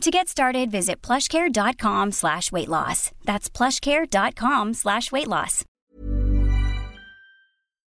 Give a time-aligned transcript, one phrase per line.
[0.00, 3.10] To get started, visit plushcare.com slash weight loss.
[3.24, 5.62] That's plushcare.com slash weight loss.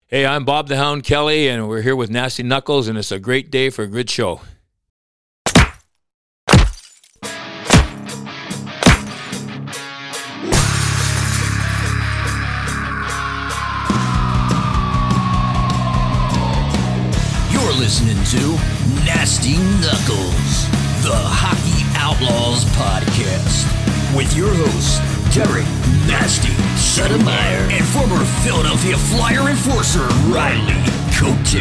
[0.06, 3.18] Hey, I'm Bob the Hound Kelly, and we're here with Nasty Knuckles, and it's a
[3.18, 4.40] great day for a good show.
[17.52, 18.58] You're listening to
[19.04, 20.66] Nasty Knuckles,
[21.04, 23.68] the Hockey Outlaws podcast,
[24.16, 24.98] with your hosts,
[25.34, 25.66] Derek
[26.08, 26.48] Nasty
[26.80, 30.80] Settlemyre and former Philadelphia Flyer enforcer Riley
[31.12, 31.60] Cote,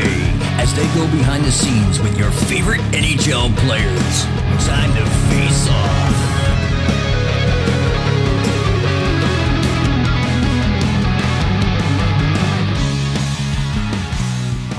[0.58, 4.24] as they go behind the scenes with your favorite NHL players.
[4.66, 6.10] Time to face off.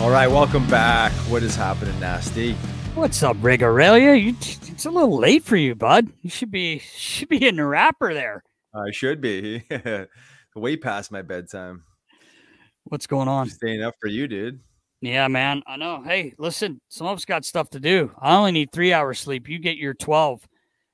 [0.00, 1.12] All right, welcome back.
[1.28, 2.56] What is happening, Nasty?
[2.94, 4.14] What's up, Rig Aurelia?
[4.14, 6.12] You, it's a little late for you, bud.
[6.22, 8.42] You should be should be in the rapper there.
[8.74, 9.62] I should be
[10.56, 11.84] way past my bedtime.
[12.84, 13.48] What's going on?
[13.48, 14.60] Staying up for you, dude.
[15.00, 15.62] Yeah, man.
[15.66, 16.02] I know.
[16.02, 18.12] Hey, listen, some of us got stuff to do.
[18.20, 19.48] I only need three hours sleep.
[19.48, 20.46] You get your twelve.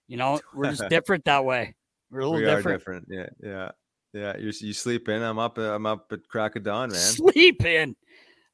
[0.07, 1.75] You know, we're just different that way.
[2.11, 2.67] We're a little we different.
[2.67, 3.07] are different.
[3.11, 3.71] Yeah, yeah,
[4.13, 4.37] yeah.
[4.37, 5.23] You you sleep in.
[5.23, 5.57] I'm up.
[5.57, 6.99] I'm up at crack of dawn, man.
[6.99, 7.97] Sleep in.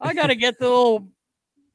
[0.00, 1.08] I got to get the little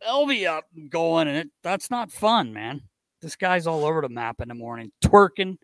[0.06, 2.82] LV up and going, and it that's not fun, man.
[3.22, 5.58] This guy's all over the map in the morning, twerking,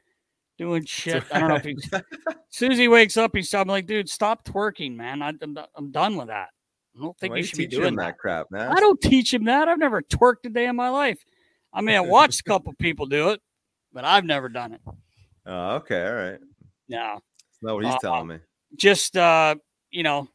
[0.57, 1.23] doing shit.
[1.31, 1.89] I don't know if he's.
[1.93, 2.03] as
[2.49, 5.21] soon as he wakes up, he's I'm like, dude, stop twerking, man.
[5.21, 6.49] I, am I'm done with that.
[6.97, 8.05] I don't think Why you you should be doing that.
[8.05, 8.71] that crap, man?
[8.71, 9.67] I don't teach him that.
[9.67, 11.23] I've never twerked a day in my life.
[11.73, 13.41] I mean, I watched a couple people do it,
[13.91, 14.81] but I've never done it.
[15.45, 16.39] Oh, okay, all right.
[16.87, 18.37] No, That's not what he's Uh, telling me.
[18.75, 19.55] just uh,
[19.89, 20.27] you know,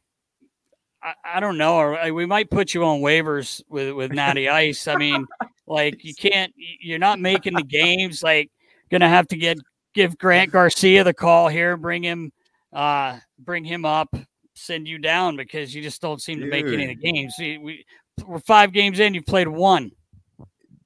[1.01, 1.75] I, I don't know.
[1.75, 4.87] Or uh, we might put you on waivers with with Natty Ice.
[4.87, 5.25] I mean,
[5.67, 6.53] like you can't.
[6.81, 8.23] You're not making the games.
[8.23, 8.51] Like
[8.91, 9.57] gonna have to get
[9.93, 11.77] give Grant Garcia the call here.
[11.77, 12.31] Bring him,
[12.73, 14.15] uh, bring him up.
[14.55, 17.33] Send you down because you just don't seem to make any of the games.
[17.39, 17.85] We
[18.25, 19.13] we're five games in.
[19.13, 19.91] You've played one.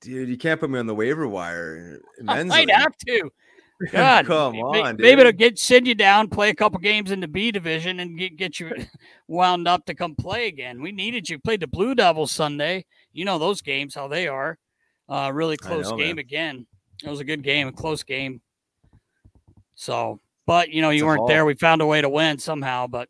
[0.01, 1.99] Dude, you can't put me on the waiver wire.
[2.27, 2.71] I might league.
[2.71, 3.31] have to.
[3.91, 7.27] God, Come on, maybe it'll get send you down, play a couple games in the
[7.27, 8.71] B division, and get get you
[9.27, 10.81] wound up to come play again.
[10.81, 11.39] We needed you.
[11.39, 12.85] Played the Blue Devils Sunday.
[13.11, 14.57] You know those games how they are.
[15.09, 16.19] Uh, really close know, game man.
[16.19, 16.67] again.
[17.03, 18.41] It was a good game, a close game.
[19.75, 21.45] So, but you know you a weren't there.
[21.45, 22.87] We found a way to win somehow.
[22.87, 23.09] But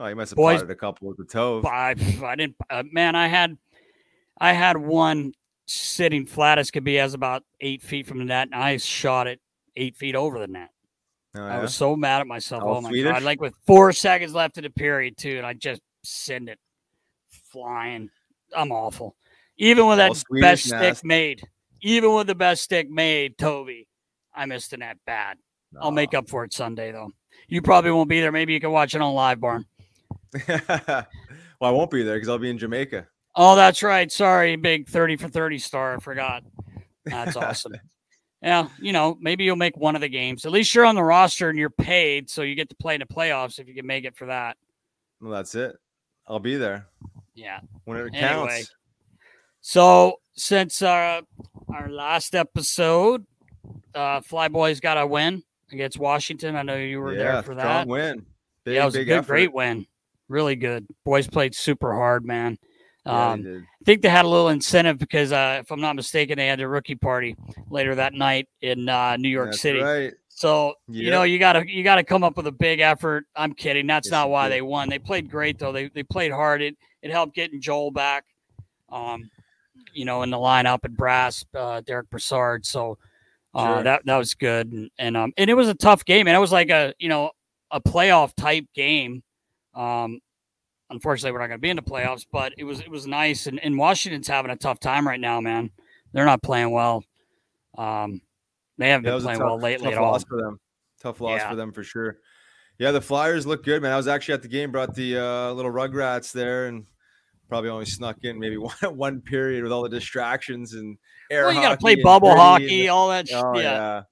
[0.00, 1.60] Oh, you must have Boys- potted a couple with the toe.
[1.66, 1.94] I,
[2.24, 2.56] I didn't.
[2.70, 3.58] Uh, man, I had,
[4.40, 5.34] I had one
[5.70, 9.26] sitting flat as could be, as about eight feet from the net, and I shot
[9.26, 9.40] it
[9.76, 10.70] eight feet over the net.
[11.34, 12.62] Oh, I was so mad at myself.
[12.62, 13.12] All oh my Swedish?
[13.12, 13.22] god!
[13.22, 16.58] Like with four seconds left in the period, too, and I just send it
[17.52, 18.10] flying.
[18.54, 19.16] I'm awful.
[19.56, 21.42] Even with All that Swedish best stick made,
[21.82, 23.86] even with the best stick made, Toby,
[24.34, 25.38] I missed the net bad.
[25.80, 27.12] I'll make up for it Sunday though.
[27.48, 28.32] You probably won't be there.
[28.32, 29.64] Maybe you can watch it on LiveBarn.
[31.60, 33.06] Well, I won't be there because I'll be in Jamaica.
[33.34, 34.10] Oh, that's right.
[34.10, 35.96] Sorry, big 30 for 30 star.
[35.96, 36.42] I forgot.
[37.04, 37.74] That's awesome.
[38.42, 40.44] yeah, you know, maybe you'll make one of the games.
[40.44, 43.00] At least you're on the roster and you're paid, so you get to play in
[43.00, 44.56] the playoffs if you can make it for that.
[45.20, 45.76] Well, that's it.
[46.26, 46.86] I'll be there
[47.34, 47.60] Yeah.
[47.84, 48.48] when it Anyway.
[48.48, 48.74] counts.
[49.60, 51.20] So since uh,
[51.68, 53.26] our last episode,
[53.94, 55.42] uh, Flyboys got a win
[55.72, 56.56] against Washington.
[56.56, 57.86] I know you were there for that.
[57.86, 58.24] win.
[58.64, 59.26] Big, yeah, it was a good, effort.
[59.26, 59.86] great win.
[60.28, 60.86] Really good.
[61.04, 62.58] Boys played super hard, man.
[63.06, 63.62] Yeah, Um, did.
[63.62, 66.60] I think they had a little incentive because, uh, if I'm not mistaken, they had
[66.60, 67.34] a rookie party
[67.70, 69.80] later that night in uh, New York That's City.
[69.80, 70.12] Right.
[70.28, 73.26] So you know you gotta you gotta come up with a big effort.
[73.36, 73.86] I'm kidding.
[73.86, 74.88] That's Yes, not why they won.
[74.88, 75.70] They played great though.
[75.70, 76.62] They they played hard.
[76.62, 78.24] It it helped getting Joel back.
[78.88, 79.30] Um,
[79.92, 82.64] you know, in the lineup and brass, uh, Derek Brassard.
[82.64, 82.96] So
[83.54, 83.82] uh, Sure.
[83.82, 84.72] that that was good.
[84.72, 86.26] And, and um and it was a tough game.
[86.26, 87.32] And it was like a you know
[87.70, 89.22] a playoff type game.
[89.74, 90.20] Um,
[90.90, 93.46] unfortunately, we're not going to be in the playoffs, but it was it was nice.
[93.46, 95.70] And, and Washington's having a tough time right now, man.
[96.12, 97.04] They're not playing well.
[97.78, 98.20] Um,
[98.78, 100.18] they haven't That been playing tough, well lately tough at all.
[100.18, 100.60] for them.
[101.00, 101.50] Tough loss Yeah.
[101.50, 102.18] for them for sure.
[102.78, 103.92] Yeah, the Flyers look good, man.
[103.92, 106.86] I was actually at the game, brought the uh, little Rugrats there, and
[107.48, 110.96] probably only snuck in maybe one one period with all the distractions and
[111.30, 111.44] air.
[111.44, 113.28] Well, you got to play bubble hockey, and- all that.
[113.28, 113.62] sh- Oh yeah.
[113.62, 114.02] yeah.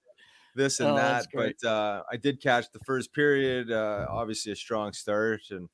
[0.55, 1.27] this and Oh, that.
[1.33, 3.71] But uh, I did catch the first period.
[3.73, 5.69] Uh, obviously, a strong start and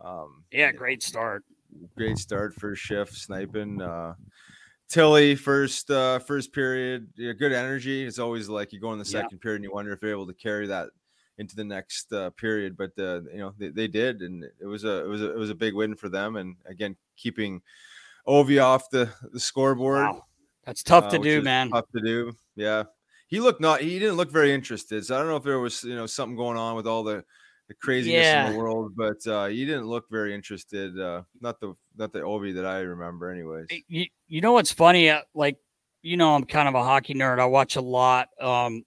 [0.00, 1.44] um, yeah, great start.
[1.96, 3.80] great start first shift sniping.
[3.80, 4.14] Uh,
[4.88, 8.04] Tilly first uh, first period, yeah, good energy.
[8.06, 9.22] It's always like you go in the Yeah.
[9.22, 10.90] second period and you wonder if they're able to carry that
[11.38, 12.76] into the next uh, period.
[12.76, 15.38] But uh, you know they, they did, and it was a it was a, it
[15.38, 16.36] was a big win for them.
[16.36, 17.62] And again, keeping
[18.28, 20.04] Ovi off the the scoreboard.
[20.04, 20.24] Wow,
[20.64, 21.70] that's tough to uh, which do, man.
[21.70, 22.32] Tough to do.
[22.54, 22.84] Yeah.
[23.28, 25.04] He looked not he didn't look very interested.
[25.04, 27.24] So I don't know if there was, you know, something going on with all the
[27.68, 30.98] the craziness in the world, but uh he didn't look very interested.
[30.98, 33.66] Uh not the not the Ovi that I remember anyways.
[33.88, 35.10] You, you know what's funny?
[35.10, 35.58] Uh, Like,
[36.02, 37.40] you know, I'm kind of a hockey nerd.
[37.40, 38.28] I watch a lot.
[38.40, 38.84] Um,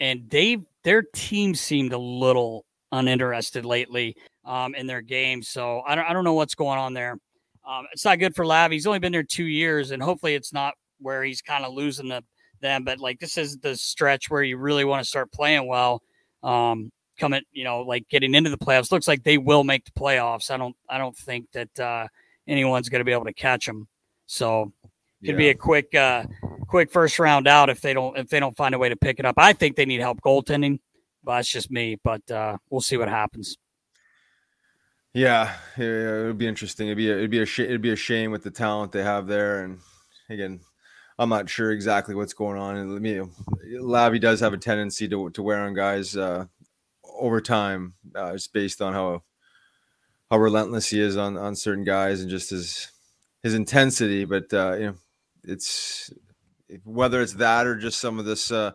[0.00, 5.42] and they their team seemed a little uninterested lately um, in their game.
[5.42, 7.18] So I don't I don't know what's going on there.
[7.66, 8.70] Um, it's not good for Lav.
[8.70, 12.08] He's only been there two years, and hopefully it's not where he's kind of losing
[12.08, 12.24] the
[12.60, 12.84] them.
[12.84, 16.02] But like this is the stretch where you really want to start playing well.
[16.42, 18.90] Um, coming, you know, like getting into the playoffs.
[18.90, 20.50] Looks like they will make the playoffs.
[20.50, 22.06] I don't I don't think that uh,
[22.46, 23.88] anyone's going to be able to catch them.
[24.26, 24.72] So
[25.22, 26.24] it could be a quick uh
[26.68, 29.18] quick first round out if they don't if they don't find a way to pick
[29.18, 29.34] it up.
[29.38, 30.78] I think they need help goaltending,
[31.24, 31.98] but that's just me.
[32.02, 33.56] But uh we'll see what happens.
[35.14, 36.88] Yeah, yeah, yeah, it would be interesting.
[36.88, 39.02] It'd be a, it'd be a sh- it'd be a shame with the talent they
[39.02, 39.64] have there.
[39.64, 39.78] And
[40.28, 40.60] again,
[41.18, 42.76] I'm not sure exactly what's going on.
[42.76, 46.44] And you know, Lavi does have a tendency to to wear on guys uh,
[47.18, 49.22] over time, uh, just based on how
[50.30, 52.90] how relentless he is on on certain guys and just his
[53.42, 54.24] his intensity.
[54.24, 54.94] But uh, you know,
[55.44, 56.12] it's
[56.84, 58.50] whether it's that or just some of this.
[58.50, 58.72] Uh,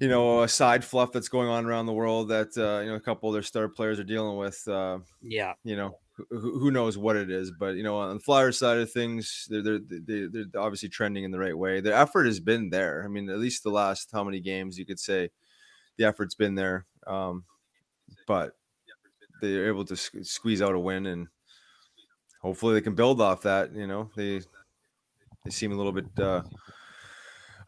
[0.00, 3.00] you know, side fluff that's going on around the world that uh, you know a
[3.00, 4.62] couple of their star players are dealing with.
[4.68, 5.54] Uh, Yeah.
[5.64, 5.98] you know
[6.30, 9.46] who, who knows what it is but you know on the flyer side of things
[9.48, 13.02] they're, they're they're they're obviously trending in the right way Their effort has been there
[13.04, 15.30] i mean at least the last how many games you could say
[15.96, 17.44] the effort's been there um
[18.26, 18.52] but
[19.40, 21.28] they're able to squeeze out a win and
[22.42, 24.40] hopefully they can build off that you know they
[25.44, 26.42] they seem a little bit uh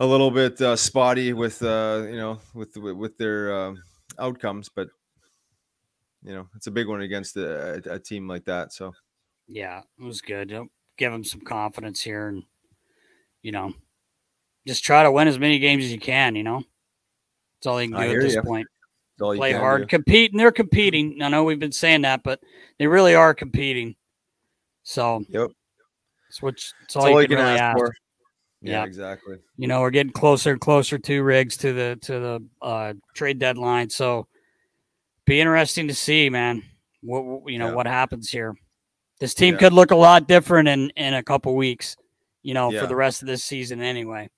[0.01, 3.83] a little bit uh, spotty with uh you know with with, their um
[4.19, 4.89] outcomes but
[6.23, 8.93] you know it's a big one against a, a, team like that so
[9.49, 10.57] Yeah, it was good.
[10.97, 12.45] Give them some confidence here and
[13.43, 13.73] you know,
[14.67, 16.63] just try to win as many games as you can, you know.
[17.57, 18.43] That's all they can do at this ya.
[18.43, 18.67] point.
[19.29, 19.87] That's Play can hard, do.
[19.87, 21.21] compete, and they're competing.
[21.23, 22.41] I know we've been saying that, but
[22.79, 23.95] they really are competing.
[24.83, 25.51] So Yep.
[26.29, 27.79] it's which it's That's all, you can, really ask.
[27.79, 27.95] for.
[28.63, 28.85] Yeah, Yeah.
[28.85, 29.37] exactly.
[29.57, 33.39] you know we're getting closer and closer to rigs to the to the uh trade
[33.39, 34.27] deadline so
[35.25, 36.63] be interesting to see man
[37.01, 37.75] what what- you know Yeah.
[37.75, 38.55] what happens here
[39.19, 39.61] this team Yeah.
[39.61, 41.97] could look a lot different in in a couple weeks
[42.43, 44.29] you know for the rest of this season anyway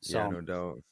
[0.00, 0.82] so Yeah, no doubt.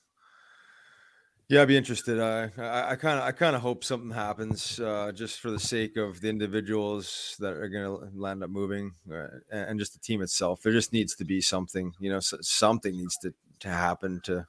[1.53, 2.19] Yeah, I'd be interested.
[2.19, 5.99] I I kind of I kind of hope something happens, uh, just for the sake
[5.99, 10.23] of the individuals that are going to land up moving, uh, and, just the team
[10.23, 10.63] itself.
[10.63, 14.47] There just needs to be something, you know, something needs to to happen to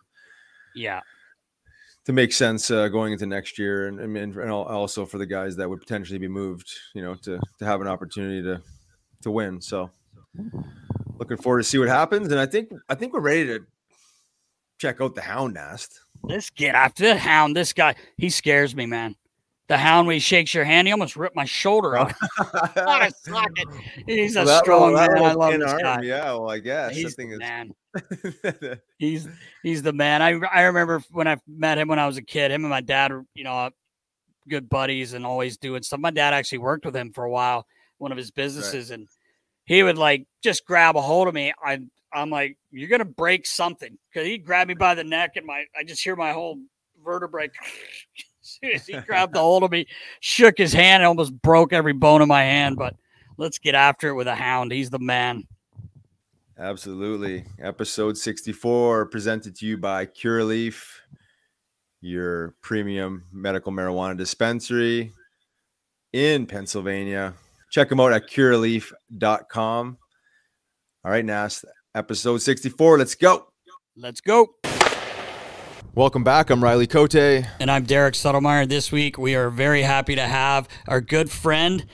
[0.75, 1.01] yeah
[2.05, 5.57] to make sense uh, going into next year, and and, and also for the guys
[5.57, 8.61] that would potentially be moved, you know, to to have an opportunity to
[9.23, 9.59] to win.
[9.59, 9.91] So,
[11.19, 13.65] looking forward to see what happens, and I think I think we're ready to
[14.77, 15.99] check out the Hound Nest.
[16.23, 19.15] Let's get after the hound this guy he scares me man
[19.67, 22.13] the hound when he shakes your hand, he almost ripped my shoulder off.
[22.75, 23.67] what a socket.
[24.05, 25.23] He's a Well, strong that man.
[25.23, 26.01] I love this arm, guy.
[26.01, 27.39] Yeah, well, I guess He's the is.
[27.39, 27.73] man.
[28.97, 29.27] He's
[29.61, 30.21] he's the man.
[30.21, 32.51] I I remember when I met him when I was a kid.
[32.51, 33.69] Him and my dad you know
[34.49, 35.99] good buddies and always doing stuff.
[35.99, 37.65] My dad actually worked with him for a while,
[37.99, 39.07] one of his businesses, and
[39.65, 41.53] he would like just grab a hold of me.
[41.63, 41.79] I
[42.13, 45.65] I'm like, you're gonna break something because he grabbed me by the neck and my
[45.77, 46.59] I just hear my whole
[47.03, 47.49] vertebrae.
[48.61, 49.87] he grabbed the hold of me,
[50.19, 52.77] shook his hand, and almost broke every bone in my hand.
[52.77, 52.95] But
[53.37, 54.71] let's get after it with a hound.
[54.71, 55.43] He's the man.
[56.57, 57.45] Absolutely.
[57.59, 60.85] Episode 64 presented to you by Curaleaf,
[62.01, 65.11] your premium medical marijuana dispensary
[66.11, 67.33] in Pennsylvania.
[67.71, 69.97] Check them out at curaleaf.com.
[71.05, 72.97] All right, Nas, episode 64.
[72.97, 73.47] Let's go.
[73.95, 74.55] Let's go.
[75.95, 76.49] Welcome back.
[76.49, 77.13] I'm Riley Cote.
[77.15, 78.67] And I'm Derek Settlemyre.
[78.67, 81.85] This week, we are very happy to have our good friend,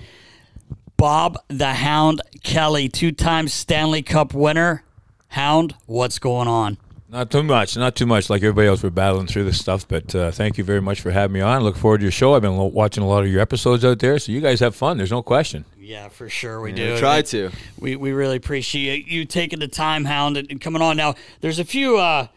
[0.95, 4.83] Bob the Hound Kelly, two time Stanley Cup winner.
[5.29, 6.77] Hound, what's going on?
[7.09, 8.29] Not too much, not too much.
[8.29, 9.87] Like everybody else, we're battling through this stuff.
[9.87, 11.63] But uh, thank you very much for having me on.
[11.63, 12.35] Look forward to your show.
[12.35, 14.75] I've been lo- watching a lot of your episodes out there, so you guys have
[14.75, 14.97] fun.
[14.97, 15.65] There's no question.
[15.89, 16.93] Yeah, for sure we do.
[16.93, 17.49] We Try to.
[17.79, 20.97] We, we really appreciate you taking the time, Hound, and, and coming on.
[20.97, 21.97] Now, there's a few.
[21.97, 22.27] Uh,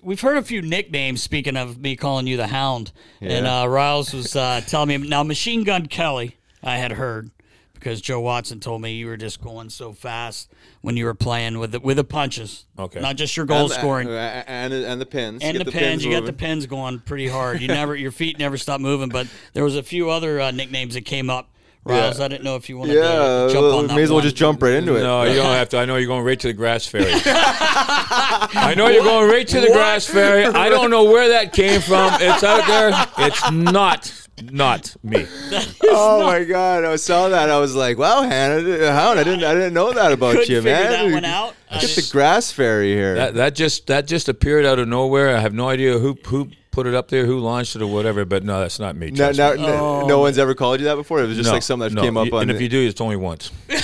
[0.00, 1.22] we've heard a few nicknames.
[1.22, 5.22] Speaking of me calling you the Hound, and uh, Riles was uh, telling me now,
[5.22, 6.36] Machine Gun Kelly.
[6.62, 7.30] I had heard
[7.74, 11.58] because Joe Watson told me you were just going so fast when you were playing
[11.58, 12.64] with the, with the punches.
[12.78, 13.00] Okay.
[13.00, 14.08] not just your goal scoring.
[14.08, 15.42] And, and the pins.
[15.44, 17.60] And the, pins, you got the pins going pretty hard.
[17.60, 19.10] You never, your feet never stop moving.
[19.10, 21.50] But there was a few other uh, nicknames that came up.
[21.84, 24.22] Riles, I didn't know if you wanted to jump on that may as well one.
[24.24, 25.02] just jump right into it.
[25.02, 25.78] No, you don't have to.
[25.78, 27.10] I know you're going right to the grass fairy.
[27.14, 30.44] I know you're going right to the grass fairy.
[30.44, 32.12] I don't know where that came from.
[32.20, 32.90] It's out there.
[33.26, 34.12] It's not,
[34.52, 35.26] not me.
[35.84, 36.84] oh my god!
[36.84, 37.48] I saw that.
[37.50, 40.62] I was like, "Wow, Hannah, Hound, I didn't, I didn't know that about Couldn't you,
[40.62, 41.54] man." that one out.
[41.70, 43.14] I Get the just- grass fairy here.
[43.14, 45.34] That that just that just appeared out of nowhere.
[45.36, 48.24] I have no idea who who put it up there, who launched it, or whatever.
[48.24, 49.10] But no, that's not me.
[49.10, 49.62] no, no, me.
[49.62, 51.22] no, no one's ever called you that before.
[51.22, 52.02] It was just No, like something that no.
[52.02, 52.42] came up You- on.
[52.42, 53.50] And if you do, it's only once.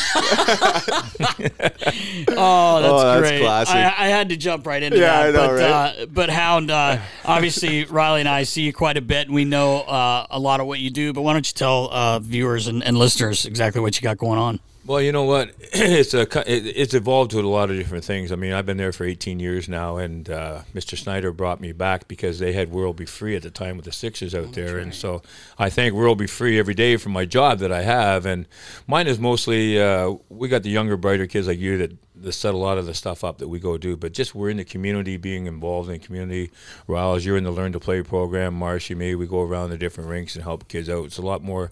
[2.37, 3.41] Oh, that's, Oh, that's great.
[3.43, 3.75] classic.
[3.77, 5.29] I, I had to jump right into Yeah, that.
[5.29, 5.63] I know, but, right?
[6.03, 9.45] uh, but Hound, uh, obviously, Riley and I see you quite a bit, and we
[9.45, 11.13] know uh, a lot of what you do.
[11.13, 14.39] But why don't you tell uh, viewers and, and listeners exactly what you got going
[14.39, 14.61] on?
[14.87, 15.51] Well, you know what?
[15.77, 18.31] It's a it's evolved to a lot of different things.
[18.31, 20.97] I mean, I've been there for 18 years now, and uh, Mr.
[20.97, 23.05] Snyder brought me back because they had World B.
[23.05, 25.23] Free at the time with the Sixers out there, and so
[25.59, 26.27] I thank World B.
[26.27, 28.47] Free every day for my job that I have, and
[28.87, 31.93] mine is mostly uh, we got the younger, brighter kids like you that.
[32.25, 34.51] That set a lot of the stuff up that we go do, but just we're
[34.51, 36.51] in the community, being involved in the community.
[36.87, 38.55] Riles, you're in the Learn to Play program.
[38.55, 41.05] Marshy, me, we go around the different rinks and help kids out.
[41.05, 41.71] It's a lot more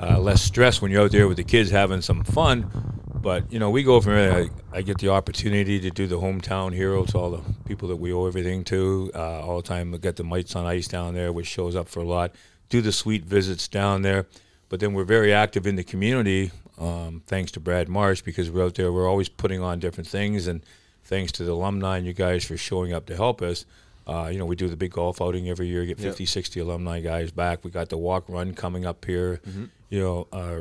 [0.00, 2.70] uh, less stress when you're out there with the kids having some fun.
[3.14, 4.12] But you know, we go from.
[4.12, 7.96] I, I get the opportunity to do the hometown hero to all the people that
[7.96, 9.90] we owe everything to uh, all the time.
[9.90, 12.34] We get the mites on ice down there, which shows up for a lot.
[12.68, 14.26] Do the sweet visits down there,
[14.68, 16.50] but then we're very active in the community.
[16.78, 18.92] Um, thanks to Brad Marsh because we're out there.
[18.92, 20.62] We're always putting on different things, and
[21.04, 23.64] thanks to the alumni and you guys for showing up to help us.
[24.06, 27.00] Uh, you know, we do the big golf outing every year, get 50, 60 alumni
[27.00, 27.64] guys back.
[27.64, 29.40] We got the walk run coming up here.
[29.48, 29.64] Mm-hmm.
[29.90, 30.60] You know, uh,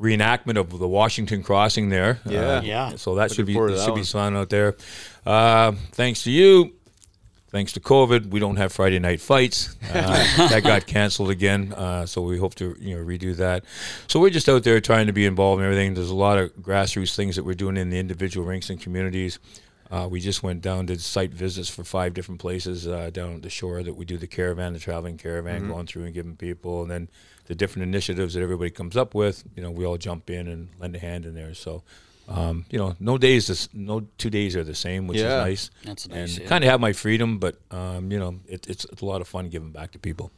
[0.00, 2.20] reenactment of the Washington crossing there.
[2.24, 2.40] Yeah.
[2.40, 2.96] Uh, Yeah.
[2.96, 4.76] So that should be that should be fun out there.
[5.26, 6.74] Uh, thanks to you.
[7.50, 9.74] Thanks to COVID, we don't have Friday night fights.
[9.90, 13.64] Uh, that got canceled again, uh, so we hope to you know redo that.
[14.06, 15.94] So we're just out there trying to be involved in everything.
[15.94, 19.38] There's a lot of grassroots things that we're doing in the individual rinks and communities.
[19.90, 23.42] Uh, we just went down did site visits for five different places uh, down at
[23.42, 26.82] the shore that we do the caravan, the traveling caravan, going through and giving people,
[26.82, 27.08] and then
[27.46, 29.42] the different initiatives that everybody comes up with.
[29.56, 31.54] You know, we all jump in and lend a hand in there.
[31.54, 31.82] So.
[32.28, 35.38] Um, you know, no days, is, no two days are the same, which Yeah.
[35.40, 35.70] is nice.
[35.84, 36.48] That's nice, And yeah.
[36.48, 39.28] kind of have my freedom, but um, you know, it, it's, it's a lot of
[39.28, 40.30] fun giving back to people.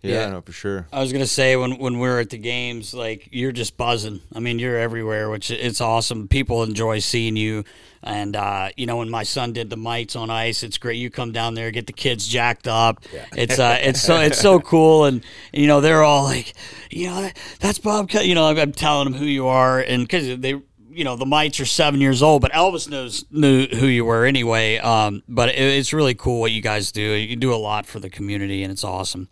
[0.00, 0.30] yeah, Yeah.
[0.30, 0.86] no, for sure.
[0.92, 4.20] I was gonna say when when we're at the games, like you're just buzzing.
[4.34, 6.28] I mean, you're everywhere, which it's awesome.
[6.28, 7.64] People enjoy seeing you,
[8.02, 10.96] and uh, you know when my son did the mites on ice, it's great.
[10.96, 13.04] You come down there, get the kids jacked up.
[13.36, 15.22] It's uh, it's so it's so cool, and
[15.52, 16.52] you know they're all like,
[16.90, 18.10] you know, that's Bob.
[18.12, 20.54] You know, I'm, I'm telling them who you are, and because they.
[20.94, 24.24] You know the mites are seven years old, but Elvis knows knew who you were
[24.24, 24.78] anyway.
[24.78, 27.02] Um, but it, it's really cool what you guys do.
[27.02, 29.28] You do a lot for the community, and it's awesome.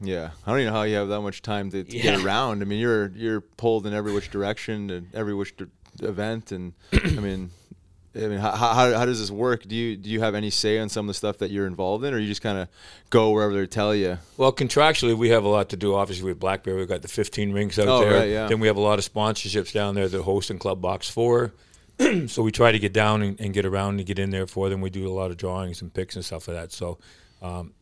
[0.00, 2.02] Yeah, I don't even know how you have that much time to, to Yeah.
[2.16, 2.60] get around.
[2.60, 5.64] I mean, you're you're pulled in every which direction and every which di-
[6.02, 7.50] event, and I mean,
[8.16, 9.62] I mean, how, how, how does this work?
[9.66, 12.04] Do you do you have any say on some of the stuff that you're involved
[12.04, 12.68] in, or you just kind of
[13.10, 14.18] go wherever they tell you?
[14.36, 15.94] Well, contractually, we have a lot to do.
[15.94, 18.18] Obviously, with Blackberry, we've got the 15 rings out Oh, there.
[18.20, 18.48] right, yeah.
[18.48, 21.52] Then we have a lot of sponsorships down there that host in Club Box 4.
[22.26, 24.68] so we try to get down and, and get around and get in there for
[24.68, 24.80] them.
[24.80, 26.72] We do a lot of drawings and picks and stuff like that.
[26.72, 26.98] So
[27.42, 27.72] um,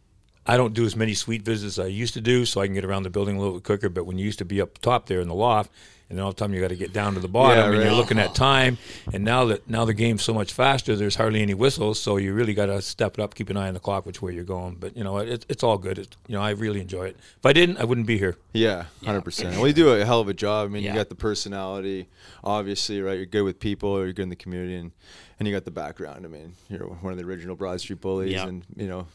[0.47, 2.75] I don't do as many suite visits as I used to do, so I can
[2.75, 3.89] get around the building a little bit quicker.
[3.89, 5.73] But when you used to be up top there in the loft,
[6.17, 7.85] and all the time you got to get down to the bottom, Yeah, and right.
[7.87, 8.79] you're looking at time.
[9.13, 12.33] And now that now the game's so much faster, there's hardly any whistles, so you
[12.33, 14.45] really got to step it up, keep an eye on the clock, which way you're
[14.45, 14.77] going.
[14.77, 15.99] But you know, it, it's all good.
[15.99, 17.17] It, you know, I really enjoy it.
[17.39, 18.37] If I didn't, I wouldn't be here.
[18.53, 19.57] Yeah, hundred percent.
[19.57, 20.67] Well, you do a hell of a job.
[20.67, 20.93] I mean, Yeah.
[20.93, 22.09] you got the personality,
[22.45, 23.17] obviously, right?
[23.17, 24.93] You're good with people, you're good in the community, and
[25.39, 26.25] and you got the background.
[26.25, 28.47] I mean, you're one of the original Broad Street Bullies, Yeah.
[28.47, 29.09] and you know,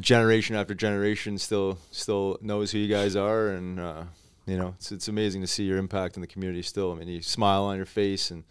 [0.00, 4.02] generation after generation still still knows who you guys are, and uh,
[4.48, 6.62] you know, it's it's amazing to see your impact in the community.
[6.62, 8.44] Still, I mean, you smile on your face, and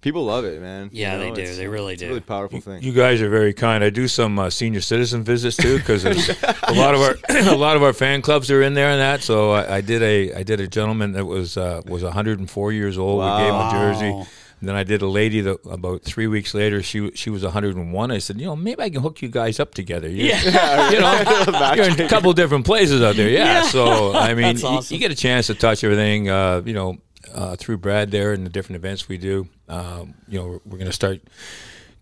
[0.00, 0.90] people love it, man.
[0.92, 1.40] You Yeah, they do.
[1.40, 2.04] it's- They really do.
[2.04, 2.82] it's a really powerful thing.
[2.82, 3.82] You guys are very kind.
[3.84, 7.76] I do some uh, senior citizen visits too because a lot of our a lot
[7.76, 9.22] of our fan clubs are in there and that.
[9.22, 12.96] So I, I did a I did a gentleman that was uh, was 104 years
[12.96, 13.20] old.
[13.22, 14.30] We gave him a jersey.
[14.60, 16.82] And then I did a lady that about three weeks later.
[16.82, 18.10] She she was 101.
[18.10, 20.08] I said, you know, maybe I can hook you guys up together.
[20.08, 20.90] You, Yeah.
[20.92, 23.30] you know, you're in a couple different places out there.
[23.30, 23.44] Yeah.
[23.44, 23.62] Yeah.
[23.62, 26.28] So I mean, That's you- you, get a chance to touch everything.
[26.28, 26.98] Uh, you know,
[27.34, 29.48] uh, through Brad there and the different events we do.
[29.68, 31.20] Um, you know, we're, we're going to start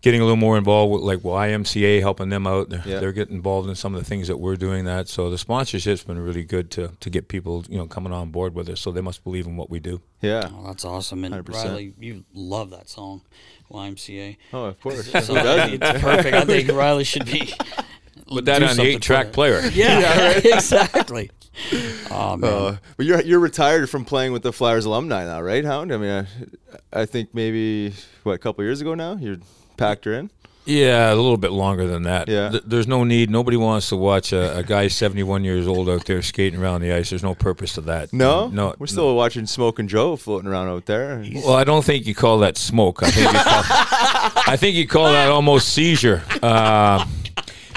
[0.01, 2.69] getting a little more involved with like YMCA, helping them out.
[2.69, 2.99] They're, Yeah.
[2.99, 4.85] they're getting involved in some of the things that we're doing.
[4.85, 8.31] That so the sponsorship's been really good to to get people you know coming on
[8.31, 8.79] board with us.
[8.79, 10.01] So they must believe in what we do.
[10.21, 10.49] yeah.
[10.53, 11.23] Oh, that's awesome.
[11.25, 11.53] And 100%.
[11.53, 13.21] Riley, you love that song,
[13.71, 14.37] YMCA.
[14.53, 15.11] Oh, of course.
[15.11, 16.35] So it's perfect.
[16.35, 17.53] I think Riley should be.
[18.27, 19.59] Put that do on the eight track player.
[19.59, 19.73] that.
[19.75, 21.31] Yeah, exactly.
[22.11, 22.53] Oh man.
[22.53, 25.91] Uh, but you're you're retired from playing with the Flyers alumni now, right, Hound?
[25.91, 26.27] I mean,
[26.93, 29.39] I, I think maybe what a couple years ago now you
[29.79, 30.29] packed her in.
[30.65, 32.27] Yeah, a little bit longer than that.
[32.27, 32.49] Yeah.
[32.49, 33.31] Th- there's no need.
[33.31, 36.93] Nobody wants to watch a, a guy 71 years old out there skating around the
[36.93, 37.09] ice.
[37.09, 38.13] There's no purpose to that.
[38.13, 38.67] No, no.
[38.77, 38.85] we're no.
[38.85, 41.25] still watching Smoke and Joe floating around out there.
[41.33, 43.01] Well, I don't think you call that smoke.
[43.01, 43.63] I think you call,
[44.53, 46.21] I think you call that almost seizure.
[46.43, 47.05] Uh,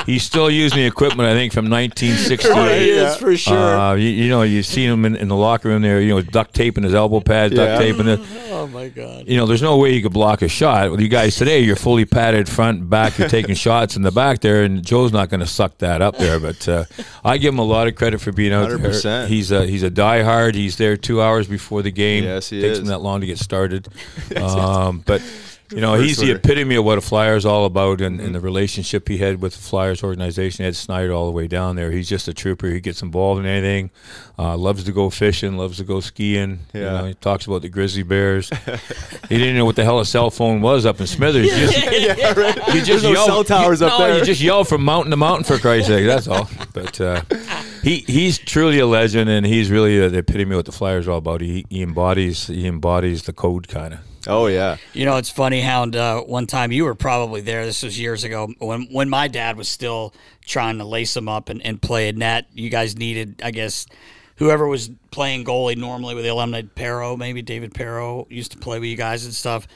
[0.06, 1.28] he's still using the equipment.
[1.28, 2.52] I think from 1968.
[2.62, 3.56] Right, is for sure.
[3.78, 6.00] Uh, you, you know, you see him in, in the locker room there.
[6.00, 7.78] You know, duct taping his elbow pads, duct Yeah.
[7.78, 8.20] taping it.
[8.50, 9.26] oh my god.
[9.26, 10.90] You know, there's no way you could block a shot.
[10.90, 13.18] With you guys today, you're fully padded front and back.
[13.18, 16.16] You're taking shots in the back there, and Joe's not going to suck that up
[16.18, 16.38] there.
[16.38, 16.84] But uh,
[17.24, 18.78] I give him a lot of credit for being out there.
[18.78, 19.28] 100%.
[19.28, 20.54] He's a he's a diehard.
[20.54, 22.24] He's there two hours before the game.
[22.24, 22.78] Yes, he Takes is.
[22.80, 23.88] him that long to get started.
[24.36, 25.22] um, but
[25.74, 28.26] you know, First he's the epitome of what a Flyer is all about, and, Mm-hmm.
[28.26, 30.64] and the relationship he had with the Flyers organization.
[30.64, 31.90] Ed Snyder all the way down there.
[31.90, 32.68] He's just a trooper.
[32.68, 33.90] He gets involved in anything.
[34.38, 35.56] Uh, loves to go fishing.
[35.56, 36.60] Loves to go skiing.
[36.74, 36.90] You Yeah.
[37.00, 38.50] know, he talks about the grizzly bears.
[39.28, 41.46] he didn't know what the hell a cell phone was up in Smithers.
[41.46, 41.76] You just,
[42.18, 42.56] yeah, right.
[42.68, 44.18] you just There's no yell, cell towers you, up no, there.
[44.18, 46.06] you just yell from mountain to mountain for Christ's sake.
[46.06, 46.48] That's all.
[46.72, 47.22] But uh,
[47.82, 51.12] he he's truly a legend, and he's really the epitome of what the Flyers are
[51.12, 51.40] all about.
[51.40, 54.00] He, he embodies he embodies the code kind of.
[54.26, 55.96] Oh yeah, You know, it's funny, Hound.
[55.96, 57.64] Uh, one time you were probably there.
[57.64, 61.48] This was years ago when when my dad was still trying to lace him up
[61.48, 62.46] and, and play a net.
[62.52, 63.86] You guys needed, I guess,
[64.36, 68.78] whoever was playing goalie normally with the alumni, Perro, maybe David Perro used to play
[68.78, 69.66] with you guys and stuff.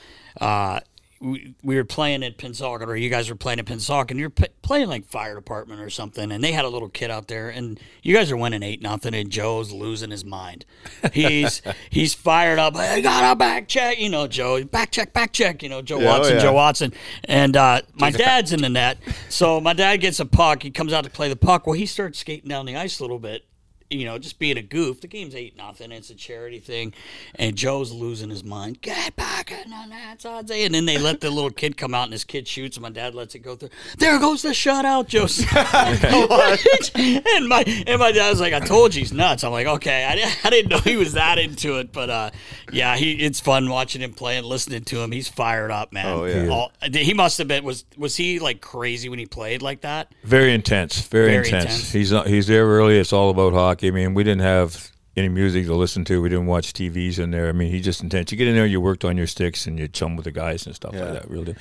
[0.40, 0.80] Uh,
[1.20, 4.30] we, we were playing at Pennsauken, or you guys were playing at Pennsauken, and you're
[4.30, 7.48] p- playing like fire department or something, and they had a little kid out there,
[7.48, 10.64] and you guys are winning eight nothing, and Joe's losing his mind.
[11.12, 12.76] He's he's fired up.
[12.76, 14.62] I got a back check, you know, Joe.
[14.64, 16.42] Back check, back check, you know, Joe Yeah, oh, Watson, yeah.
[16.42, 16.92] Joe Watson,
[17.24, 18.98] and uh, my dad's in the net.
[19.28, 20.62] So my dad gets a puck.
[20.62, 21.66] He comes out to play the puck.
[21.66, 23.45] Well, he starts skating down the ice a little bit.
[23.90, 25.00] You know, just being a goof.
[25.00, 25.92] The game's eight nothing.
[25.92, 26.92] It's a charity thing,
[27.36, 28.80] and Joe's losing his mind.
[28.80, 30.66] Get back in the net, Sadze.
[30.66, 32.90] And then they let the little kid come out, and this kid shoots, and my
[32.90, 33.68] dad lets it go through.
[33.98, 35.26] There goes the shutout, Joe.
[37.36, 39.44] and my and my dad's like, I told you he's nuts.
[39.44, 42.30] I'm like, okay, I, di- I didn't know he was that into it, but uh,
[42.72, 45.12] yeah, he it's fun watching him play and listening to him.
[45.12, 46.06] He's fired up, man.
[46.06, 46.48] Oh, yeah.
[46.48, 50.12] All- he must have been was was he like crazy when he played like that?
[50.24, 51.06] Very intense.
[51.06, 51.64] Very, Very intense.
[51.64, 51.92] intense.
[51.92, 52.98] He's he's there early.
[52.98, 53.75] It's all about hockey.
[53.84, 56.20] I mean, we didn't have any music to listen to.
[56.20, 57.48] We didn't watch TVs in there.
[57.48, 58.30] I mean, he just intense.
[58.32, 60.66] You get in there, you worked on your sticks, and you chum with the guys
[60.66, 61.04] and stuff Yeah.
[61.04, 61.30] like that.
[61.30, 61.54] Really.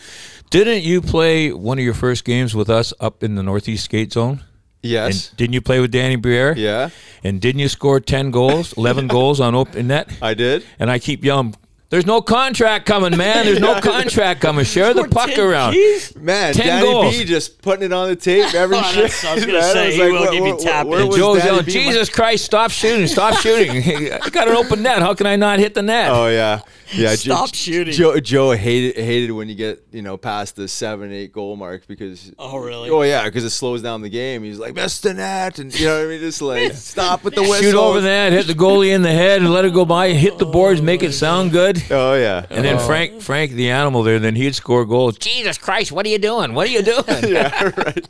[0.49, 4.11] Didn't you play one of your first games with us up in the Northeast Skate
[4.11, 4.43] Zone?
[4.83, 6.53] yes, And didn't you play with Danny Briere?
[6.57, 6.89] yeah,
[7.23, 10.09] And didn't you score ten goals, eleven goals on open net?
[10.21, 10.63] I did.
[10.77, 11.55] And I keep yelling,
[11.89, 13.45] "There's no contract coming, man.
[13.45, 14.65] There's no contract coming.
[14.65, 15.75] Share the puck around."
[16.19, 17.17] Man, 10 Danny goals.
[17.17, 18.95] B just putting it on the tape every Oh, shit.
[19.11, 21.07] that's- I was gonna say, was he will where- give you where- tap where in.
[21.07, 21.71] was Joe's Danny yelling, B?
[21.71, 23.71] Jesus Christ, stop shooting, stop shooting.
[24.13, 24.99] I got an open net.
[24.99, 26.09] How can I not hit the net?
[26.11, 26.61] Oh yeah,
[26.93, 27.93] Yeah, Stop shooting.
[27.93, 31.87] Joe Joe hated hated when you get you know past the seven eight goal mark
[31.87, 32.89] because Oh, really?
[32.91, 34.43] oh yeah because it slows down the game.
[34.43, 37.33] He's like missed the net and you know what I mean just like stop with
[37.35, 37.61] the whistle.
[37.61, 40.09] Shoot over that, hit the goalie in the head, and let it go by.
[40.13, 41.81] Hit the boards, make it sound good.
[41.91, 45.17] Oh yeah, And then Frank, Frank, the animal there, then he'd score goals.
[45.17, 46.53] Jesus Christ, what are you doing?
[46.53, 47.03] What are you doing?
[47.27, 48.07] yeah, right.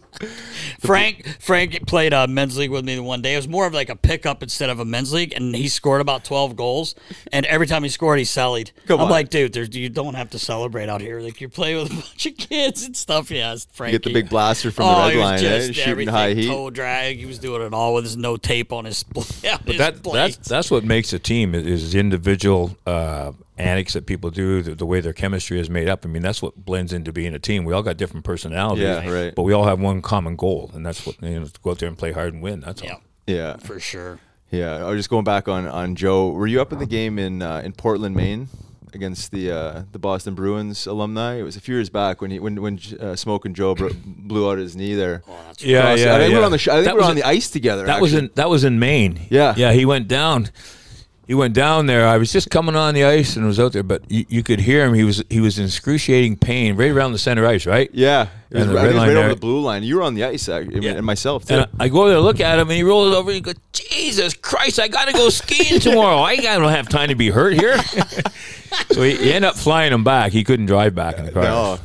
[0.80, 3.34] Frank Frank played uh, men's league with me the one day.
[3.34, 6.02] It was more of like a pickup instead of a men's league, and he scored
[6.02, 6.96] about twelve goals.
[7.32, 8.65] And every time he scored, he sallied.
[8.88, 9.12] Come I'm on.
[9.12, 11.20] like, dude, there's, you don't have to celebrate out here.
[11.20, 13.32] Like you're playing with a bunch of kids and stuff.
[13.32, 13.94] Yeah, Frank.
[13.94, 15.40] You get the big blaster from oh, the red he was line, eh?
[15.40, 16.48] just shooting everything, high heat.
[16.48, 17.18] toe drag.
[17.18, 19.04] He was doing it all with his no tape on his.
[19.44, 24.06] Yeah, But that, that's that's what makes a team is, is individual uh, antics that
[24.06, 26.06] people do, the, the way their chemistry is made up.
[26.06, 27.66] I mean, that's what blends into being a team.
[27.66, 29.36] We all got different personalities, Yeah, right.
[29.36, 31.80] But we all have one common goal, and that's what you know, to go out
[31.80, 32.62] there and play hard and win.
[32.62, 33.02] That's yeah, all.
[33.28, 34.20] Yeah, for sure.
[34.56, 34.86] Yeah.
[34.86, 36.30] I was just going back on on Joe.
[36.30, 38.48] Were you up in the game in uh, in Portland, Maine?
[38.94, 42.40] Against the uh, the Boston Bruins alumni, it was a few years back when he
[42.40, 45.22] when when uh, Smoke and Joe bro- blew out his knee there.
[45.58, 46.16] Yeah, yeah.
[46.16, 46.28] I think yeah.
[46.30, 47.50] we were on the sh- I think That we were was on in- the ice
[47.50, 47.86] together.
[47.88, 49.20] That was in that was in Maine.
[49.30, 49.54] Yeah.
[49.58, 49.74] yeah.
[49.74, 50.50] He went down.
[51.28, 52.08] He went down there.
[52.08, 54.60] I was just coming on the ice and was out there, but you, you could
[54.60, 54.94] hear him.
[54.94, 57.90] He was he was in excruciating pain right around the center ice, right?
[57.94, 59.82] Yeah, it was, right, it was right over the blue line.
[59.84, 60.92] You were on the ice, I Yeah.
[60.92, 61.56] and myself too.
[61.56, 63.32] And I, I go over there, look at him, and he rolls over.
[63.32, 66.20] and he goes, "Jesus Christ, I got to go skiing tomorrow.
[66.20, 67.78] I don't have time to be hurt here."
[68.92, 70.32] so he, he ended up flying him back.
[70.32, 71.44] He couldn't drive back in the car.
[71.44, 71.80] no.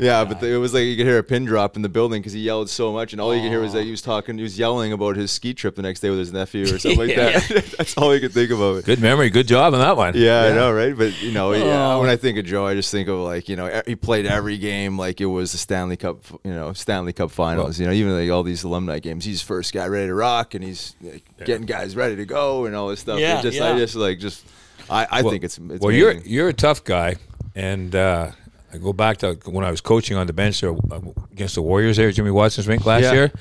[0.00, 2.20] Yeah, but the, it was like you could hear a pin drop in the building
[2.22, 4.36] because he yelled so much, and all you could hear was that he was talking,
[4.36, 6.98] he was yelling about his ski trip the next day with his nephew or something
[6.98, 7.74] like that.
[7.78, 8.84] That's all you could think about.
[8.84, 10.14] Good memory, good job on that one.
[10.16, 10.96] Yeah, I know, right?
[10.96, 13.56] But you know, yeah, when I think of Joe, I just think of like you
[13.56, 17.12] know, e- he played every game like it was the Stanley Cup, you know, Stanley
[17.12, 17.78] Cup Finals.
[17.78, 20.64] you know, even like all these alumni games, he's first guy ready to rock, and
[20.64, 23.18] he's like, getting guys ready to go and all this stuff.
[23.20, 23.76] Yeah, It just, I yeah.
[23.78, 24.46] just like just,
[24.88, 26.30] I, I Well- think it's, it's well, you're amazing.
[26.32, 27.16] you're a tough guy,
[27.54, 28.30] and uh,
[28.72, 31.00] I go back to when I was coaching on the bench there uh,
[31.32, 33.12] against the Warriors there, at Jimmy Watson's rink last Yeah.
[33.12, 33.32] year,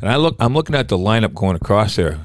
[0.00, 2.18] and I look, I'm looking at the lineup going across there.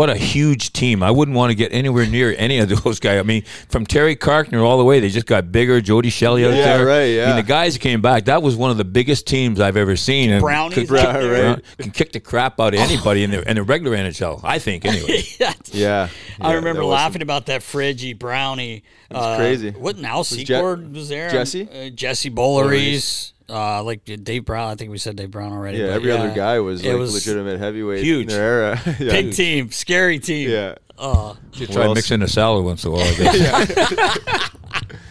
[0.00, 1.02] What a huge team!
[1.02, 3.20] I wouldn't want to get anywhere near any of those guys.
[3.20, 5.82] I mean, from Terry Carkner all the way, they just got bigger.
[5.82, 7.26] Jody Shelley out Yeah, there, right, I yeah.
[7.26, 8.24] mean, the guys that came back.
[8.24, 10.30] That was one of the biggest teams I've ever seen.
[10.30, 11.52] And Brownies could, Right, there.
[11.56, 11.64] right.
[11.76, 14.40] can kick the crap out of anybody in the in the regular NHL.
[14.42, 15.22] I think anyway.
[15.38, 15.52] Yeah.
[15.70, 16.08] yeah,
[16.40, 18.84] I remember that was- laughing about that Fridgie Brownie.
[19.10, 19.70] Uh, crazy.
[19.72, 20.22] What now?
[20.22, 21.28] Je- Secord was there.
[21.28, 21.68] Jesse?
[21.70, 23.32] uh, Jesse Boulerice.
[23.50, 24.70] Uh, like Dave Brown.
[24.70, 25.78] I think we said Dave Brown already.
[25.78, 28.22] Yeah, but every other guy was it like was legitimate heavyweight huge.
[28.22, 28.80] in their era.
[28.86, 29.10] yeah.
[29.10, 30.50] Big team, scary team.
[30.50, 30.74] Yeah.
[30.96, 31.94] Uh, Just What try else?
[31.96, 33.06] mixing a salad once in a while.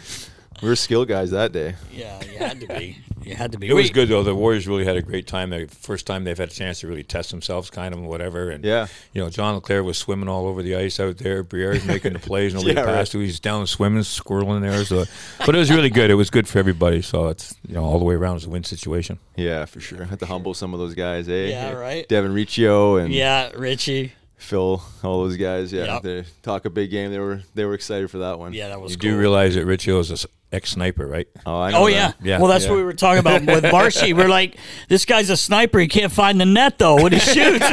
[0.60, 0.62] I guess.
[0.64, 1.76] We were skill guys that day.
[1.92, 2.98] yeah, you had to be.
[3.24, 3.68] You had to be.
[3.70, 4.24] It was good though.
[4.24, 5.50] The Warriors really had a great time.
[5.52, 8.50] The first time they've had a chance to really test themselves, kind of whatever.
[8.50, 8.88] And Yeah.
[9.14, 11.44] you know, John LeClair was swimming all over the ice out there.
[11.44, 12.54] Briere's making the plays.
[12.56, 12.96] Nobody Yeah, right.
[12.96, 13.20] passed to.
[13.20, 14.84] He's down swimming, squirreling there.
[14.86, 15.06] So,
[15.46, 16.10] but it was really good.
[16.10, 17.02] It was good for everybody.
[17.02, 18.38] So it's you know all the way around.
[18.38, 19.20] It's a win situation.
[19.36, 20.06] Yeah, for sure.
[20.06, 21.48] Had to humble some of those guys, eh?
[21.48, 22.08] Yeah, right.
[22.08, 24.14] Devin Riccio and Yeah, Richie.
[24.38, 25.74] Phil, all those guys.
[25.74, 26.02] Yeah, Yep.
[26.04, 27.12] they talk a big game.
[27.12, 28.54] They were they were excited for that one.
[28.54, 29.12] Yeah, that was You cool.
[29.12, 30.18] do realize that Riccio is an
[30.52, 31.28] ex sniper, right?
[31.46, 31.92] Oh, I know Oh that.
[31.92, 32.12] yeah.
[32.24, 32.40] Yeah.
[32.40, 32.72] Well, that's Yeah.
[32.72, 34.14] what we were talking about with Marshy.
[34.14, 34.58] We're like,
[34.88, 35.80] this guy's a sniper.
[35.80, 37.66] He can't find the net though when he shoots.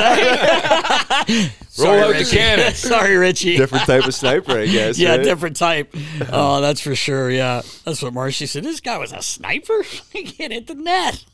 [1.69, 2.37] Sorry, out the Richie.
[2.37, 2.73] cannon.
[2.75, 3.57] Sorry, Richie.
[3.57, 4.99] Different type of sniper, I guess.
[4.99, 5.23] yeah, right?
[5.25, 5.95] different type.
[6.33, 7.31] Oh, that's for sure.
[7.31, 8.65] Yeah, that's what Marshy said.
[8.65, 9.83] This guy was a sniper.
[10.13, 11.25] He can't hit the net.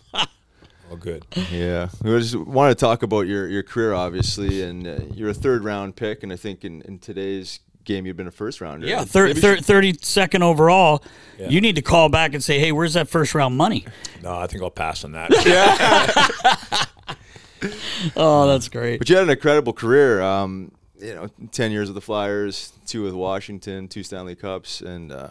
[0.90, 1.24] Oh, good.
[1.50, 5.34] Yeah, we just want to talk about your your career, obviously, and uh, you're a
[5.34, 8.86] third round pick, and I think in, in today's game you've been a first rounder.
[8.86, 11.02] Yeah, thir- thir- 32nd overall.
[11.38, 13.84] You need to call back and say, hey, where's that first round money?
[14.22, 16.88] No, I think I'll pass on that.
[18.16, 18.98] Oh, that's great.
[18.98, 20.20] But you had an incredible career.
[20.20, 25.12] Um, you know, ten years with the Flyers, two with Washington, two Stanley Cups, and
[25.12, 25.28] uh,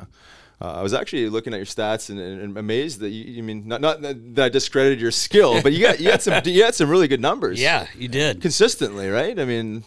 [0.61, 3.37] uh, I was actually looking at your stats and, and, and amazed that you.
[3.37, 6.41] I mean, not not that I discredited your skill, but you got you got some
[6.45, 7.59] you had some really good numbers.
[7.61, 8.41] Yeah, you did.
[8.41, 9.37] consistently, right?
[9.37, 9.83] I mean,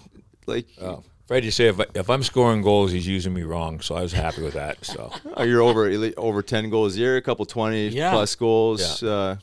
[0.46, 3.80] like Oh, Afraid to say if, I, if I'm scoring goals, he's using me wrong.
[3.80, 4.84] So I was happy with that.
[4.84, 8.10] So oh, you're over over ten goals a year, a couple twenty Yeah.
[8.12, 9.02] plus goals.
[9.02, 9.36] Uh,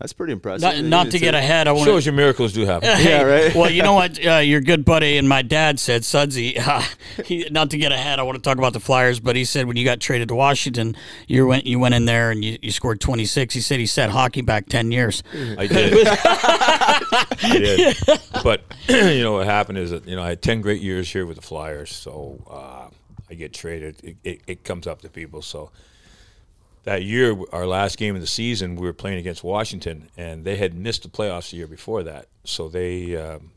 [0.00, 0.62] that's pretty impressive.
[0.62, 2.88] Not, not to get ahead, I want shows you as your miracles do happen.
[3.00, 3.54] Yeah, right.
[3.54, 4.18] well, you know what?
[4.30, 6.82] Uh, your good buddy and my dad said, Sudsy, uh,
[7.24, 9.66] he, not to get ahead, I want to talk about the Flyers, but he said
[9.66, 10.94] when you got traded to Washington,
[11.26, 13.54] you went you went in there and you, you scored 26.
[13.54, 15.22] He said he set hockey back 10 years.
[15.34, 16.06] I did.
[17.42, 17.96] I did.
[18.42, 21.26] But you know what happened is that you know I had ten great years here
[21.26, 22.88] with the Flyers, so uh,
[23.28, 23.96] I get traded.
[24.02, 25.42] It, it, it comes up to people.
[25.42, 25.70] So
[26.84, 30.56] that year, our last game of the season, we were playing against Washington, and they
[30.56, 32.26] had missed the playoffs the year before that.
[32.44, 33.52] So they um,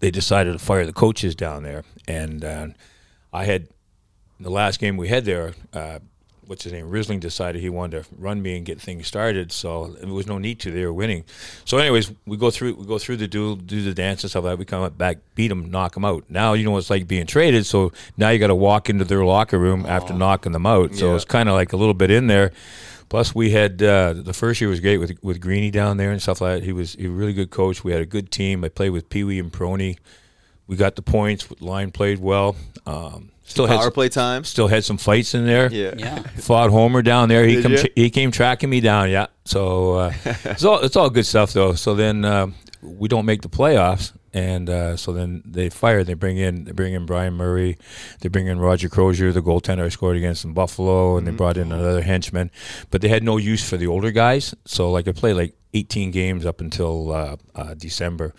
[0.00, 2.68] they decided to fire the coaches down there, and uh,
[3.32, 3.68] I had
[4.40, 5.54] the last game we had there.
[5.72, 6.00] Uh,
[6.46, 9.52] what's his name, Risling decided he wanted to run me and get things started.
[9.52, 10.70] So there was no need to.
[10.70, 11.24] They were winning.
[11.64, 14.44] So, anyways, we go through we go through the duel, do the dance and stuff
[14.44, 14.58] like that.
[14.58, 16.24] We come up back, beat them, knock them out.
[16.28, 17.66] Now you know what it's like being traded.
[17.66, 20.94] So now you got to walk into their locker room after knocking them out.
[20.94, 21.16] So Yeah.
[21.16, 22.52] it's kind of like a little bit in there.
[23.08, 26.20] Plus, we had uh, the first year was great with with Greeny down there and
[26.20, 26.64] stuff like that.
[26.64, 27.84] He was, he was a really good coach.
[27.84, 28.64] We had a good team.
[28.64, 29.96] I played with Pee Wee and Prony.
[30.66, 31.46] We got the points.
[31.60, 32.56] Line played well.
[32.84, 34.48] Um, still had Power some- play times.
[34.48, 35.72] still had some fights in there.
[35.72, 35.94] Yeah.
[35.96, 36.22] Yeah.
[36.36, 37.46] Fought Homer down there.
[37.46, 39.10] He Did come tra- he came tracking me down.
[39.10, 39.26] Yeah.
[39.44, 40.12] So uh,
[40.44, 41.74] it's all it's all good stuff though.
[41.74, 42.48] So then uh,
[42.82, 46.04] we don't make the playoffs, and uh, so then they fire.
[46.04, 47.78] They bring in they bring in Brian Murray.
[48.20, 51.56] They bring in Roger Crozier, the goaltender I scored against in Buffalo, and they brought
[51.56, 52.50] in another henchman.
[52.90, 54.54] But they had no use for the older guys.
[54.64, 58.34] So like I played like 18 games up until uh, uh, December.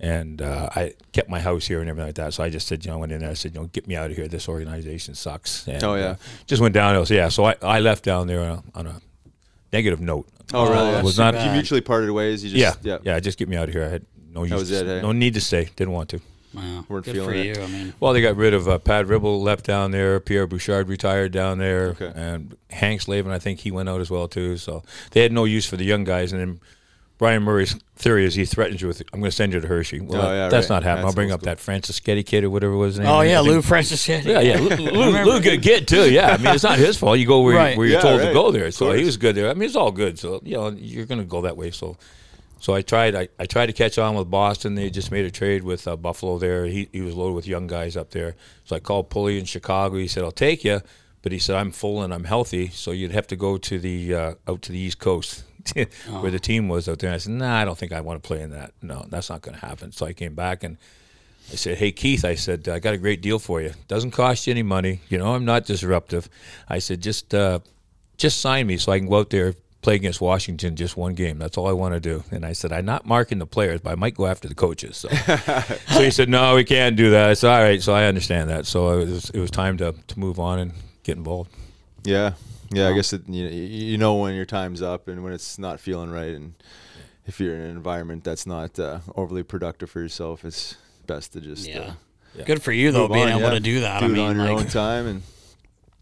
[0.00, 2.32] And uh, I kept my house here and everything like that.
[2.34, 3.30] So I just said, you know, I went in there.
[3.30, 4.28] I said, you know, get me out of here.
[4.28, 5.66] This organization sucks.
[5.66, 6.04] And, Oh, yeah.
[6.10, 7.04] uh, just went downhill.
[7.04, 9.00] So yeah, so I, I left down there on a, on a
[9.72, 10.28] negative note.
[10.54, 10.90] Oh, really?
[10.92, 11.02] Yeah.
[11.02, 11.34] was too not.
[11.34, 11.46] bad.
[11.46, 12.44] You mutually parted ways.
[12.44, 13.84] You just yeah, yeah, yeah, Just get me out of here.
[13.84, 14.52] I had no use.
[14.52, 15.02] was to- it, hey?
[15.02, 15.68] No need to stay.
[15.76, 16.20] Didn't want to.
[16.54, 16.84] Wow.
[16.88, 17.56] Weren't Good feeling for it.
[17.58, 17.62] you.
[17.62, 20.18] I mean, Well, they got rid of uh, Pat Ribble, left down there.
[20.20, 22.10] Pierre Bouchard retired down there, Okay.
[22.14, 24.56] and Hank Slavin, I think he went out as well too.
[24.56, 26.32] So they had no use for the young guys.
[26.32, 26.60] And then
[27.18, 29.98] Brian Murray's theory is he threatens you with, "I'm going to send you to Hershey."
[30.00, 30.76] Well, Oh, yeah, that's right.
[30.76, 31.06] not happening.
[31.06, 33.08] I'll bring up that Franceschetti kid or whatever was his name.
[33.08, 34.06] oh yeah, Lou Francis.
[34.08, 36.08] Yeah, Yeah, yeah, Lou, Lou, Lou good kid too.
[36.10, 37.18] Yeah, I mean it's not his fault.
[37.18, 37.72] You go where, Right.
[37.72, 38.70] you, where you're Yeah, told to go there.
[38.70, 39.50] So he was good there.
[39.50, 40.18] I mean it's all good.
[40.18, 41.72] So you know you're going to go that way.
[41.72, 41.96] So
[42.60, 43.14] so I tried.
[43.14, 44.74] I, I tried to catch on with Boston.
[44.74, 46.66] They just made a trade with uh, Buffalo there.
[46.66, 48.36] He he was loaded with young guys up there.
[48.64, 49.96] So I called Pulley in Chicago.
[49.96, 50.80] He said I'll take you,
[51.22, 52.68] but he said I'm full and I'm healthy.
[52.68, 55.44] So you'd have to go to the uh, out to the East Coast.
[55.74, 58.22] Where the team was out there, and I said, "Nah, I don't think I want
[58.22, 58.72] to play in that.
[58.82, 60.76] No, that's not going to happen." So I came back and
[61.52, 63.72] I said, "Hey Keith," I said, "I got a great deal for you.
[63.88, 65.00] Doesn't cost you any money.
[65.08, 66.28] You know, I'm not disruptive."
[66.68, 67.60] I said, "Just, uh,
[68.16, 71.38] just sign me so I can go out there." Play against Washington just one game.
[71.38, 72.24] That's all I want to do.
[72.32, 74.96] And I said, I'm not marking the players, but I might go after the coaches.
[74.96, 75.08] So,
[75.94, 77.30] so he said, No, we can't do that.
[77.30, 77.80] I said, All right.
[77.80, 78.66] So I understand that.
[78.66, 80.72] So it was, it was time to, to move on and
[81.04, 81.54] get involved.
[82.02, 82.32] Yeah,
[82.70, 82.88] yeah.
[82.88, 86.10] I guess it, you, you know when your time's up and when it's not feeling
[86.10, 86.54] right, and
[87.26, 90.76] if you're in an environment that's not uh, overly productive for yourself, it's
[91.06, 91.94] best to just Yeah.
[92.38, 93.50] uh, Good for you though, move being on, able yeah.
[93.50, 94.00] to do that.
[94.00, 95.22] Do I it mean, on your like, own time, and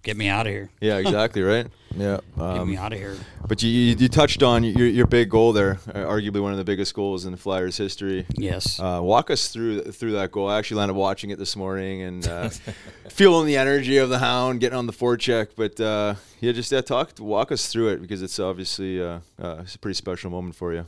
[0.06, 0.70] get me out of here.
[0.80, 1.66] yeah, exactly right.
[1.96, 3.16] Yeah, Get um, me out of here.
[3.48, 6.58] but you, you you touched on your your big goal there, uh, arguably one of
[6.58, 8.26] the biggest goals in the Flyers history.
[8.36, 8.78] Yes.
[8.78, 10.46] Uh, walk us through through that goal.
[10.46, 12.50] I actually landed watching it this morning and uh,
[13.08, 15.52] feeling the energy of the hound, getting on the forecheck.
[15.56, 19.60] But uh, yeah, just yeah, talk walk us through it because it's obviously uh, uh,
[19.60, 20.84] it's a pretty special moment for you.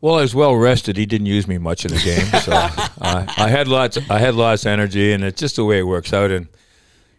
[0.00, 0.96] Well, I was well rested.
[0.96, 2.52] He didn't use me much in the game, so
[3.00, 3.96] uh, I had lots.
[4.10, 6.32] I had lots of energy, and it's just the way it works out.
[6.32, 6.48] And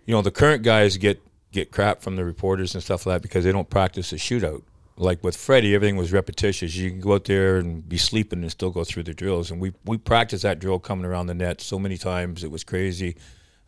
[0.06, 3.22] you know, the current guys get get crap from the reporters and stuff like that
[3.22, 4.64] because they don't practice a shootout.
[4.98, 6.76] Like with Freddie, everything was repetitious.
[6.76, 9.50] You can go out there and be sleeping and still go through the drills.
[9.50, 12.64] And we we practiced that drill coming around the net so many times it was
[12.64, 13.16] crazy.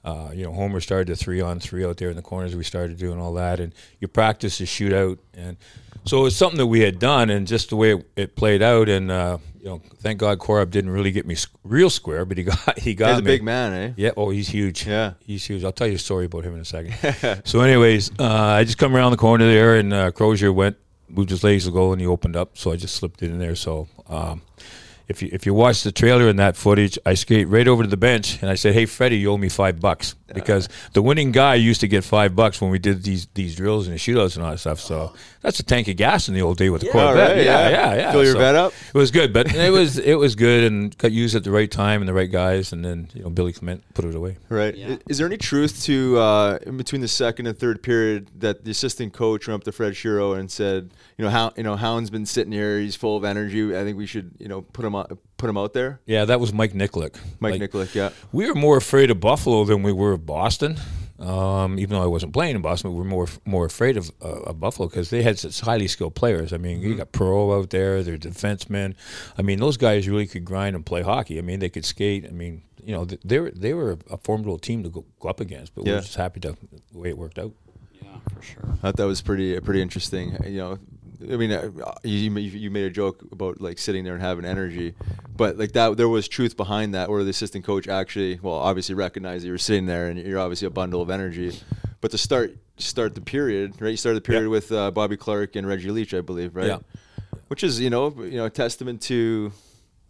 [0.04, 2.56] Uh, you know, Homer started the three on three out there in the corners.
[2.56, 5.58] We started doing all that, and you practice the shootout, and
[6.06, 8.90] so it's something that we had done, and just the way it, it played out,
[8.90, 12.44] and uh, you know, thank God Korab didn't really get me real square, but he
[12.44, 13.28] got he got He's a me.
[13.28, 13.94] big man, eh?
[13.96, 14.12] Yeah.
[14.18, 14.88] Oh, he's huge.
[14.88, 15.14] Yeah.
[15.20, 15.64] he's huge.
[15.64, 17.42] I'll tell you a story about him in a second.
[17.46, 21.30] so, anyways, uh, I just come around the corner there, and uh, Crozier went moved
[21.30, 23.56] his legs to go, and he opened up, so I just slipped it in there.
[23.56, 23.88] So.
[24.10, 24.42] Um,
[25.12, 27.90] if you, if you watch the trailer in that footage, I skate right over to
[27.90, 31.32] the bench and I said, "Hey, Freddie, you owe me five bucks because the winning
[31.32, 34.36] guy used to get five bucks when we did these these drills and the shootouts
[34.36, 36.82] and all that stuff." So that's a tank of gas in the old day with
[36.82, 37.36] the Corvette.
[37.36, 37.70] right, yeah, yeah.
[37.70, 38.12] yeah, yeah.
[38.12, 38.74] Fill your So vet up?
[38.94, 41.70] It was good, but it was it was good and got used at the right
[41.70, 44.38] time and the right guys, and then you know Billy Clement put it away.
[44.50, 44.76] Right.
[44.76, 44.96] Yeah.
[45.08, 48.72] Is there any truth to uh, in between the second and third period that the
[48.72, 52.10] assistant coach went up to Fred Shero and said, you know, how you know Hound's
[52.10, 53.78] been sitting here, he's full of energy.
[53.78, 56.00] I think we should, you know, put him out, put him out there.
[56.08, 57.16] Yeah, that was Mike Nykoluk.
[57.40, 58.10] Mike Like, Nykoluk, yeah.
[58.32, 60.78] we were more afraid of Buffalo than we were of Boston.
[61.20, 64.50] Um, even though I wasn't playing in Boston, we were more more afraid of, uh,
[64.50, 66.52] of Buffalo because they had such highly skilled players.
[66.54, 66.90] I mean, Mm-hmm.
[66.90, 68.96] you got Perreault out there, their defensemen.
[69.38, 71.38] I mean, those guys really could grind and play hockey.
[71.38, 72.26] I mean, they could skate.
[72.26, 75.40] I mean, you know, they were they were a formidable team to go, go up
[75.40, 75.76] against.
[75.76, 75.98] But we Yeah.
[75.98, 76.58] were just happy to
[76.92, 77.52] the way it worked out.
[78.02, 78.64] yeah, for sure.
[78.74, 80.36] I thought that was pretty pretty interesting.
[80.44, 80.80] You know,
[81.32, 81.70] I mean, uh,
[82.04, 84.94] you you made a joke about like sitting there and having energy,
[85.36, 88.96] but like that there was truth behind that, where the assistant coach actually, well, obviously
[88.96, 91.60] recognized that you were sitting there and you're obviously a bundle of energy,
[92.00, 93.92] but to start start the period, right?
[93.92, 94.52] You started the period Yep.
[94.52, 96.68] with uh, Bobby Clarke and Reggie Leach, I believe, right?
[96.68, 96.80] Yeah.
[97.50, 99.52] Which is you know you know a testament to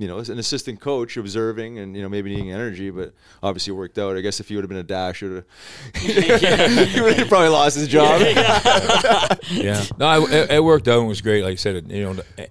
[0.01, 3.71] you know, as an assistant coach observing and you know maybe needing energy, but obviously
[3.71, 4.17] it worked out.
[4.17, 5.45] I guess if he would have been a dash, he would
[7.17, 8.19] have probably lost his job.
[9.51, 11.43] yeah, no, I, it, it worked out and was great.
[11.43, 12.49] Like I said, you know, the,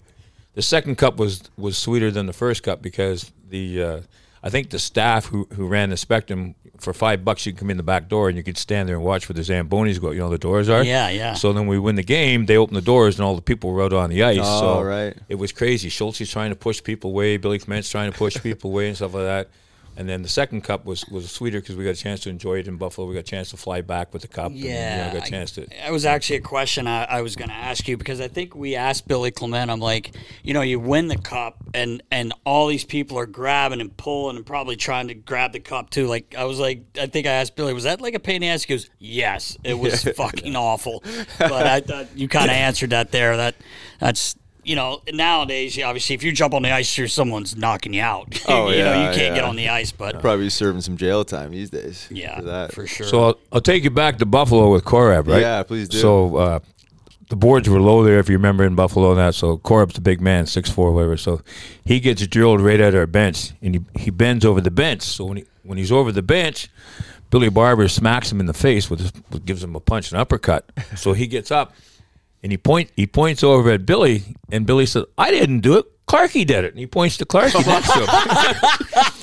[0.54, 4.00] the second cup was was sweeter than the first cup because the uh,
[4.42, 7.70] I think the staff who who ran the Spectrum for five bucks you could come
[7.70, 10.12] in the back door and you could stand there and watch where the zambonis go.
[10.12, 10.82] You know the doors are.
[10.82, 11.34] Yeah, yeah.
[11.34, 12.46] So then we win the game.
[12.46, 14.38] They open the doors and all the people were out on the ice.
[14.40, 15.16] Oh, so right.
[15.28, 15.88] it was crazy.
[15.88, 17.36] Schultz is trying to push people away.
[17.36, 19.48] Billy Clement's trying to push people away and stuff like that.
[19.96, 22.58] And then the second cup was, was sweeter because we got a chance to enjoy
[22.58, 23.06] it in Buffalo.
[23.06, 24.52] We got a chance to fly back with the cup.
[24.54, 25.66] Yeah, and, you know, got a chance to.
[25.66, 28.54] That was actually a question I, I was going to ask you because I think
[28.54, 29.70] we asked Billy Clement.
[29.70, 33.80] I'm like, you know, you win the cup and and all these people are grabbing
[33.80, 36.06] and pulling and probably trying to grab the cup too.
[36.06, 38.42] Like I was like, I think I asked Billy, was that like a pain in
[38.42, 38.62] the ass?
[38.62, 41.02] He goes, yes, it was fucking awful.
[41.38, 43.36] But I thought you kind of answered that there.
[43.36, 43.54] That
[43.98, 44.36] that's.
[44.62, 48.40] You know, nowadays, obviously, if you jump on the ice, you're someone's knocking you out.
[48.48, 51.52] Oh, you know, you can't get on the ice, but Probably serving some jail time
[51.52, 52.08] these days.
[52.10, 52.72] yeah, for that.
[52.72, 53.06] for sure.
[53.06, 55.40] So I'll, I'll take you back to Buffalo with Korab, right?
[55.40, 55.98] Yeah, please do.
[55.98, 56.58] So uh,
[57.28, 59.34] the boards were low there, if you remember in Buffalo and that.
[59.34, 61.16] So Korab's a big man, six four, whatever.
[61.16, 61.40] So
[61.84, 65.02] he gets drilled right at our bench, and he, he bends over the bench.
[65.02, 66.68] So when he when he's over the bench,
[67.30, 70.18] Billy Barber smacks him in the face with, his, with gives him a punch, an
[70.18, 70.68] uppercut.
[70.96, 71.72] So he gets up
[72.42, 75.86] and he point he points over at Billy, and Billy said, "I didn't do it.
[76.06, 77.62] Clarky did it." And he points to Clarky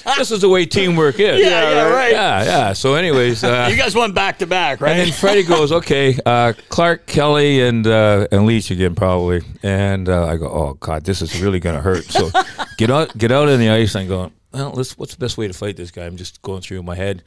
[0.17, 1.39] this is the way teamwork is.
[1.39, 2.11] Yeah, yeah, right.
[2.11, 2.73] Yeah, yeah.
[2.73, 4.91] So, anyways, uh, you guys went back to back, right?
[4.91, 10.07] and then Freddie goes, "Okay, uh, Clarke, Kelly, and uh, and Leach again, probably." And
[10.07, 12.29] uh, I go, "Oh God, this is really going to hurt." So
[12.77, 13.95] get out, get out on the ice.
[13.95, 14.97] I'm going, "Well, let's.
[14.97, 17.23] What's the best way to fight this guy?" I'm just going through my head.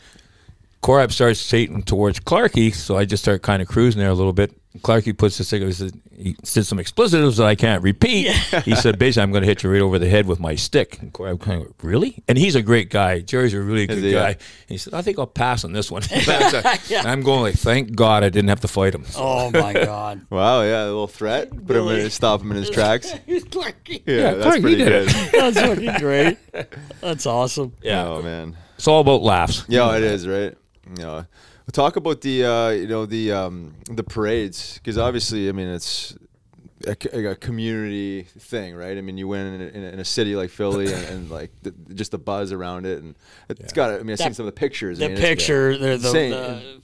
[0.83, 4.33] Korab starts skating towards Clarky, so I just start kind of cruising there a little
[4.33, 4.53] bit.
[4.79, 5.75] Clarky puts the cigarette.
[5.75, 8.29] He said, he said some expletives that I can't repeat.
[8.65, 10.99] He said, basically, I'm going to hit you right over the head with my stick.
[11.03, 12.23] And Korab kind of, really?
[12.29, 13.21] And he's a great guy.
[13.21, 14.13] Jerry's a really good he?
[14.13, 14.29] guy.
[14.31, 14.39] And
[14.69, 16.03] he said, I think I'll pass on this one.
[16.11, 19.05] And I'm going like, thank God I didn't have to fight him.
[19.17, 20.25] Oh my god.
[20.31, 21.51] Wow, yeah, a little threat.
[21.67, 23.11] Put him in, stop him in his tracks.
[23.27, 24.03] Clarky.
[24.07, 25.09] Yeah, Yeah, that's Clarke, pretty did good.
[25.09, 25.33] it.
[25.33, 26.39] That's fucking great.
[27.01, 27.75] That's awesome.
[27.83, 28.57] yeah, Oh man.
[28.77, 29.65] it's all about laughs.
[29.69, 30.57] Yeah, it is right.
[30.97, 31.27] Know,
[31.73, 36.17] talk about the uh, you know the um, the parades because obviously, I mean, it's
[36.87, 38.97] a, c- a community thing, right?
[38.97, 41.31] I mean, you win in a, in a, in a city like Philly and, and
[41.39, 43.15] like the, just the buzz around it, and
[43.49, 43.91] it's got.
[43.93, 45.01] I mean, I've seen some of the pictures.
[45.01, 46.11] I The mean, picture, the, the,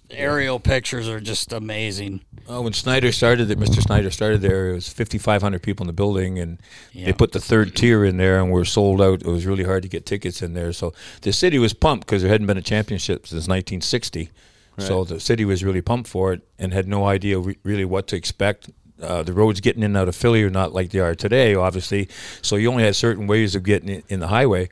[0.08, 2.20] the aerial pictures are just amazing.
[2.48, 3.80] Oh, when Snider started it, Mr.
[3.82, 6.58] Snider started there, it was 5,500 people in the building, and
[6.92, 7.06] Yeah.
[7.06, 9.22] they put the third tier in there, and we're sold out.
[9.22, 10.72] It was really hard to get tickets in there.
[10.72, 14.30] So the city was pumped because there hadn't been a championship since 1960.
[14.78, 18.06] So the city was really pumped for it and had no idea re- really what
[18.08, 18.68] to expect.
[19.00, 21.54] Uh, the roads getting in and out of Philly are not like they are today,
[21.54, 22.08] obviously.
[22.42, 24.70] So you only had certain ways of getting in, in the highway,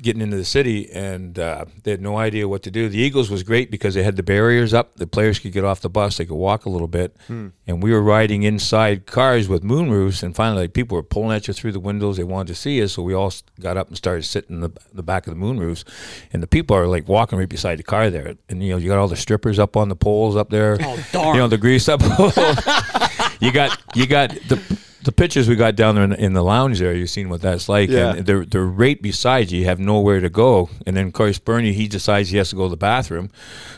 [0.00, 2.88] getting into the city, and uh, they had no idea what to do.
[2.88, 4.96] The Eagles was great because they had the barriers up.
[4.96, 7.92] The players could get off the bus, they could walk a little bit, and we
[7.92, 10.24] were riding inside cars with moon roofs.
[10.24, 12.16] And finally, like, people were pulling at you through the windows.
[12.16, 14.70] They wanted to see us, so we all got up and started sitting in the,
[14.92, 15.84] the back of the moon roofs.
[16.32, 18.88] And the people are like walking right beside the car there, and you know you
[18.88, 20.78] got all the strippers up on the poles up there.
[20.80, 21.36] Oh, darn.
[21.36, 22.00] You know the grease up.
[23.42, 24.56] you got you got the
[25.04, 26.94] the pictures we got down there in the, in the lounge there.
[26.94, 27.90] You've seen what that's like.
[27.90, 28.14] Yeah.
[28.14, 29.60] And they're they're right beside you.
[29.60, 30.70] You have nowhere to go.
[30.86, 33.30] And then of course Bernie he decides he has to go to the bathroom,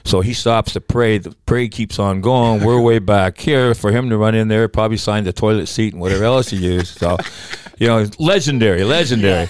[0.05, 1.18] so he stops to pray.
[1.18, 2.62] The pray keeps on going.
[2.62, 5.94] We're way back here for him to run in there, probably sign the toilet seat
[5.94, 6.98] and whatever else he used.
[6.98, 7.16] So.
[7.79, 9.49] You know, legendary, legendary.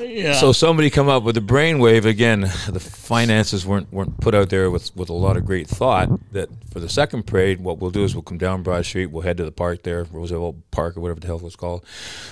[0.00, 0.34] Yeah.
[0.34, 2.40] So somebody come up with a brainwave again.
[2.40, 6.08] The finances weren't weren't put out there with, with a lot of great thought.
[6.32, 9.06] That for the second parade, what we'll do is we'll come down Broad Street.
[9.06, 11.84] We'll head to the park there, Roosevelt Park or whatever the hell it was called.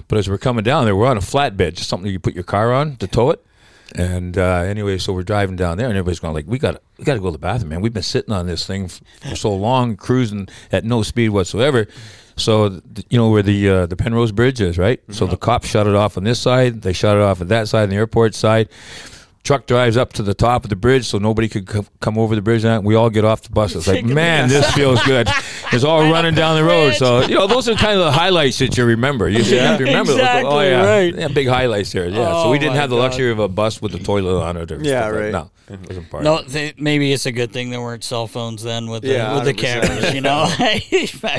[0.08, 2.44] But as we're coming down there, we're on a flatbed, just something you put your
[2.44, 3.44] car on to tow it.
[3.94, 6.80] And uh, anyway, so we're driving down there, and everybody's going like, "We got to,
[6.98, 7.80] we got to go to the bathroom, man.
[7.80, 11.86] We've been sitting on this thing for so long, cruising at no speed whatsoever."
[12.38, 15.00] So th- you know where the uh, the Penrose Bridge is, right?
[15.10, 17.68] So the cops shut it off on this side, they shut it off at that
[17.68, 18.68] side, on the airport side.
[19.48, 22.34] Truck drives up to the top of the bridge so nobody could co- come over
[22.34, 22.66] the bridge.
[22.66, 23.74] And we all get off the bus.
[23.74, 25.26] It's like, man, this feels good.
[25.72, 26.92] It's all running down the road.
[26.96, 29.26] So you know, those are kind of the highlights that you remember.
[29.26, 30.12] You just have to remember.
[30.12, 30.20] those.
[30.20, 31.14] Oh yeah, right.
[31.14, 32.08] yeah, big highlights there.
[32.08, 32.16] Yeah.
[32.16, 33.04] so Oh, we didn't have the God.
[33.04, 34.70] luxury of a bus with a toilet on it.
[34.70, 35.32] Or Yeah, right.
[35.32, 36.24] No, it wasn't part.
[36.24, 36.50] no, of it.
[36.52, 39.44] they, maybe it's a good thing there weren't cell phones then with the, Yeah, with
[39.44, 39.56] the 100%.
[39.56, 40.14] cameras.
[40.14, 40.46] You know,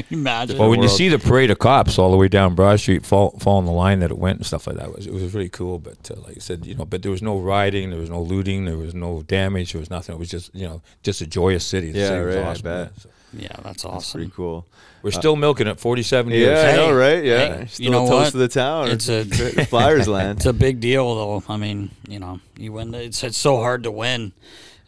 [0.10, 0.58] imagine.
[0.58, 3.38] Well, when you see the parade of cops all the way down Broad Street, fall,
[3.40, 5.50] following the line that it went and stuff like that, it was it was really
[5.50, 5.78] cool.
[5.80, 8.22] But uh, like I said, you know, but there was no riding there was no
[8.22, 10.16] looting, there was no damage, there was nothing.
[10.16, 11.92] It was just you know just a joyous city.
[11.92, 12.92] The Yeah, city was right, I awesome, bet.
[13.02, 14.20] So- Yeah, that's That's awesome.
[14.22, 14.66] pretty cool.
[15.04, 16.48] We're still milking it 47 years.
[16.62, 17.24] Yeah, I know, Hey, right?
[17.24, 18.32] Yeah, hey, Still you know a toast what?
[18.32, 18.90] to the town.
[18.90, 19.24] It's a-
[19.68, 20.40] Flyers land.
[20.40, 21.44] It's a big deal, though.
[21.48, 22.94] I mean, you know, you win.
[22.96, 24.34] It's it's so hard to win,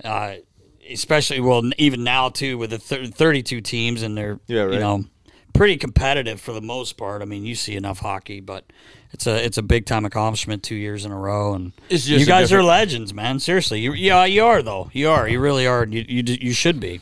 [0.04, 0.34] uh,
[0.90, 4.74] especially well even now too with the thir- 32 teams and they're Yeah, right.
[4.74, 5.06] you know
[5.54, 7.22] pretty competitive for the most part.
[7.22, 8.66] I mean, you see enough hockey, but
[9.12, 12.20] it's a it's a big time accomplishment two years in a row, and It's just
[12.20, 13.40] you a guys are legends, man.
[13.40, 14.90] Seriously, you yeah you are though.
[14.94, 15.28] You are.
[15.28, 15.86] You really are.
[15.86, 17.02] You you, you should be.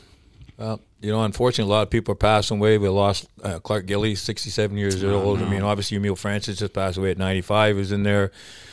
[0.57, 2.77] Well, you know, unfortunately, a lot of people are passing away.
[2.77, 5.41] We lost uh, Clark Gillies, 67 years old.
[5.41, 7.75] I mean, obviously, Emile Francis just passed away at 95.
[7.75, 8.31] He was in there.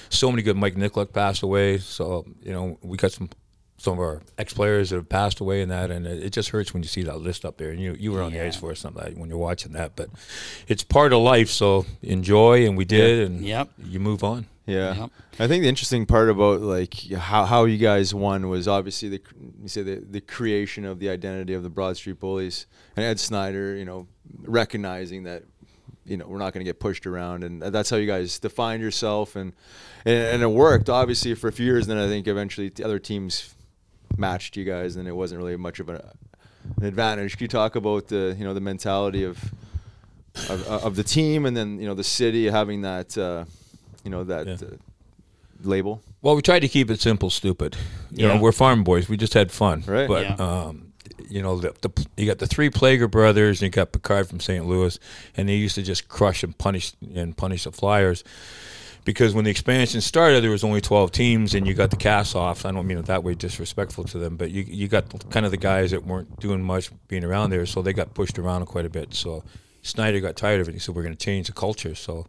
[0.08, 0.56] So many good.
[0.56, 1.78] Mike Nykoluk passed away.
[1.78, 3.30] So, you know, we got some
[3.78, 6.48] some of our ex players that have passed away and that, and it, it just
[6.50, 7.70] hurts when you see that list up there.
[7.70, 10.08] And you you were on the ice for something like when you're watching that, but
[10.68, 11.48] it's part of life.
[11.50, 13.70] So enjoy, and we did, and Yep.
[13.84, 14.46] you move on.
[14.66, 15.10] Yeah, Yep.
[15.38, 19.22] I think the interesting part about like how, how you guys won was obviously the
[19.62, 22.66] you say the, the creation of the identity of the Broad Street Bullies
[22.96, 24.08] and Ed Snider, you know,
[24.42, 25.44] recognizing that
[26.04, 28.82] you know we're not going to get pushed around, and that's how you guys defined
[28.82, 29.52] yourself, and,
[30.04, 31.86] and and it worked obviously for a few years.
[31.88, 33.54] And then I think eventually the other teams
[34.16, 36.14] matched you guys, and it wasn't really much of a,
[36.78, 37.36] an advantage.
[37.36, 39.38] Can you talk about the you know the mentality of
[40.48, 43.44] of, of the team, and then you know the city having that uh,
[44.04, 44.54] you know that Yeah.
[44.54, 44.76] uh,
[45.62, 46.02] label?
[46.22, 47.76] Well, we tried to keep it simple, stupid.
[48.11, 48.34] You Yeah.
[48.34, 49.09] know, we're farm boys.
[49.09, 49.84] We just had fun.
[49.86, 50.09] Right.
[50.09, 50.34] But Yeah.
[50.34, 50.92] um,
[51.30, 54.40] you know, the, the you got the three Plager brothers, and you got Picard from
[54.40, 54.66] St.
[54.66, 54.98] Louis,
[55.36, 58.22] and they used to just crush and punish and punish the Flyers.
[59.07, 62.66] Because when the expansion started, there was only twelve teams, and you got the cast-offs.
[62.66, 65.52] I don't mean it that way, disrespectful to them, but you you got kind of
[65.52, 68.84] the guys that weren't doing much being around there, so they got pushed around quite
[68.84, 69.14] a bit.
[69.14, 69.44] So
[69.82, 70.72] Snider got tired of it.
[70.72, 72.26] He said, "We're going to change the culture." So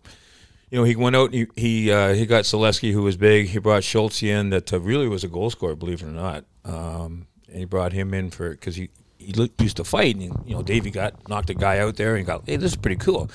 [0.69, 1.33] you know, he went out.
[1.33, 3.47] He he uh, he got Saleski, who was big.
[3.47, 6.45] He brought Schultz in, that uh, really was a goal scorer, believe it or not.
[6.65, 10.55] Um, and he brought him in for because he he used to fight, and you
[10.55, 13.29] know, Davey got knocked a guy out there, and got hey, this is pretty cool.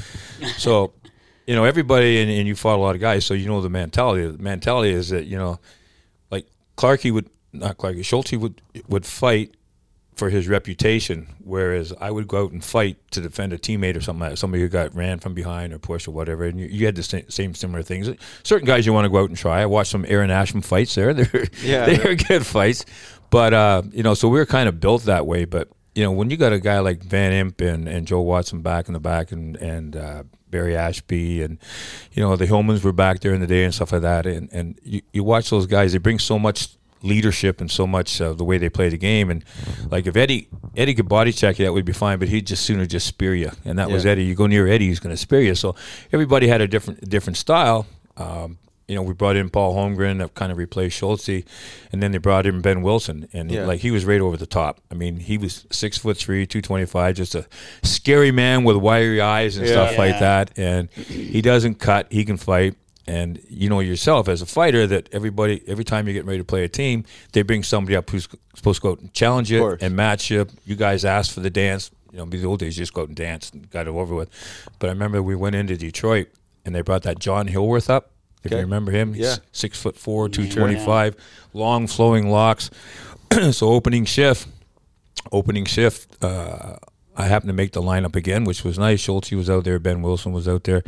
[0.58, 0.92] so,
[1.46, 3.70] you know, everybody, and, and you fought a lot of guys, so you know the
[3.70, 4.26] mentality.
[4.26, 5.58] The mentality is that you know,
[6.30, 9.54] like Clarky would not Clarky Schultz would would fight
[10.14, 14.02] for his reputation, whereas I would go out and fight to defend a teammate or
[14.02, 16.44] something like that, somebody who got ran from behind or pushed or whatever.
[16.44, 18.10] And you, you had the same, same similar things.
[18.42, 19.62] Certain guys you want to go out and try.
[19.62, 21.14] I watched some Aaron Asham fights there.
[21.14, 22.08] They're, Yeah, they yeah.
[22.08, 22.84] were good fights.
[23.30, 25.46] But, uh, you know, so we were kind of built that way.
[25.46, 28.60] But, you know, when you got a guy like Van Impe and, and Joe Watson
[28.60, 30.22] back in the back and, and uh,
[30.52, 31.58] Barry Ashbee and,
[32.12, 34.26] you know, the Hillmans were back there in the day and stuff like that.
[34.26, 36.68] And, and you, you watch those guys, they bring so much
[37.02, 39.30] leadership and so much of the way they play the game.
[39.30, 39.44] And
[39.90, 42.20] like if Eddie Eddie could body check you, that would be fine.
[42.20, 44.24] But he'd just sooner just spear you, and that was Eddie.
[44.24, 45.56] You go near Eddie, he's going to spear you.
[45.56, 45.74] So
[46.12, 47.86] everybody had a different different style.
[48.16, 48.58] Um,
[48.92, 51.44] you know, we brought in Paul Holmgren that kind of replaced Schultze,
[51.90, 53.64] and then they brought in Behn Wilson, and Yeah.
[53.64, 54.80] like he was right over the top.
[54.90, 57.46] I mean, he was six foot three, two twenty five, just a
[57.82, 59.72] scary man with wiry eyes and Yeah.
[59.72, 60.50] stuff like that.
[60.58, 62.74] And he doesn't cut; he can fight.
[63.04, 66.44] And you know yourself as a fighter that everybody, every time you get ready to
[66.44, 69.76] play a team, they bring somebody up who's supposed to go out and challenge you
[69.80, 70.46] and match you.
[70.64, 71.90] You guys asked for the dance.
[72.12, 74.14] You know, the old days, you just go out and dance and got it over
[74.14, 74.28] with.
[74.78, 76.28] But I remember we went into Detroit
[76.64, 78.11] and they brought that John Hilworth up.
[78.44, 79.36] If you remember him, he's Yeah.
[79.52, 81.16] six foot four, two twenty five,
[81.52, 82.70] long flowing locks.
[83.52, 84.46] so opening shift,
[85.30, 86.22] opening shift.
[86.22, 86.76] Uh,
[87.14, 88.98] I happened to make the lineup again, which was nice.
[88.98, 90.82] Schultz was out there, Behn Wilson was out there,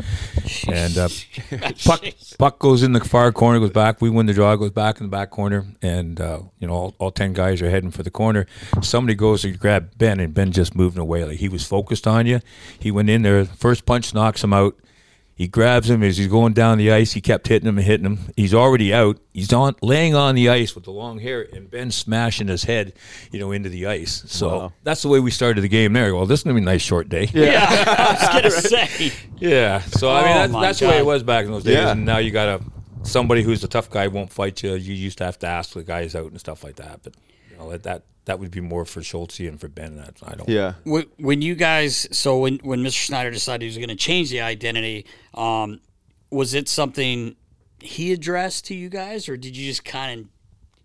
[0.72, 1.08] and uh,
[1.84, 2.02] puck
[2.38, 4.00] puck goes in the far corner, goes back.
[4.00, 6.94] We win the draw, goes back in the back corner, and uh, you know all,
[6.98, 8.46] all ten guys are heading for the corner.
[8.80, 12.24] Somebody goes to grab Ben, and Ben just moving away like he was focused on
[12.26, 12.40] you.
[12.78, 14.76] He went in there, first punch knocks him out.
[15.36, 17.12] He grabs him as he's going down the ice.
[17.12, 18.18] He kept hitting him and hitting him.
[18.36, 19.18] He's already out.
[19.32, 22.92] He's on laying on the ice with the long hair, and Ben smashing his head,
[23.32, 24.22] you know, into the ice.
[24.28, 24.72] So Wow.
[24.84, 26.14] that's the way we started the game there.
[26.14, 27.28] Well, this is gonna be a nice short day.
[27.34, 28.50] Yeah, I was gonna
[28.88, 29.12] say.
[29.38, 29.80] Yeah.
[29.80, 31.74] So I mean, Oh, that's, my that's the way it was back in those days.
[31.74, 31.90] Yeah.
[31.90, 32.64] And now you got a
[33.02, 34.74] somebody who's a tough guy won't fight you.
[34.74, 37.00] You used to have to ask the guys out and stuff like that.
[37.02, 37.14] But
[37.50, 39.96] you know let that that, that would be more for Schultze and for Ben.
[39.96, 40.48] That I don't.
[40.48, 40.74] Yeah.
[40.84, 43.06] When when you guys, so when when Mr.
[43.06, 45.80] Snider decided he was going to change the identity, um,
[46.30, 47.36] was it something
[47.80, 50.26] he addressed to you guys, or did you just kind of,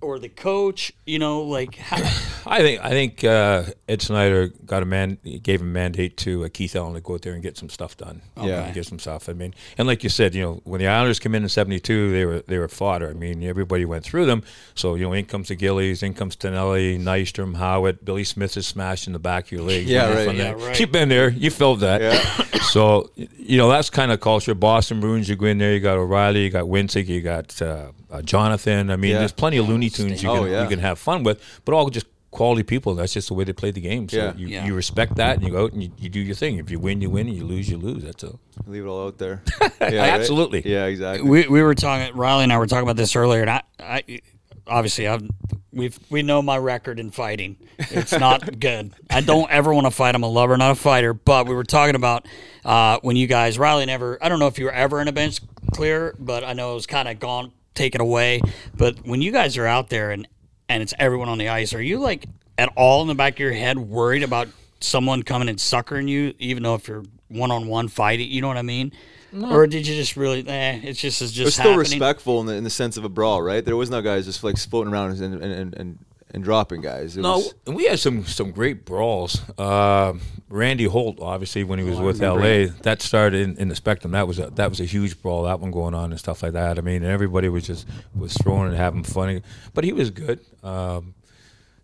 [0.02, 1.98] or the coach, you know, like how,
[2.46, 6.50] I think I think uh, Ed Snider got a man gave a mandate to uh,
[6.52, 8.22] Keith Allen to go out there and get some stuff done.
[8.38, 8.66] Yeah.
[8.66, 9.28] and get some stuff.
[9.28, 12.12] I mean, and like you said, you know, when the Islanders came in in '72,
[12.12, 13.10] they were they were fodder.
[13.10, 14.44] I mean, everybody went through them.
[14.74, 18.68] So you know, in comes the Gillies, in comes Tonelli, Nystrom, Howatt, Billy Smith is
[18.68, 19.90] smashed in the back of your legs.
[19.90, 20.36] Yeah, right.
[20.36, 20.80] yeah right.
[20.80, 21.30] You've been there.
[21.30, 22.02] You felt that.
[22.02, 22.62] Yeah.
[22.72, 24.56] so you know that's kind of culture.
[24.56, 25.74] Boston Bruins, you go in there.
[25.74, 28.90] You got O'Reilly, you got Wensink, you got uh, uh, Jonathan.
[28.90, 29.20] I mean, Yeah.
[29.20, 30.64] there's plenty of Looney Tunes you Oh, can yeah.
[30.64, 32.94] you can have fun with, but all just quality people.
[32.96, 34.08] That's just the way they play the game.
[34.10, 34.34] So Yeah.
[34.36, 34.66] you, Yeah.
[34.66, 36.58] you respect that, and you go out and you, you do your thing.
[36.58, 37.28] If you win, you win.
[37.28, 38.04] And you lose, you lose.
[38.04, 38.40] That's all.
[38.68, 39.42] Leave it all out there.
[39.62, 40.10] Yeah, right?
[40.20, 40.62] Absolutely.
[40.66, 41.28] Yeah, exactly.
[41.28, 42.16] we we were talking.
[42.16, 44.20] Riley and I were talking about this earlier, and I, I
[44.68, 45.28] obviously I've
[45.72, 47.56] we've we know my record in fighting.
[47.80, 48.92] It's not good.
[49.10, 50.14] I don't ever want to fight.
[50.16, 51.14] I'm a lover, not a fighter.
[51.14, 52.28] But we were talking about
[52.66, 54.18] uh, when you guys Riley never.
[54.22, 55.40] I don't know if you were ever in a bench
[55.74, 58.42] clear, but I know it was kind of gone taken away.
[58.76, 60.28] But when you guys are out there and
[60.68, 62.26] and it's everyone on the ice, are you like
[62.58, 64.50] at all in the back of your head worried about
[64.82, 68.48] someone coming and suckering you, even though if you're one on one fighting, you know
[68.48, 68.92] what I mean?
[69.34, 70.48] Or did you just really?
[70.48, 72.00] Eh, it's just it's It was just still happening.
[72.00, 73.64] respectful in the in the sense of a brawl, right?
[73.64, 76.00] There was no guys just like floating around and and, and,
[76.30, 77.18] and, and dropping guys.
[77.18, 79.42] It No, was, and we had some some great brawls.
[79.58, 80.14] Uh,
[80.50, 83.76] Randy Holt, obviously, when he was Oh, with remember LA, that started in, in the
[83.76, 84.14] Spectrum.
[84.14, 85.44] That was a that was a huge brawl.
[85.44, 86.78] That one going on and stuff like that.
[86.78, 89.44] I mean, and everybody was just was throwing and having fun.
[89.74, 90.40] But he was good.
[90.64, 91.14] Um,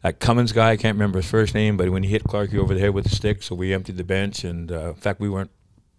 [0.02, 2.76] that Cummins guy, I can't remember his first name, but when he hit Clarkey over
[2.76, 4.44] the head with the stick, so we emptied the bench.
[4.44, 5.50] And uh, in fact, we weren't.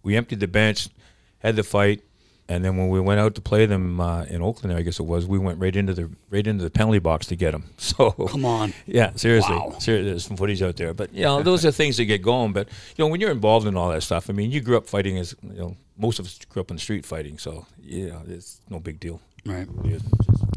[0.03, 0.87] We emptied the bench,
[1.39, 2.01] had the fight,
[2.49, 5.03] and then when we went out to play them uh, in Oakland, I guess it
[5.03, 7.65] was, we went right into the right into the penalty box to get them.
[7.77, 8.73] So Come on.
[8.85, 9.55] yeah, seriously.
[9.55, 9.75] Wow.
[9.79, 10.93] Seriously, there's some footage out there.
[10.93, 12.53] But, you know, those are things that get going.
[12.53, 14.87] But, you know, when you're involved in all that stuff, I mean, you grew up
[14.87, 17.37] fighting as, you know, most of us grew up in the street fighting.
[17.37, 19.19] So, yeah, it's no big deal.
[19.45, 19.67] Right.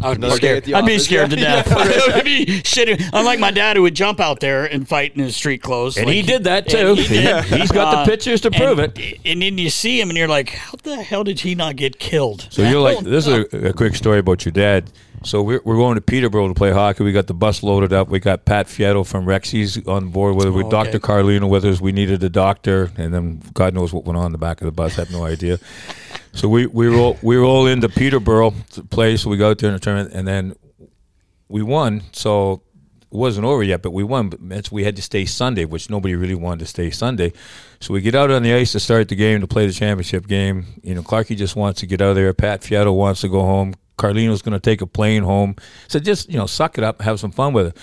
[0.02, 0.72] I would be scared.
[0.72, 1.70] I'd be scared to death.
[1.76, 3.02] I would be shitting.
[3.12, 5.96] Unlike my dad, who would jump out there and fight in his street clothes.
[5.96, 6.94] And Like, he did that, too.
[6.94, 7.20] he.
[7.58, 9.20] He's got Uh, the pictures to prove and, it.
[9.24, 11.98] And then you see him, and you're like, "How the hell did he not get
[11.98, 14.90] killed?" So you're like, this is a, a quick story about your dad.
[15.22, 17.04] So we're, we're going to Peterborough to play hockey.
[17.04, 18.08] We got the bus loaded up.
[18.08, 20.90] We got Pat Fietto from Rexy's on board with, with Oh, okay.
[20.92, 20.98] Dr.
[20.98, 21.80] Carlino with us.
[21.80, 24.64] We needed a doctor, and then God knows what went on in the back of
[24.64, 24.98] the bus.
[24.98, 25.58] I have no idea.
[26.32, 29.16] So we we roll we roll into Peterborough to play.
[29.16, 30.54] So we go out there in the tournament, and then
[31.48, 32.02] we won.
[32.12, 32.62] So
[33.02, 34.28] it wasn't over yet, but we won.
[34.30, 37.32] But we had to stay Sunday, which nobody really wanted to stay Sunday.
[37.80, 40.26] So we get out on the ice to start the game to play the championship
[40.28, 40.66] game.
[40.82, 42.32] You know, Clarkey just wants to get out of there.
[42.32, 43.74] Pat Fiatto wants to go home.
[44.00, 45.56] Carlino's going to take a plane home.
[45.88, 47.76] So just you know, suck it up, have some fun with it.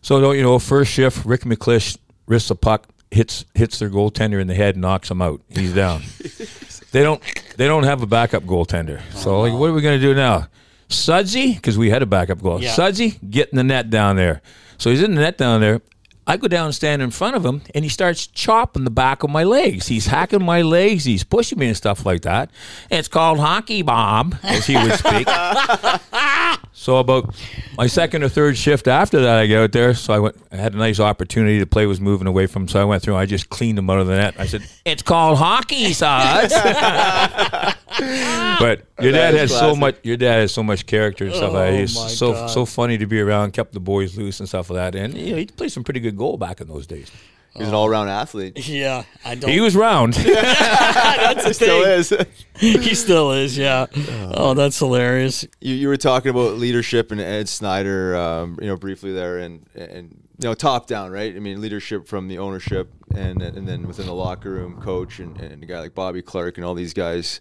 [0.00, 4.46] So you know, first shift, Rick MacLeish risks a puck, hits hits their goaltender in
[4.46, 5.40] the head, knocks him out.
[5.48, 6.02] He's down.
[6.92, 7.22] they don't
[7.56, 9.00] they don't have a backup goaltender.
[9.14, 10.48] So like, what are we going to do now?
[10.88, 12.62] Sudsy, because we had a backup goal.
[12.62, 12.72] Yeah.
[12.72, 14.40] Sudsy, get in the net down there.
[14.78, 15.82] So he's in the net down there.
[16.28, 19.22] I go down and stand in front of him, and he starts chopping the back
[19.22, 19.86] of my legs.
[19.88, 21.04] He's hacking my legs.
[21.04, 22.50] He's pushing me and stuff like that.
[22.90, 25.26] And it's called hockey, Bob, as he would speak.
[26.72, 27.34] so about
[27.78, 29.94] my second or third shift after that, I get out there.
[29.94, 30.36] So I went.
[30.52, 31.58] I had a nice opportunity.
[31.58, 32.62] The play was moving away from.
[32.62, 33.16] him, So I went through.
[33.16, 34.34] I just cleaned him out of the net.
[34.38, 36.52] I said, "It's called hockey, Suds."
[37.98, 39.96] but your That dad has so much.
[40.02, 41.52] Your dad has so much character and stuff.
[41.52, 41.74] like that.
[41.74, 42.50] Oh, He's so God.
[42.50, 43.52] so funny to be around.
[43.52, 44.94] Kept the boys loose and stuff like that.
[44.98, 47.10] And you know, he played some pretty good goal back in those days.
[47.54, 48.68] He was an all around athlete.
[48.68, 49.50] Yeah, I don't.
[49.50, 50.14] He was round.
[50.14, 51.92] that's the Still thing.
[51.98, 52.26] is.
[52.84, 53.56] he still is.
[53.56, 53.86] Yeah.
[54.34, 55.46] Oh, that's hilarious.
[55.60, 59.66] you, you were talking about leadership and Ed Snider, um, you know, briefly there, and
[59.74, 61.34] and you know, top down, right?
[61.34, 65.36] I mean, leadership from the ownership, and and then within the locker room, coach, and,
[65.40, 67.40] and a guy like Bobby Clarke, and all these guys.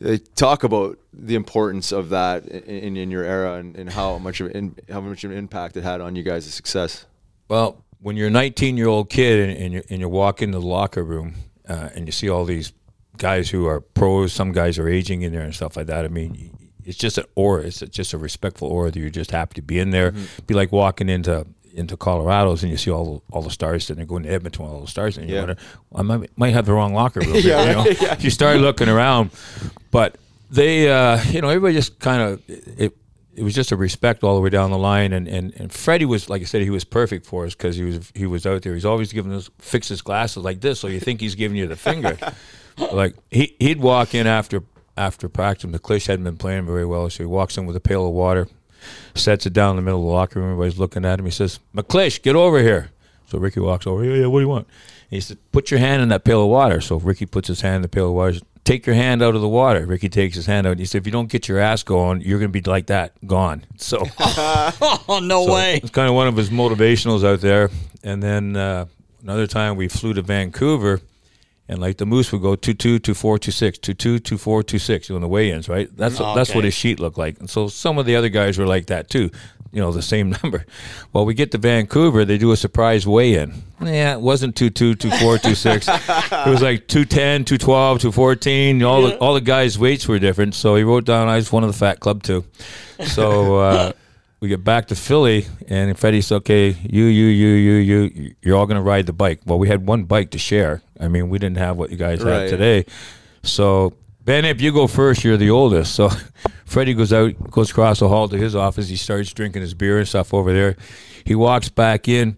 [0.00, 4.40] They talk about the importance of that in, in your era, and, and how much
[4.40, 7.04] of in, how much of an impact it had on you guys' success.
[7.48, 10.58] Well, when you're a 19 year old kid and, and, you, and you walk into
[10.58, 11.34] the locker room
[11.68, 12.72] uh, and you see all these
[13.16, 16.04] guys who are pros, some guys are aging in there and stuff like that.
[16.04, 16.50] I mean,
[16.84, 17.62] it's just an aura.
[17.64, 20.14] It's just a respectful aura that you're just happy to be in there.
[20.46, 24.06] Be like walking into into Colorado's and you see all all the stars and they're
[24.06, 25.40] going to Edmonton, all the stars, and you Yeah.
[25.42, 25.56] wonder,
[25.94, 27.34] I might, might have the wrong locker room.
[27.36, 27.86] Yeah, you know?
[28.00, 28.16] yeah.
[28.18, 29.30] You start looking around,
[29.90, 30.16] but
[30.50, 32.92] they, uh, you know, everybody just kind of
[33.38, 33.42] it.
[33.42, 36.28] Was just a respect all the way down the line, and, and, and Freddie was
[36.28, 38.74] like I said, he was perfect for us because he was he was out there.
[38.74, 41.66] He's always giving us fix his glasses like this, so you think he's giving you
[41.66, 42.18] the finger.
[42.92, 44.62] like he he'd walk in after
[44.96, 45.64] after practice.
[45.64, 48.12] And MacLeish hadn't been playing very well, so he walks in with a pail of
[48.12, 48.48] water,
[49.14, 50.52] sets it down in the middle of the locker room.
[50.52, 51.24] Everybody's looking at him.
[51.24, 52.90] He says, "MacLeish, get over here."
[53.26, 54.04] So Ricky walks over.
[54.04, 54.26] Yeah, yeah.
[54.26, 54.66] What do you want?
[55.10, 57.60] And he said, "Put your hand in that pail of water." So Ricky puts his
[57.60, 58.38] hand in the pail of water.
[58.68, 59.86] Take your hand out of the water.
[59.86, 60.72] Ricky takes his hand out.
[60.72, 62.88] And he said, "If you don't get your ass going, you're going to be like
[62.88, 65.76] that, gone." So Oh no so way.
[65.82, 67.70] It's kind of one of his motivationals out there.
[68.02, 68.84] And then uh,
[69.22, 71.00] another time we flew to Vancouver,
[71.66, 74.36] and like the Moose would go two two two four two six two two two
[74.36, 75.88] four two six on the weigh-ins, right?
[75.96, 77.40] That's that's what his sheet looked like.
[77.40, 79.30] And so some of the other guys were like that too.
[79.72, 80.64] You know, the same number.
[81.12, 83.52] Well, we get to Vancouver, they do a surprise weigh-in.
[83.82, 85.86] Yeah, it wasn't two two two four two six.
[86.46, 88.82] It was like 210, 212, 214.
[88.82, 90.54] All the all the guys' weights were different.
[90.54, 92.44] So he wrote down I was one of the fat club too.
[93.06, 93.92] So uh,
[94.40, 96.68] we get back to Philly, and Freddie's okay.
[96.82, 98.34] You, you, you, you, you.
[98.42, 99.40] You're all gonna ride the bike.
[99.46, 100.80] Well, we had one bike to share.
[100.98, 102.40] I mean, we didn't have what you guys Right.
[102.42, 102.86] have today.
[103.42, 103.92] So
[104.24, 105.94] Ben, if you go first, you're the oldest.
[105.94, 106.10] So
[106.68, 108.88] Freddie goes out, goes across the hall to his office.
[108.88, 110.76] He starts drinking his beer and stuff over there.
[111.24, 112.36] He walks back in.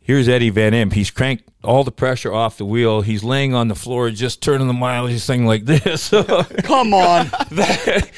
[0.00, 0.92] Here's Eddie Van Impe.
[0.92, 3.00] He's cranked all the pressure off the wheel.
[3.00, 6.10] He's laying on the floor, just turning the mileage thing like this.
[6.62, 7.26] Come on.
[7.52, 8.10] that,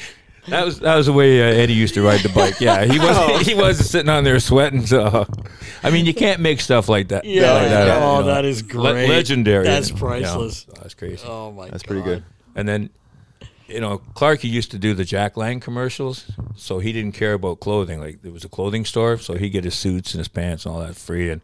[0.49, 2.59] that was that was the way uh, Eddie used to ride the bike.
[2.59, 4.85] Yeah, he was he wasn't sitting on there sweating.
[4.85, 5.27] So,
[5.81, 7.23] I mean, you can't make stuff like that.
[7.25, 7.53] Yeah.
[7.53, 8.33] like that, oh, you know.
[8.33, 9.09] that is Le- great.
[9.09, 9.63] legendary.
[9.63, 10.01] That's you know.
[10.01, 10.65] priceless.
[10.67, 11.25] Yeah, that's crazy.
[11.25, 11.69] Oh my.
[11.69, 12.23] That's pretty good.
[12.55, 12.89] And then,
[13.67, 17.59] you know, Clarky used to do the Jack Lang commercials, so he didn't care about
[17.59, 17.99] clothing.
[17.99, 20.73] Like there was a clothing store, so he get his suits and his pants and
[20.73, 21.29] all that free.
[21.29, 21.41] And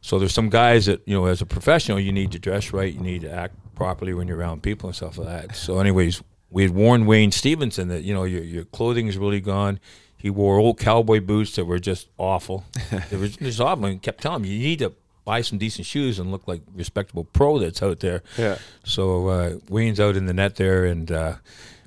[0.00, 2.92] so there's some guys that you know, as a professional, you need to dress right,
[2.92, 5.56] you need to act properly when you're around people and stuff like that.
[5.56, 9.40] So, anyways, we had warned Wayne Stephenson that you know your your clothing is really
[9.40, 9.80] gone.
[10.16, 12.64] He wore old cowboy boots that were just awful.
[13.10, 13.86] they were just awful.
[13.86, 14.92] And kept telling him you need to
[15.30, 18.20] buy some decent shoes and look like respectable pro that's out there.
[18.36, 18.58] Yeah.
[18.82, 21.34] So uh, Wayne's out in the net there, and uh,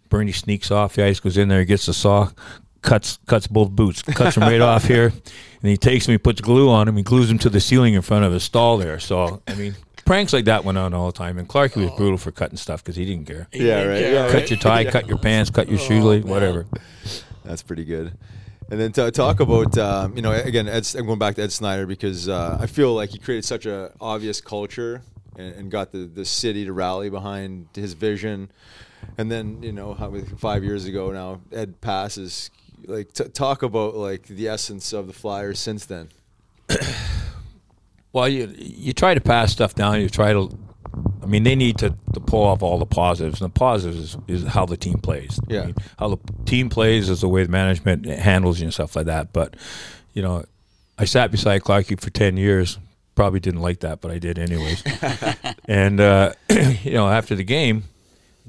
[0.08, 2.30] Bernie sneaks off the ice, goes in there, gets the saw,
[2.82, 5.08] cuts cuts both boots, cuts them right off here,
[5.62, 7.96] and he takes them, he puts glue on them, he glues them to the ceiling
[7.96, 8.98] in front of his stall there.
[8.98, 9.76] So I mean,
[10.06, 12.82] pranks like that went on all the time, and Clarky was brutal for cutting stuff
[12.82, 13.50] because he didn't care.
[13.52, 14.02] Yeah, right.
[14.02, 16.66] Yeah, Cut your tie, cut your pants, cut your shoelace, whatever.
[17.44, 18.14] That's pretty good.
[18.72, 21.86] And then talk about, um, you know, again, Ed, I'm going back to Ed Snider
[21.86, 25.02] because uh, I feel like he created such an obvious culture
[25.38, 28.50] and, and got the, the city to rally behind his vision.
[29.18, 32.50] And then, you know, how five years ago now, Ed passes.
[32.86, 36.10] Like, t- talk about like the essence of the Flyers since then.
[38.14, 40.00] Well, you you try to pass stuff down.
[40.00, 40.56] You try to,
[41.24, 44.18] I mean, they need to, to pull off all the positives, and the positives is,
[44.44, 45.40] is how the team plays.
[45.50, 45.66] I Yeah.
[45.68, 49.06] mean, how the team plays is the way the management handles you and stuff like
[49.06, 49.32] that.
[49.34, 49.56] But,
[50.14, 50.44] you know,
[50.98, 52.78] I sat beside Clarky for ten years.
[53.16, 54.84] Probably didn't like that, but I did anyways.
[55.66, 57.84] and uh, you know, after the game,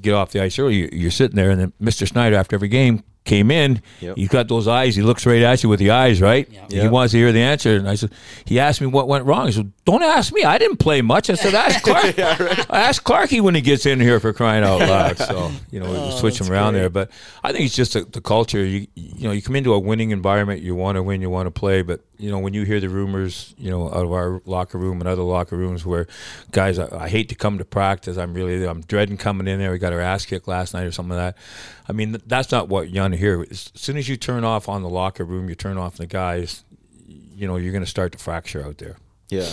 [0.01, 0.75] get off the ice early.
[0.75, 2.07] you- You're sitting there, and then Mr.
[2.07, 3.81] Snider, after every game, came in.
[4.01, 4.17] Yep.
[4.17, 4.95] He's got those eyes.
[4.95, 6.47] He looks right at you with the eyes, right?
[6.51, 6.65] Yeah.
[6.69, 6.91] He Yep.
[6.91, 7.75] wants to hear the answer.
[7.75, 8.11] And I said,
[8.45, 9.47] he asked me what went wrong.
[9.47, 10.43] I said, don't ask me.
[10.43, 11.29] I didn't play much.
[11.29, 12.17] I said, ask Clarke.
[12.17, 15.17] I asked Clarky when he gets in here for crying out loud.
[15.17, 16.89] So you know, we oh, switch him around there.
[16.89, 17.11] But
[17.43, 18.65] I think it's just the, the culture.
[18.65, 20.63] You you know, you come into a winning environment.
[20.63, 21.21] You want to win.
[21.21, 21.83] You want to play.
[21.83, 25.01] But you know, when you hear the rumors, you know, out of our locker room
[25.01, 26.07] and other locker rooms where
[26.51, 28.17] guys, I, I hate to come to practice.
[28.17, 29.71] I'm really, I'm dreading coming in there.
[29.71, 31.41] We got our ass kicked last night or something like that.
[31.87, 33.45] I mean, that's not what you want to hear.
[33.51, 36.63] As soon as you turn off on the locker room, you turn off the guys.
[37.07, 38.97] You know, you're going to start to fracture out there.
[39.29, 39.51] Yeah.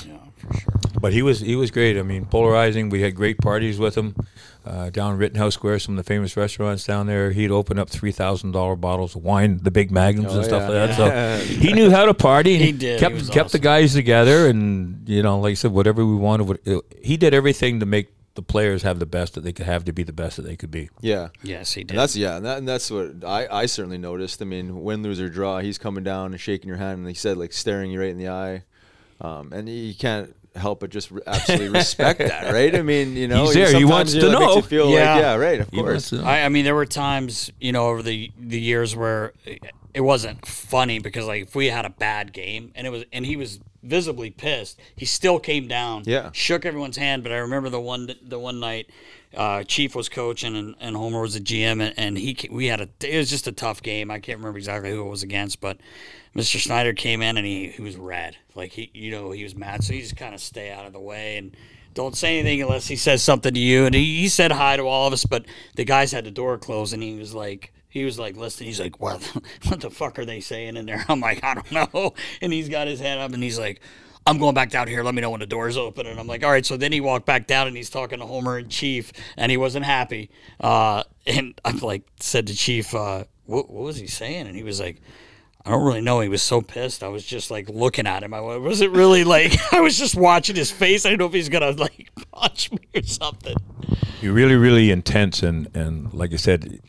[1.00, 1.98] But he was he was great.
[1.98, 2.88] I mean, polarizing.
[2.88, 4.14] We had great parties with him
[4.64, 7.32] uh, down Rittenhouse Square, some of the famous restaurants down there.
[7.32, 10.70] He'd open up three thousand dollar bottles of wine, the big magnums Oh, and stuff
[10.70, 10.78] yeah.
[10.86, 11.40] like that.
[11.46, 12.54] So he knew how to party.
[12.54, 13.00] and He did.
[13.00, 16.14] He Kept was kept the guys together, and you know, like I said, whatever we
[16.14, 16.60] wanted, what-
[17.00, 19.92] he did everything to make the players have the best that they could have to
[19.92, 20.88] be the best that they could be.
[21.02, 21.28] Yeah.
[21.42, 21.90] Yes, he did.
[21.90, 24.40] And that's yeah, and, that, and that's what I, I certainly noticed.
[24.40, 27.12] I mean, win, lose or draw, he's coming down and shaking your hand, and he
[27.14, 28.62] said like staring you right in the eye,
[29.22, 32.74] um, and you can't help but just absolutely respect that, right?
[32.76, 33.74] I mean, you know, He's there.
[33.74, 35.14] He wants you to know, makes you feel Yeah.
[35.14, 36.12] like yeah, right, of He course.
[36.12, 39.32] I, I mean, there were times, you know, over the the years where
[39.94, 43.24] it wasn't funny because like if we had a bad game and it was and
[43.24, 46.28] he was visibly pissed, he still came down, Yeah.
[46.34, 47.22] shook everyone's hand.
[47.22, 48.90] But I remember the one the one night,
[49.36, 52.80] uh, Chief was coaching and, and Homer was the GM, and, and he we had
[52.80, 54.10] a it was just a tough game.
[54.10, 55.78] I can't remember exactly who it was against, but
[56.36, 56.60] Mr.
[56.60, 59.84] Snider came in and he, he was red, like he you know he was mad,
[59.84, 61.56] so he just kind of stay out of the way and
[61.94, 63.86] don't say anything unless he says something to you.
[63.86, 65.44] And he, he said hi to all of us, but
[65.76, 68.68] the guys had the door closed, and he was like, he was like listening.
[68.68, 69.22] He's like, what,
[69.68, 71.04] what the fuck are they saying in there?
[71.08, 72.14] I'm like, I don't know.
[72.40, 73.80] And he's got his head up, and he's like.
[74.26, 75.02] I'm going back down here.
[75.02, 76.06] Let me know when the door's open.
[76.06, 76.64] And I'm like, all right.
[76.64, 79.56] So then he walked back down and he's talking to Homer and Chief, and he
[79.56, 80.30] wasn't happy.
[80.60, 84.46] Uh, and I'm like, said to Chief, uh, what, what was he saying?
[84.46, 85.00] And he was like,
[85.64, 86.20] I don't really know.
[86.20, 87.02] He was so pissed.
[87.02, 88.34] I was just like looking at him.
[88.34, 91.06] I wasn't really like I was just watching his face.
[91.06, 93.56] I didn't know if he's gonna like punch me or something.
[94.20, 96.80] You're really, really intense, and and like I said,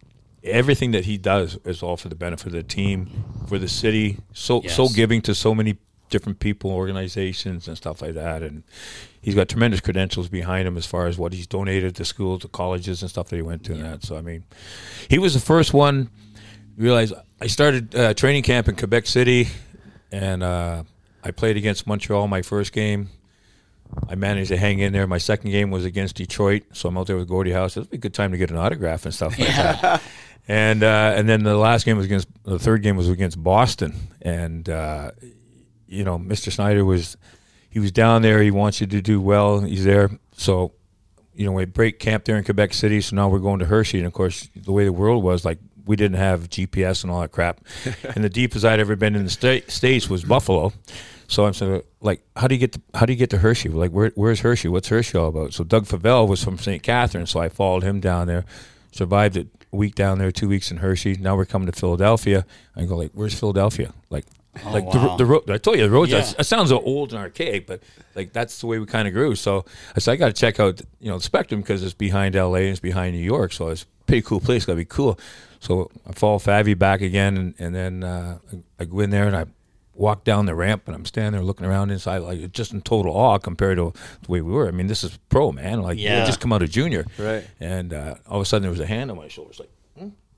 [0.44, 3.10] everything that he does is all for the benefit of the team,
[3.48, 4.18] for the city.
[4.34, 5.78] So so giving to so many
[6.10, 8.44] different people, organizations, and stuff like that.
[8.44, 8.64] And
[9.22, 12.48] he's got tremendous credentials behind him as far as what he's donated to schools, to
[12.48, 13.74] colleges, and stuff that he went to.
[13.74, 14.04] And that.
[14.04, 14.44] So I mean,
[15.10, 16.10] he was the first one.
[16.78, 19.48] Realize I started uh, training camp in Quebec City,
[20.12, 20.84] and uh,
[21.24, 23.10] I played against Montreal my first game.
[24.10, 25.06] I managed to hang in there.
[25.08, 27.78] My second game was against Detroit, so I'm out there with Gordie House.
[27.78, 30.02] It was a good time to get an autograph and stuff like that.
[30.48, 33.94] and uh, and then the last game was against the third game was against Boston,
[34.22, 35.12] and uh,
[35.94, 36.52] you know, Mr.
[36.52, 37.18] Snider was
[37.70, 38.42] he was down there.
[38.42, 39.62] He wants you to do well.
[39.62, 40.74] He's there, so
[41.36, 43.02] you know, we break camp there in Quebec City.
[43.02, 45.60] So now we're going to Hershey, and of course, the way the world was like.
[45.86, 47.60] We didn't have GPS and all that crap,
[48.16, 50.72] and the deepest I'd ever been in the sta- states was Buffalo.
[51.28, 53.68] So I'm saying, like, how do you get to how do you get to Hershey?
[53.68, 54.70] Like, where, where's Hershey?
[54.70, 55.54] What's Hershey all about?
[55.54, 56.82] So Doug Favell was from St.
[56.82, 58.46] Catherine, so I followed him down there.
[58.94, 61.18] Survived it a week down there, two weeks in Hershey.
[61.18, 62.46] Now we're coming to Philadelphia.
[62.76, 63.94] I go like, where's Philadelphia?
[64.10, 64.26] Like,
[64.66, 64.92] like wow.
[64.92, 65.50] the, the road.
[65.50, 66.12] I told you the roads.
[66.12, 66.22] Yeah.
[66.22, 67.82] That sounds so old and archaic, but
[68.16, 69.36] like that's the way we kind of grew.
[69.36, 72.36] So I said I got to check out you know the Spectrum because it's behind
[72.36, 72.62] L.A.
[72.62, 73.54] and it's behind New York.
[73.54, 74.66] So it's a pretty cool place.
[74.66, 75.20] Got to be cool.
[75.60, 79.28] So I follow Favy back again, and, and then uh, I, I go in there
[79.28, 79.46] and I
[79.96, 83.16] walk down the ramp, and I'm standing there looking around inside, like just in total
[83.16, 83.94] awe compared to
[84.24, 84.68] the way we were.
[84.68, 85.82] I mean, this is pro, man.
[85.82, 86.26] Like Yeah.
[86.26, 87.48] just come out of junior, Right.
[87.60, 89.52] And uh, all of a sudden there was a hand on my shoulder.
[89.52, 89.70] It's like.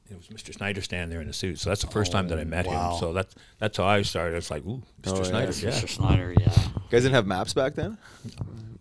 [0.09, 0.53] It was Mr.
[0.53, 2.91] Snider standing there in the suit, so that's the first time that I met wow.
[2.91, 2.99] him.
[2.99, 4.37] So that's that's how I started.
[4.37, 5.19] It's like, ooh, Mr.
[5.19, 5.23] Oh.
[5.23, 5.71] Snider, yeah.
[5.71, 5.89] Mr.
[5.89, 6.51] Snider, yeah.
[6.51, 7.97] You guys didn't have maps back then?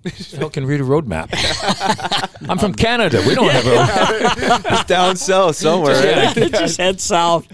[0.36, 1.30] Hell can read a road map.
[2.48, 3.22] I'm from Canada.
[3.26, 5.94] We don't have a It's down south somewhere.
[6.14, 6.52] right?
[6.52, 7.48] just head south.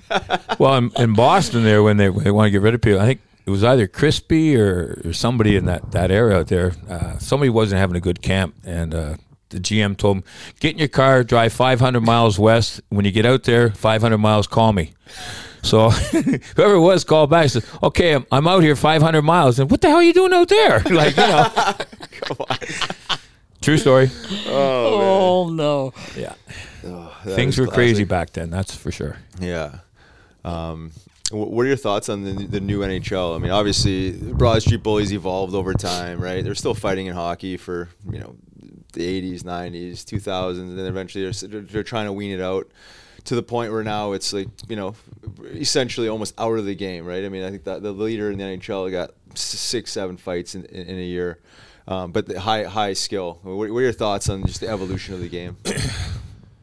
[0.58, 3.00] well in, in Boston there when they, they want to get rid of people.
[3.00, 6.72] I think it was either Crispy or, or somebody in that, that area out there.
[6.88, 9.14] Uh, somebody wasn't having a good camp, and uh,
[9.50, 10.24] the GM told him,
[10.58, 12.80] "Get in your car, drive 500 miles west.
[12.88, 14.92] When you get out there, 500 miles, call me."
[15.62, 15.90] So
[16.56, 19.70] whoever it was called back and said, "Okay, I'm, I'm out here 500 miles." And
[19.70, 20.82] what the hell are you doing out there?
[20.90, 21.46] Like you know.
[23.60, 24.10] True story.
[24.46, 25.92] Oh, no.
[26.16, 26.32] Yeah.
[26.82, 28.48] That Things is were crazy back then.
[28.48, 29.18] That's for sure.
[29.38, 29.80] Yeah.
[30.44, 30.92] Um,
[31.30, 33.36] what are your thoughts on the, the new NHL?
[33.36, 36.42] I mean, obviously, Broad Street Bullies evolved over time, right?
[36.42, 38.34] They're still fighting in hockey for you know
[38.92, 42.68] the '80s, '90s, 2000s, and then eventually they're, they're, trying to wean it out
[43.24, 44.94] to the point where now it's like you know
[45.52, 47.24] essentially almost out of the game, right?
[47.24, 50.64] I mean, I think that the leader in the NHL got six, seven fights in,
[50.66, 51.38] in, in a year.
[51.88, 53.40] Um, but the high high skill.
[53.42, 55.56] What, what are your thoughts on just the evolution of the game?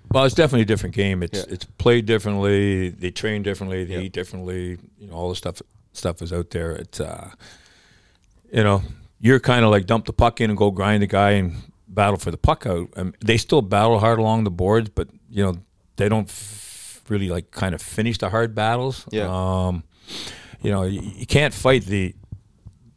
[0.09, 1.21] Well, it's definitely a different game.
[1.21, 1.53] It's Yeah.
[1.53, 2.89] it's played differently.
[2.89, 3.83] They train differently.
[3.83, 3.99] They Yeah.
[4.01, 4.77] eat differently.
[4.97, 5.61] You know, all the stuff
[5.91, 6.71] stuff is out there.
[6.71, 7.31] It's uh,
[8.51, 8.83] you know,
[9.19, 11.55] you're kind of like dump the puck in and go grind the guy and
[11.97, 12.89] battle for the puck out.
[12.95, 15.55] Um, they still battle hard along the boards, but you know,
[15.97, 19.05] they don't f- really like kind of finish the hard battles.
[19.11, 19.27] Yeah.
[19.29, 19.83] Um,
[20.61, 22.15] you know, you, you can't fight the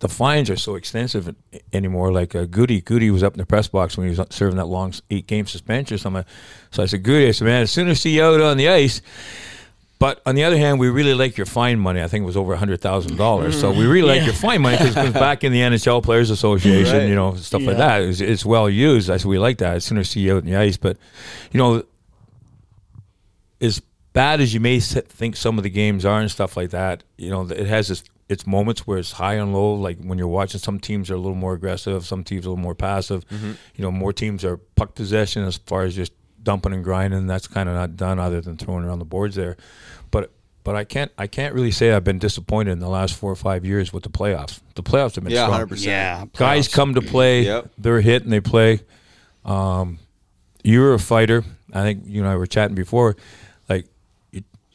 [0.01, 1.34] the fines are so extensive
[1.72, 2.12] anymore.
[2.12, 4.66] Like uh, Goody, Goody was up in the press box when he was serving that
[4.66, 5.98] long eight game suspension.
[5.98, 6.24] So, I'm,
[6.70, 8.57] so I said, Goody, I said, man, as soon as I see you out on
[8.57, 9.03] the ice.
[10.01, 12.03] But on the other hand, we really like your fine money.
[12.03, 13.61] I think it was over hundred thousand dollars.
[13.61, 16.96] So we really like your fine money because it back in the NHL Players Association,
[17.01, 17.09] Right.
[17.09, 17.98] you know, stuff like Yeah.
[17.98, 18.03] that.
[18.03, 19.11] It's, it's well used.
[19.11, 19.76] I said we like that.
[19.76, 20.96] As soon as I see you out on the ice, but
[21.53, 21.84] you know,
[23.61, 23.82] as
[24.12, 27.30] bad as you may think some of the games are and stuff like that, you
[27.30, 29.74] know, it has its, its moments where it's high and low.
[29.74, 32.53] Like when you're watching, some teams are a little more aggressive, some teams are a
[32.53, 33.28] little more passive.
[33.28, 33.53] Mm-hmm.
[33.76, 36.12] You know, more teams are puck possession as far as just
[36.43, 37.26] dumping and grinding.
[37.26, 39.57] That's kind of not done other than throwing around the boards there.
[40.11, 40.30] But
[40.64, 43.36] but I can't I can't really say I've been disappointed in the last four or
[43.36, 44.61] five years with the playoffs.
[44.74, 45.53] The playoffs have been Yeah, strong.
[45.53, 45.86] hundred percent.
[45.88, 46.24] Yeah.
[46.36, 46.72] Guys playoffs.
[46.74, 47.43] come to play.
[47.45, 47.70] Yep.
[47.78, 48.80] They're hit and they play.
[49.45, 49.99] Um,
[50.62, 51.45] you're a fighter.
[51.72, 53.16] I think you and I were chatting before.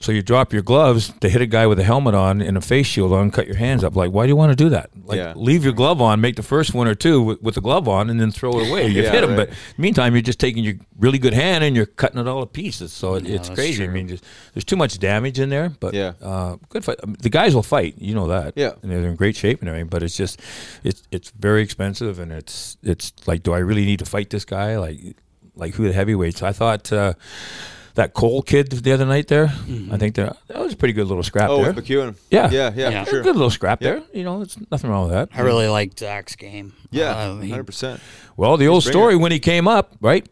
[0.08, 2.41] Like, you, so you drop your gloves to hit a guy with a helmet on
[2.41, 3.95] and a face shield on, cut your hands up.
[3.95, 4.89] Like, why do you want to do that?
[5.03, 5.34] Like, Yeah.
[5.36, 8.10] leave your glove on, make the first one or two with, with the glove on,
[8.10, 8.88] and then throw it away.
[8.88, 9.49] You've Yeah, hit him, right.
[9.49, 12.45] but meantime, you're just taking your really good hand and you're cutting it all to
[12.45, 12.93] pieces.
[12.93, 13.84] So it, Yeah, it's that's crazy.
[13.84, 15.70] I mean, just, there's too much damage in there.
[15.80, 16.14] But Yeah.
[16.22, 16.97] uh, good fight.
[17.03, 17.95] I mean, the guys will fight.
[17.97, 18.53] You know that.
[18.56, 18.74] Yeah.
[18.84, 19.88] and they're in great shape and everything.
[19.89, 20.39] But it's just,
[20.84, 24.45] it's it's very expensive, and it's it's like, do I really need to fight this
[24.45, 24.78] guy?
[24.78, 24.99] Like,
[25.56, 26.41] like who the heavyweights?
[26.43, 27.14] I thought uh,
[27.95, 29.45] that Cole kid the other night there.
[29.91, 31.73] I think that that was a pretty good little scrap Oh, there.
[31.73, 32.15] with MacEwen.
[32.29, 32.49] Yeah.
[32.51, 33.03] yeah, yeah, Yeah.
[33.05, 33.23] for sure.
[33.23, 33.89] Good little scrap Yeah.
[33.91, 34.03] there.
[34.13, 35.29] You know, it's nothing wrong with that.
[35.33, 36.73] I really liked Zach's game.
[36.91, 37.99] Yeah, Uh, hundred percent.
[38.37, 39.17] Well, the old story it.
[39.17, 40.27] when he came up, right?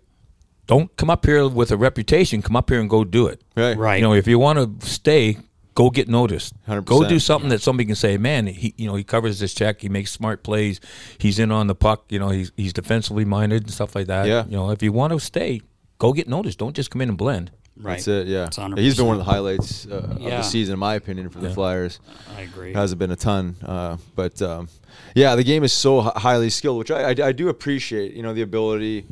[0.67, 2.41] Don't come up here with a reputation.
[2.41, 3.41] Come up here and go do it.
[3.55, 3.95] Right, Right.
[3.97, 5.37] You know, if you want to stay,
[5.75, 6.53] go get noticed.
[6.67, 6.85] 100%.
[6.85, 9.81] Go do something that somebody can say, man, he you know he covers this check.
[9.81, 10.79] He makes smart plays.
[11.17, 12.05] He's in on the puck.
[12.09, 14.27] You know, he's he's defensively minded and stuff like that.
[14.27, 14.45] Yeah.
[14.45, 15.61] You know, if you want to stay,
[15.99, 16.59] go get noticed.
[16.59, 17.51] Don't just come in and blend.
[17.75, 17.93] Right.
[17.93, 18.27] That's it.
[18.27, 21.29] Yeah, It's he's been one of the highlights uh, of the season, in my opinion,
[21.29, 21.99] for the Flyers.
[22.37, 22.69] I agree.
[22.69, 24.67] It hasn't been a ton, uh, but um,
[25.15, 28.13] yeah, the game is so hi- highly skilled, which I, I, I do appreciate.
[28.13, 29.05] You know, the ability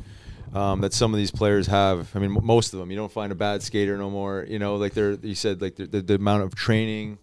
[0.53, 2.15] um, that some of these players have.
[2.15, 2.91] I mean, m- most of them.
[2.91, 4.45] You don't find a bad skater no more.
[4.47, 7.17] You know, like they're you said like the, the, the amount of training.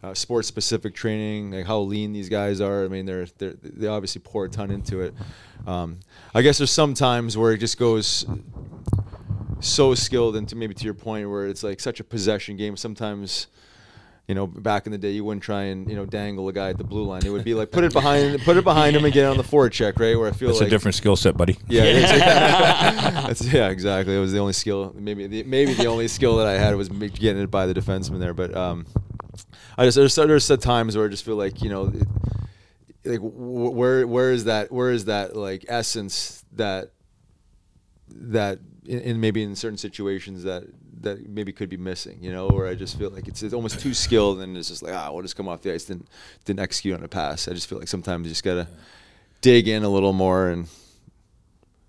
[0.00, 2.84] Uh, sports specific training, like how lean these guys are.
[2.84, 5.12] I mean, they're, they're they obviously pour a ton into it.
[5.66, 5.98] Um,
[6.32, 8.24] I guess there's some times where it just goes
[9.60, 12.76] so skilled into maybe to your point where it's like such a possession game.
[12.76, 13.48] Sometimes,
[14.26, 16.70] you know, back in the day, you wouldn't try and you know dangle a guy
[16.70, 17.24] at the blue line.
[17.24, 19.44] It would be like put it behind, put it behind him and get on the
[19.44, 20.16] forward check, right?
[20.16, 21.58] Where I feel That's like a different skill set, buddy.
[21.68, 22.10] Yeah, it is.
[22.10, 24.16] That's, yeah, exactly.
[24.16, 26.88] It was the only skill, maybe the, maybe the only skill that I had was
[26.88, 28.34] getting it by the defenseman there.
[28.34, 28.86] But um,
[29.76, 32.06] I just there's there's times where I just feel like you know, it,
[33.04, 36.90] like where where is that where is that like essence that
[38.08, 38.58] that
[38.88, 40.64] in, in maybe in certain situations that
[41.02, 43.78] that maybe could be missing, you know, where I just feel like it's, it's almost
[43.78, 46.08] too skilled and it's just like ah, we'll just come off the ice didn't
[46.44, 47.46] didn't execute on a pass.
[47.46, 48.66] I just feel like sometimes you just gotta
[49.40, 50.68] dig in a little more and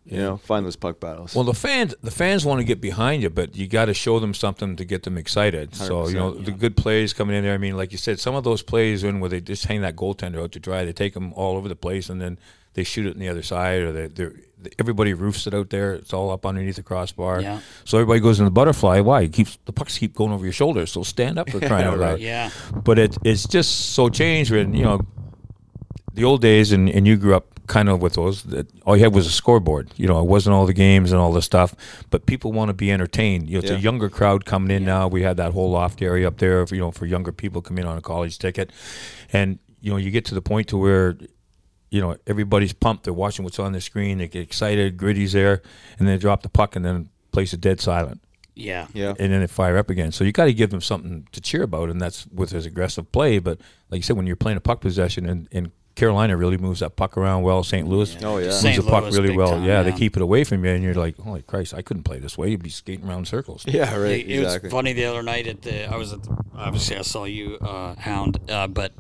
[0.05, 1.33] you know find those puck battles.
[1.33, 4.19] Well, the fans the fans want to get behind you, but you got to show
[4.19, 5.75] them something to get them excited.
[5.75, 7.53] So you know 100%, the good plays coming in there.
[7.53, 9.95] I mean, like you said, some of those plays in where they just hang that
[9.95, 12.37] goaltender out to dry, they take them all over the place, and then
[12.79, 14.33] they shoot it on the other side, or they they're
[14.77, 15.93] everybody roofs it out there.
[15.93, 17.41] It's all up underneath the crossbar.
[17.41, 17.59] Yeah.
[17.85, 18.99] So everybody goes in the butterfly.
[18.99, 19.21] Why?
[19.21, 20.91] It keeps the pucks keep going over your shoulders.
[20.91, 22.19] So stand up for crying out loud.
[22.19, 22.49] Yeah.
[22.83, 24.99] But it it's just so changed when you know
[26.13, 28.43] the old days, and, and you grew up kind of with those.
[28.43, 29.91] That all you had was a scoreboard.
[29.95, 31.73] You know, it wasn't all the games and all the stuff.
[32.09, 33.47] But people want to be entertained.
[33.47, 33.77] You know, it's Yeah.
[33.77, 35.07] a younger crowd coming in now.
[35.07, 36.65] We had that whole loft area up there.
[36.67, 38.71] For, you know, for younger people coming in on a college ticket,
[39.31, 41.17] and you know, you get to the point to where.
[41.91, 43.03] You know, everybody's pumped.
[43.05, 44.19] They're watching what's on the screen.
[44.19, 44.95] They get excited.
[44.97, 45.61] Gritty's there,
[45.97, 48.21] and they drop the puck, and then place is dead silent
[48.55, 48.87] Yeah.
[48.93, 50.11] yeah, and then they fire up again.
[50.11, 53.11] So you got to give them something to cheer about, and that's with his aggressive
[53.11, 53.39] play.
[53.39, 53.59] But
[53.89, 56.95] like you said, when you're playing a puck possession, and, and Carolina really moves that
[56.95, 57.87] puck around well, St.
[57.87, 58.45] Louis Oh, yeah.
[58.47, 58.83] moves St.
[58.83, 59.49] the puck Louis, really well.
[59.51, 62.03] time, yeah, they keep it away from you, and you're like, holy Christ, I couldn't
[62.03, 62.49] play this way.
[62.49, 63.63] You'd be skating around circles.
[63.67, 65.91] yeah, right, It, it was funny the other night at the.
[65.91, 68.93] I was at the, obviously I saw you, uh, Hound, uh, but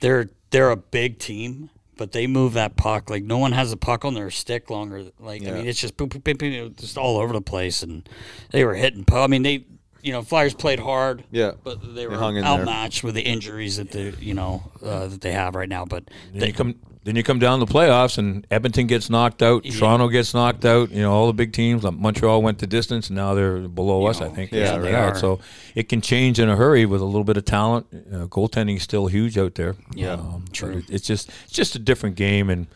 [0.00, 3.76] they're they're a big team, but they move that puck like no one has a
[3.76, 5.06] puck on their stick longer.
[5.18, 8.08] Like I mean, it's just boop, boop, boop, just all over the place, and
[8.52, 9.04] they were hitting.
[9.12, 9.66] I mean, they
[10.02, 11.52] you know Flyers played hard, Yeah.
[11.64, 12.52] but they were hung in there.
[12.52, 15.84] outmatched with the injuries that they you know uh, that they have right now.
[15.84, 16.74] But Then they, you come,
[17.04, 19.64] then you come down the playoffs, and Edmonton gets knocked out.
[19.64, 20.90] Toronto gets knocked out.
[20.90, 21.84] You know, all the big teams.
[21.84, 24.20] Like Montreal went the distance, and now they're below us.
[24.20, 24.52] I think.
[24.52, 25.14] Yeah, something they are.
[25.14, 25.40] So
[25.74, 27.86] it can change in a hurry with a little bit of talent.
[27.92, 29.74] Uh, goaltending is still huge out there.
[29.94, 30.78] Yeah, but true.
[30.78, 32.66] it- it's just it's just a different game, and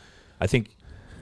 [0.41, 0.68] I think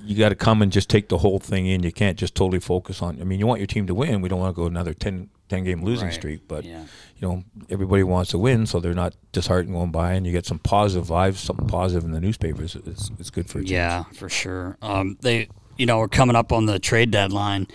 [0.05, 1.83] you got to come and just take the whole thing in.
[1.83, 3.21] You can't just totally focus on.
[3.21, 4.21] I mean, you want your team to win.
[4.23, 6.15] We don't want to go another 10, 10 game losing Right.
[6.15, 6.83] streak, but Yeah.
[7.17, 10.47] you know everybody wants to win, so they're not disheartened going by, and you get
[10.47, 12.77] some positive vibes, something positive in the newspapers.
[12.87, 13.65] It's it's good for a.
[13.65, 14.77] Yeah, for sure.
[14.83, 17.67] Um, they, you know, we're coming up on the trade deadline.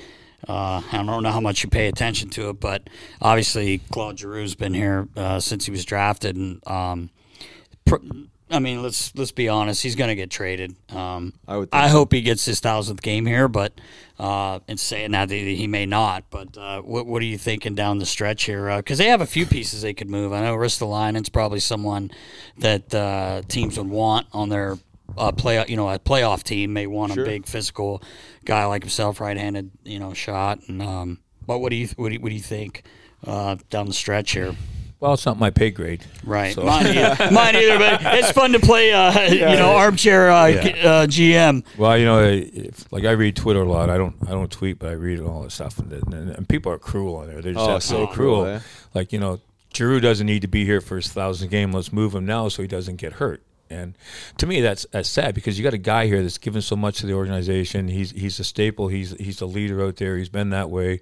[0.48, 2.88] Uh, I don't know how much you pay attention to it, but
[3.22, 7.10] obviously Claude Giroux's been here uh, since he was drafted, and um,
[7.86, 7.96] pr-
[8.52, 10.76] I mean, let's let's be honest, he's going to get traded.
[10.94, 11.94] Um, I would think I so.
[11.94, 13.74] hope he gets his thousandth game here, but
[14.20, 16.26] uh, and saying that he may not.
[16.30, 18.78] But uh, what what are you thinking down the stretch here?
[18.78, 20.32] Because they have a few pieces they could move.
[20.32, 22.12] I know Ristolainen's probably someone
[22.60, 24.78] that uh, teams would want on their
[25.18, 25.66] uh, play.
[25.68, 27.24] You know, a playoff team may want Sure.
[27.24, 28.04] a big physical
[28.46, 29.72] guy like himself, right-handed.
[29.84, 30.60] You know, shot.
[30.68, 32.84] And um, but what do you what do you, what do you think
[33.26, 34.56] uh, down the stretch here?
[35.06, 36.04] Well, it's not my pay grade.
[36.24, 37.78] Right, So- mine, either, mine either.
[37.80, 38.92] But it's fun to play.
[38.92, 40.64] Uh, you know, armchair uh, Yeah.
[40.64, 41.64] G- uh, GM.
[41.78, 43.90] Well, you know, if, like I read Twitter a lot.
[43.90, 46.72] I don't, I don't tweet, but I read all this stuff, and, and, and people
[46.72, 47.42] are cruel on there.
[47.42, 48.46] They're just Oh, so cruel, cruel.
[48.56, 48.60] eh?
[48.94, 49.40] Like you know,
[49.76, 51.72] Giroux doesn't need to be here for his thousand game.
[51.72, 53.44] Let's move him now so he doesn't get hurt.
[53.70, 53.98] And
[54.38, 57.00] to me, that's that's sad because you got a guy here that's given so much
[57.00, 57.88] to the organization.
[57.88, 58.88] He's he's a staple.
[58.88, 60.18] He's he's a leader out there.
[60.18, 61.02] He's been that way.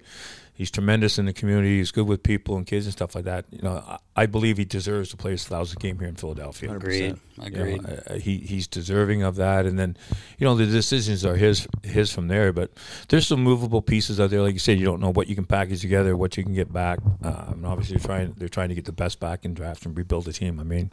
[0.56, 1.78] He's tremendous in the community.
[1.78, 3.44] He's good with people and kids and stuff like that.
[3.50, 6.72] You know, I, I believe he deserves to play his thousand game here in Philadelphia.
[6.72, 7.00] Agreed.
[7.00, 7.84] You know, Agreed.
[7.84, 9.96] uh, he he's deserving of that, and then
[10.38, 12.52] you know the decisions are his his from there.
[12.52, 12.70] But
[13.08, 14.78] there's some movable pieces out there, like you said.
[14.78, 17.00] You don't know what you can package together, what you can get back.
[17.22, 19.96] Um, and obviously, they're trying they're trying to get the best back in draft and
[19.96, 20.60] rebuild the team.
[20.60, 20.92] I mean,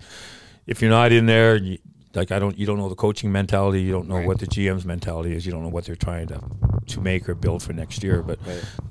[0.66, 1.78] if you're not in there, you,
[2.16, 3.82] like I don't, you don't know the coaching mentality.
[3.82, 5.46] You don't know what the GM's mentality is.
[5.46, 6.42] You don't know what they're trying to
[6.88, 8.22] to make or build for next year.
[8.22, 8.40] But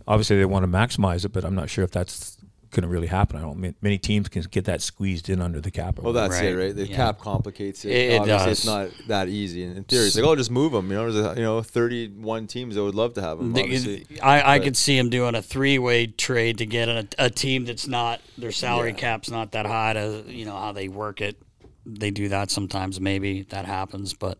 [0.09, 1.31] obviously, they want to maximize it.
[1.33, 2.37] But I'm not sure if that's
[2.71, 3.37] going to really happen.
[3.37, 3.59] I don't.
[3.59, 5.99] mean, Many teams can get that squeezed in under the cap.
[5.99, 6.77] or Well, that's it, Right, right?
[6.77, 6.95] The yeah.
[6.95, 7.91] cap complicates it.
[7.91, 9.65] It- it Obviously, it's not that easy.
[9.65, 10.89] And in theory, it's like, oh, just move them.
[10.89, 13.55] You know, there's you know 31 teams that would love to have them.
[13.55, 17.09] The- Obviously, I, I but- could see him doing a three-way trade to get a,
[17.19, 20.87] a team that's not their salary cap's not that high to you know how they
[20.87, 21.43] work it.
[21.87, 23.01] They do that sometimes.
[23.01, 24.39] Maybe that happens, but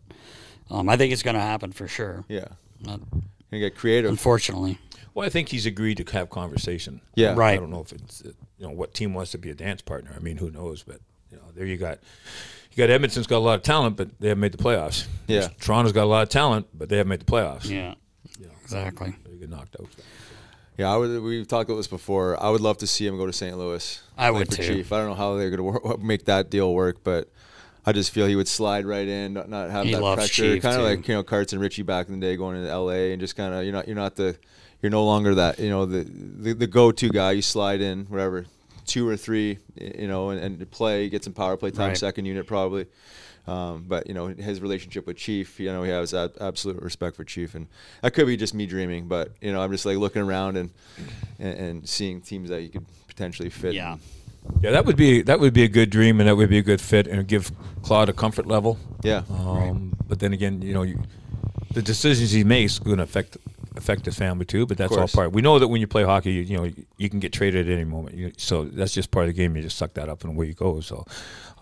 [0.71, 2.25] um, I think it's going to happen for sure.
[2.29, 2.49] yeah,
[2.81, 3.01] Not-
[3.53, 4.11] and get creative.
[4.11, 4.79] unfortunately,
[5.15, 7.01] Well, I think he's agreed to have conversation.
[7.17, 7.35] Yeah.
[7.35, 7.55] Right.
[7.55, 8.29] I don't know if it's uh,
[8.59, 10.13] you know what team wants to be a dance partner.
[10.15, 10.83] I mean, who knows?
[10.85, 11.01] But
[11.33, 11.99] you know, there you got
[12.71, 15.07] you got Edmonton's got a lot of talent, but they haven't made the playoffs.
[15.27, 15.49] Yeah.
[15.61, 17.69] Toronto's got a lot of talent, but they haven't made the playoffs.
[17.69, 17.95] yeah,
[18.63, 19.17] exactly.
[19.29, 19.89] They get knocked out.
[20.81, 21.23] Yeah, I would.
[21.23, 22.43] We've talked about this before.
[22.43, 23.57] I would love to see him go to St.
[23.59, 24.01] Louis.
[24.17, 24.63] I would too.
[24.63, 24.93] Chief.
[24.93, 27.29] I don't know how they're going to make that deal work, but
[27.85, 30.59] I just feel he would slide right in, not, not have He that loves pressure.
[30.59, 33.13] Kind of like you know Carts and Richie back in the day going into L.A.
[33.13, 34.39] and just kind of you're not you're not the
[34.81, 37.33] you're no longer that you know the the, the go-to guy.
[37.33, 38.47] You slide in whatever
[38.87, 41.99] two or three, you know, and, and play, get some power play time, Right.
[41.99, 42.87] second unit probably.
[43.47, 47.17] Um, but you know his relationship with Chief, you know he has ab- absolute respect
[47.17, 47.67] for Chief, and
[48.03, 49.09] that could be just me dreaming.
[49.09, 50.71] But you know I'm just like looking around and
[51.39, 53.75] and, and seeing teams that you could potentially fit.
[53.75, 53.95] Yeah.
[53.95, 54.01] in.
[54.63, 56.63] Yeah, that would be that would be a good dream, and that would be a
[56.63, 58.79] good fit, and give Claude a comfort level.
[59.03, 61.03] yeah, Um, But then again, you know, you,
[61.75, 63.37] the decisions he makes going to affect
[63.77, 64.67] affect his family too.
[64.67, 65.33] But that's all part.
[65.33, 67.73] We know that when you play hockey, you, you know you can get traded at
[67.73, 68.17] any moment.
[68.17, 69.55] You, so that's just part of the game.
[69.57, 70.81] You just suck that up and away you go.
[70.81, 71.05] So,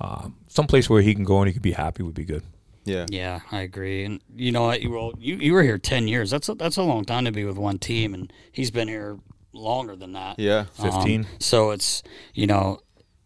[0.00, 2.42] um, someplace where he can go and he could be happy would be good.
[2.84, 4.04] yeah, Yeah, I agree.
[4.04, 4.80] And you know what?
[4.82, 6.30] You were you, you were here ten years.
[6.30, 9.18] That's a, that's a long time to be with one team, and he's been here
[9.52, 10.38] longer than that.
[10.38, 10.66] yeah.
[10.78, 11.26] Um, 15.
[11.40, 12.02] so it's
[12.34, 12.80] you know,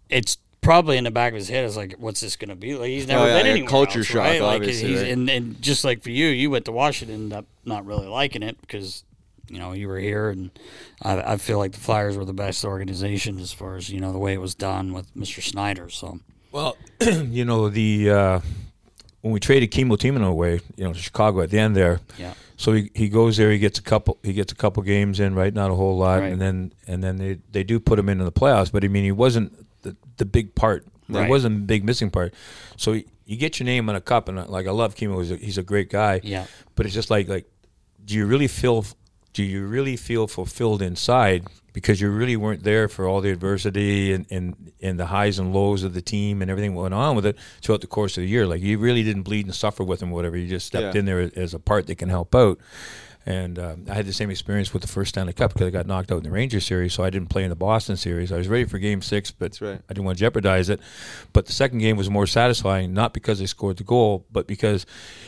[0.09, 2.75] it's probably in the back of his head is like, what's this going to be?
[2.77, 4.41] Like he's never Oh, yeah, been yeah, anywhere culture else, shock, right?
[4.41, 5.11] Like obviously, he's right?
[5.11, 8.43] and, and just like for you, you went to Washington, ended up not really liking
[8.43, 9.05] it because
[9.51, 10.51] you know you were here, and
[11.03, 14.13] I, I feel like the Flyers were the best organization as far as you know
[14.13, 15.43] the way it was done with Mr.
[15.43, 15.89] Snider.
[15.91, 16.21] So
[16.53, 18.41] Well, you know the uh,
[19.23, 22.01] when we traded Kimmo Timonen away, you know, to Chicago at the end there.
[22.19, 23.51] yeah, So he, he goes there.
[23.51, 24.19] He gets a couple.
[24.23, 25.53] He gets a couple games in, right?
[25.55, 26.33] Not a whole lot, Right.
[26.33, 28.71] and then and then they, they do put him into the playoffs.
[28.71, 30.87] But I mean, he wasn't the, the big part.
[31.09, 31.27] Right.
[31.27, 32.35] It wasn't the big missing part.
[32.77, 35.19] So he, you get your name on a cup, and like I love Chemo.
[35.21, 36.21] He's a, he's a great guy.
[36.23, 36.47] Yeah.
[36.75, 37.47] But it's just like like,
[38.05, 38.85] do you really feel?
[39.33, 44.13] Do you really feel fulfilled inside because you really weren't there for all the adversity
[44.13, 47.17] and, and, and the highs and lows of the team and everything that went on
[47.17, 48.47] with it throughout the course of the year?
[48.47, 50.37] Like you really didn't bleed and suffer with them, or whatever.
[50.37, 51.01] You just stepped Yeah.
[51.01, 52.59] in there as a part that can help out.
[53.25, 55.87] And um, I had the same experience with the first Stanley Cup because I got
[55.87, 58.33] knocked out in the Ranger series, so I didn't play in the Boston series.
[58.33, 59.79] I was ready for Game Six, but right.
[59.89, 60.81] I didn't want to jeopardize it.
[61.33, 64.87] But the second game was more satisfying, not because I scored the goal, but because,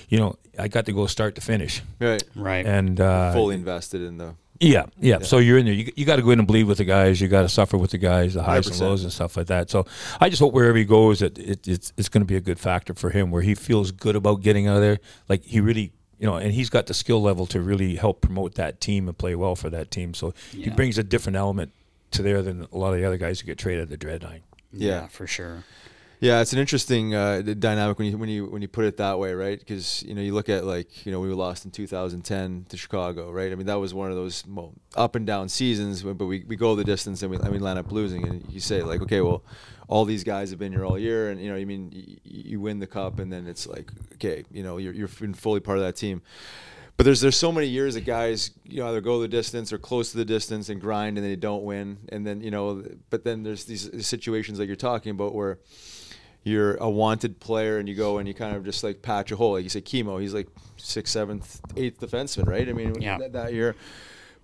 [0.09, 1.83] you know, I got to go start to finish.
[2.01, 2.21] Right.
[2.35, 2.67] right.
[2.67, 4.35] And uh, Fully invested in the.
[4.61, 5.75] Yeah, yeah, So you're in there.
[5.75, 7.21] You, you got to go in and bleed with the guys.
[7.21, 8.81] You got to suffer with the guys, the highs and 100%.
[8.81, 9.69] lows and stuff like that.
[9.71, 9.87] So
[10.21, 12.59] I just hope wherever he goes, that it, it's it's going to be a good
[12.61, 15.01] factor for him, where he feels good about getting out of there.
[15.29, 18.55] Like he really, you know, and he's got the skill level to really help promote
[18.55, 20.15] that team and play well for that team.
[20.15, 21.73] So he brings a different element
[22.13, 24.41] to there than a lot of the other guys who get traded at the Dreadnought.
[24.73, 25.07] Yeah.
[25.09, 25.65] for sure.
[26.21, 29.19] Yeah, it's an interesting uh, dynamic when you when you when you put it that
[29.19, 29.59] way, right?
[29.59, 32.77] Because you know you look at like you know we were lost in 2010 to
[32.77, 33.53] Chicago, right?
[33.53, 36.57] I mean that was one of those well, up and down seasons, but we, we
[36.57, 39.21] go the distance and we I mean land up losing, and you say like okay,
[39.21, 39.43] well,
[39.89, 42.61] all these guys have been here all year, and you know I mean you, you
[42.61, 45.79] win the cup, and then it's like okay, you know you're you're been fully part
[45.79, 46.23] of that team.
[46.97, 49.79] But there's there's so many years that guys you know either go the distance or
[49.79, 53.25] close to the distance and grind and they don't win and then you know but
[53.25, 55.59] then there's these situations that you're talking about where
[56.45, 59.37] you're a wanted player and you go and you kind of just like patch a
[59.37, 63.19] hole like you say Kimmo he's like sixth seventh eighth defenseman right I mean Yeah.
[63.19, 63.75] that, that year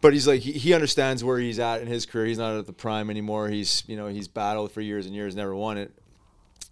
[0.00, 2.66] but he's like he, he understands where he's at in his career he's not at
[2.66, 5.92] the prime anymore he's you know he's battled for years and years never won it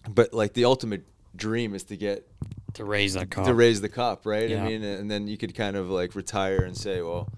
[0.09, 1.05] but like the ultimate
[1.37, 2.27] dream is to get
[2.75, 3.45] To raise that cup.
[3.45, 4.49] to raise the cup, right?
[4.49, 4.65] Yeah.
[4.65, 7.29] I mean, and then you could kind of like retire and say, well,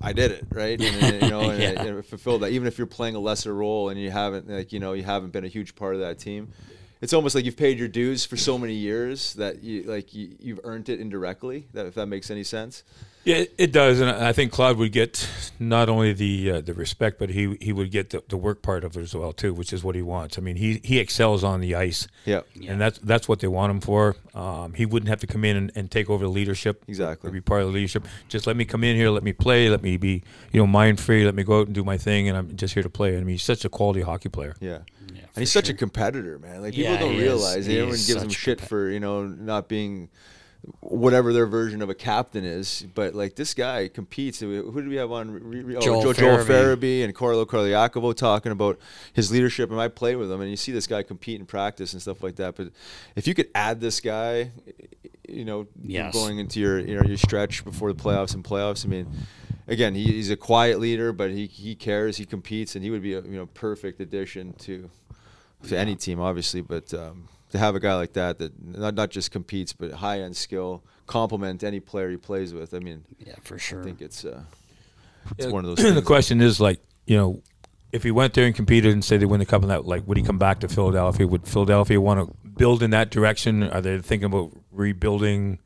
[0.00, 0.80] I did it, right?
[0.80, 1.82] And, and, you know, and, Yeah.
[1.82, 2.52] and fulfill that.
[2.52, 5.30] Even if you're playing a lesser role and you haven't, like, you know, you haven't
[5.30, 6.48] been a huge part of that team.
[7.00, 10.36] It's almost like you've paid your dues for so many years that you like you,
[10.38, 11.66] you've earned it indirectly.
[11.72, 12.82] That if that makes any sense.
[13.22, 16.72] Yeah, it, it does, and I think Claude would get not only the uh, the
[16.72, 19.52] respect, but he he would get the, the work part of it as well too,
[19.52, 20.38] which is what he wants.
[20.38, 22.40] I mean, he he excels on the ice, Yeah.
[22.66, 24.16] and that's that's what they want him for.
[24.34, 27.28] Um, he wouldn't have to come in and, and take over the leadership, Exactly.
[27.28, 28.06] or be part of the leadership.
[28.28, 30.98] Just let me come in here, let me play, let me be you know mind
[30.98, 33.14] free, let me go out and do my thing, and I'm just here to play.
[33.16, 34.56] I mean, he's such a quality hockey player.
[34.60, 34.78] Yeah.
[35.12, 36.62] Yeah, And he's such a competitor, man.
[36.62, 37.22] Like people Yeah, don't he is.
[37.22, 37.66] realize.
[37.66, 40.08] He Everyone gives him shit compet- for you know not being
[40.80, 42.86] whatever their version of a captain is.
[42.94, 44.40] But like this guy competes.
[44.40, 45.30] Who did we have on?
[45.32, 47.04] Re- oh, Joel Joel, Joel Farabee.
[47.04, 48.78] And Carlo Colaiacovo talking about
[49.12, 49.70] his leadership.
[49.70, 52.22] And I played with him, and you see this guy compete in practice and stuff
[52.22, 52.56] like that.
[52.56, 52.70] But
[53.16, 54.52] if you could add this guy,
[55.28, 56.12] you know, Yes.
[56.12, 59.06] going into your you know your stretch before the playoffs and playoffs, I mean.
[59.68, 63.02] Again, he, he's a quiet leader, but he, he cares, he competes, and he would
[63.02, 64.90] be a you know perfect addition to
[65.68, 69.10] to any team, obviously, but um, to have a guy like that that not, not
[69.10, 72.74] just competes, but high end skill, complement any player he plays with.
[72.74, 73.80] I mean, Yeah, for sure.
[73.80, 74.42] I think it's uh,
[75.36, 75.94] it's Yeah, one of those.
[75.94, 77.42] the question is like you know.
[77.92, 80.06] If he went there and competed and say they win the cup and that, like,
[80.06, 81.26] would he come back to Philadelphia?
[81.26, 83.64] Would Philadelphia want to build in that direction?
[83.64, 85.58] Are they thinking about rebuilding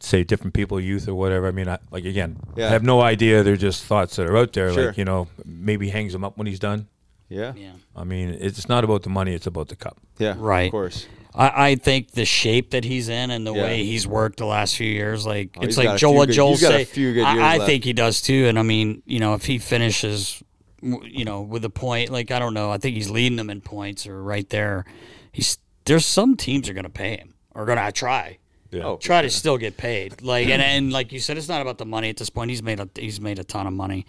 [0.00, 1.46] say different people, youth or whatever.
[1.46, 2.66] I mean, I, like again, Yeah.
[2.66, 3.42] I have no idea.
[3.42, 4.72] They're just thoughts that are out there.
[4.72, 4.86] Sure.
[4.88, 6.88] Like you know, maybe hangs him up when he's done.
[7.28, 7.52] Yeah.
[7.56, 7.72] Yeah.
[7.94, 9.98] I mean, it's not about the money; it's about the cup.
[10.18, 10.34] Yeah.
[10.38, 10.66] Right.
[10.66, 11.06] Of course.
[11.34, 13.62] I, I think the shape that he's in and the Yeah.
[13.64, 16.12] way he's worked the last few years, like Oh, it's like Joel.
[16.12, 16.84] few What good- Joel he's a say?
[16.84, 18.46] few good years I, I think he does too.
[18.46, 20.42] And I mean, you know, if he finishes,
[20.80, 23.60] you know, with a point, like I don't know, I think he's leading them in
[23.60, 24.84] points or right there.
[25.32, 28.38] He's there's some teams are going to pay him or going to try.
[28.70, 28.82] Yeah.
[28.84, 30.22] Oh, try to still get paid.
[30.22, 32.50] Like and, and like you said, it's not about the money at this point.
[32.50, 34.06] He's made a he's made a ton of money,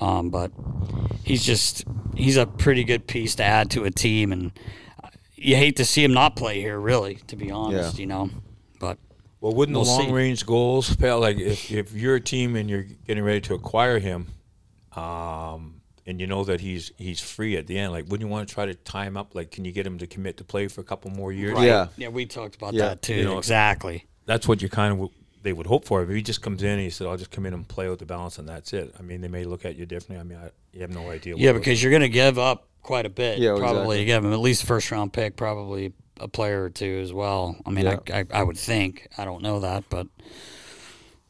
[0.00, 0.50] um, but
[1.24, 1.84] he's just
[2.14, 4.52] he's a pretty good piece to add to a team, and
[5.34, 6.78] you hate to see him not play here.
[6.78, 8.00] Really, to be honest, Yeah.
[8.00, 8.30] you know.
[8.80, 8.98] But
[9.40, 10.02] Well, wouldn't We'll the see.
[10.04, 11.20] long range goals, pal?
[11.20, 14.28] Like if, if you're a team and you're getting ready to acquire him,
[14.94, 18.48] um, and you know that he's he's free at the end, like wouldn't you want
[18.48, 19.34] to try to tie him up?
[19.34, 21.58] Like, can you get him to commit to play for a couple more years?
[21.60, 21.88] Yeah.
[21.96, 22.88] yeah, we talked about Yeah.
[22.90, 23.14] that too.
[23.14, 24.04] You know, exactly.
[24.24, 25.10] That's what you kind of
[25.46, 26.02] they would hope for.
[26.02, 28.00] If he just comes in and he said, "I'll just come in and play with
[28.00, 28.92] the balance," and that's it.
[28.98, 30.18] I mean, they may look at you differently.
[30.18, 31.34] I mean, I, you have no idea.
[31.36, 33.38] Yeah, what- because you're going to give up quite a bit.
[33.38, 34.04] Yeah, probably exactly.
[34.06, 37.56] give him at least a first round pick, probably a player or two as well.
[37.64, 37.98] I mean, Yeah.
[38.12, 39.06] I, I I would think.
[39.16, 40.08] I don't know that, but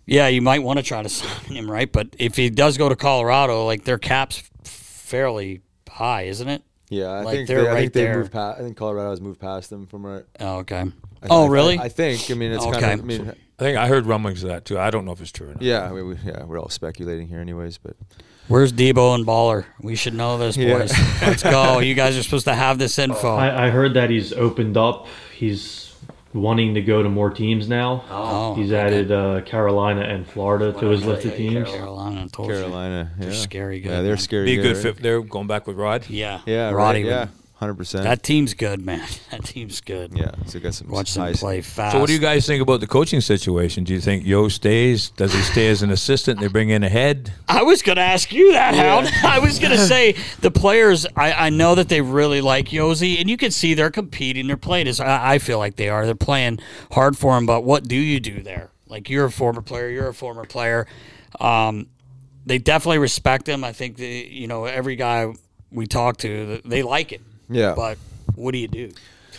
[0.07, 1.91] yeah, you might want to try to sign him, right?
[1.93, 6.63] But if he does go to Colorado, like their cap's fairly high, isn't it?
[6.89, 7.07] Yeah.
[7.09, 8.19] I Like, think they're they, I right think they there.
[8.19, 8.61] moved past.
[8.61, 10.25] I think Colorado has moved past them from right.
[10.41, 10.81] Oh, okay.
[11.23, 11.79] I- oh, I- really?
[11.79, 12.31] I, I think.
[12.31, 12.81] I mean, it's Okay.
[12.81, 13.05] kind of.
[13.05, 14.79] I mean, I think I heard rumblings of that too.
[14.79, 15.63] I don't know if it's true or not.
[15.63, 15.89] yeah.
[15.89, 16.45] I mean, we, yeah.
[16.45, 17.79] We're all speculating here, anyways.
[17.79, 17.97] But
[18.49, 19.65] Where's Debo and Baller?
[19.81, 20.79] We should know this, Yeah.
[20.79, 20.93] boys.
[21.23, 21.79] Let's go.
[21.81, 23.35] You guys are supposed to have this info.
[23.35, 25.07] I, I heard that he's opened up.
[25.35, 25.95] He's
[26.35, 28.05] wanting to go to more teams now.
[28.11, 28.79] Oh, he's okay.
[28.81, 31.67] added uh, Carolina and Florida to his list of teams.
[31.71, 32.51] Carolina, I told.
[32.51, 33.25] Carolina, yeah.
[33.25, 33.89] They're scary good.
[33.89, 34.19] Yeah, they're man.
[34.19, 34.45] scary.
[34.45, 34.83] Be a good right?
[34.83, 35.23] fit there.
[35.23, 36.09] Going back with Rod.
[36.11, 36.71] Yeah, Yeah.
[36.73, 37.05] Roddy.
[37.05, 37.05] Right.
[37.05, 37.29] would- Yeah.
[37.67, 38.05] Hundred percent.
[38.05, 39.05] That team's good, man.
[39.33, 40.17] That team's good.
[40.17, 40.31] Yeah.
[40.47, 41.95] So got some Watch them play fast.
[41.95, 43.83] So, what do you guys think about the coaching situation?
[43.83, 45.11] Do you think Yeo stays?
[45.11, 46.39] Does he stay as an assistant?
[46.39, 47.33] They bring in a head.
[47.49, 49.09] I was going to ask you that, Hound.
[49.25, 51.07] I was going to say the players.
[51.17, 54.47] I, I know that they really like Yosi, and you can see they're competing.
[54.47, 56.07] They're playing as I, I feel like they are.
[56.07, 56.61] They're playing
[56.93, 57.47] hard for him.
[57.47, 58.71] But what do you do there?
[58.87, 59.89] Like you're a former player.
[59.89, 60.87] You're a former player.
[61.41, 61.89] Um,
[62.47, 63.65] they definitely respect him.
[63.65, 65.35] I think the you know every guy
[65.73, 67.21] we talk to, they like it.
[67.49, 67.75] Yeah.
[67.75, 67.99] But
[68.35, 68.93] what do you do?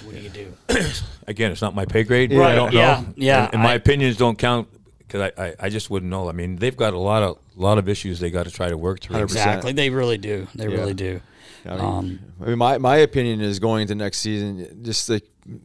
[0.04, 0.54] What do you do?
[1.28, 2.32] Again, it's not my pay grade.
[2.32, 2.80] Right, I don't know.
[2.80, 4.68] yeah, yeah, And, and my I- opinions don't count
[5.00, 6.30] because I, I, I just wouldn't know.
[6.30, 8.78] I mean, they've got a lot of lot of issues they got to try to
[8.78, 9.18] work through.
[9.18, 9.24] 100%.
[9.24, 9.74] Exactly.
[9.74, 10.48] They really do.
[10.54, 10.76] They Yeah.
[10.76, 11.22] really do.
[11.66, 15.24] I mean, Um, I mean, my, my opinion is going into next season, just like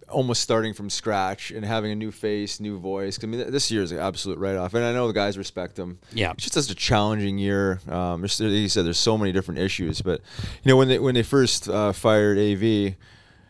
[0.09, 3.18] almost starting from scratch and having a new face, new voice.
[3.22, 5.78] I mean, this year is an absolute write off, and I know the guys respect
[5.78, 5.99] him.
[6.12, 6.33] Yeah.
[6.33, 7.80] it's just such a challenging year.
[7.89, 10.20] Um, like you said, there's so many different issues, but
[10.62, 12.95] you know, when they when they first uh, fired AV.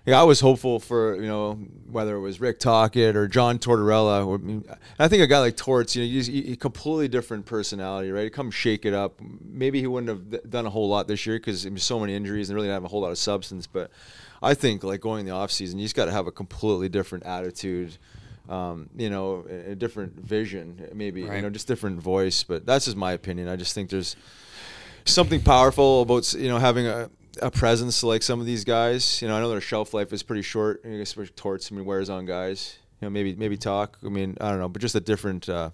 [0.04, 1.52] Yeah, I was hopeful for you know
[1.88, 4.26] whether it was Rick Tocchet or John Tortorella.
[4.26, 4.64] or- I, mean,
[4.98, 8.24] I think a guy like Torts, you know, he's a completely different personality, right?
[8.24, 9.20] He Come shake it up.
[9.44, 12.50] Maybe he wouldn't have done a whole lot this year because there's so many injuries
[12.50, 13.68] and really didn't have a whole lot of substance.
[13.68, 13.92] But
[14.42, 16.88] I think like going in the off season, you just got to have a completely
[16.88, 17.96] different attitude.
[18.48, 22.42] Um, you know, a, a different vision, maybe you know, just different voice.
[22.42, 23.48] But that's just my opinion.
[23.48, 24.16] I just think there's
[25.04, 27.08] something powerful about you know having a,
[27.40, 29.22] a presence like some of these guys.
[29.22, 30.82] You know, I know their shelf life is pretty short.
[30.84, 32.78] I guess Torts, I mean, wears on guys.
[33.00, 33.98] You know, maybe maybe talk.
[34.04, 35.70] I mean, I don't know, but just a different, uh,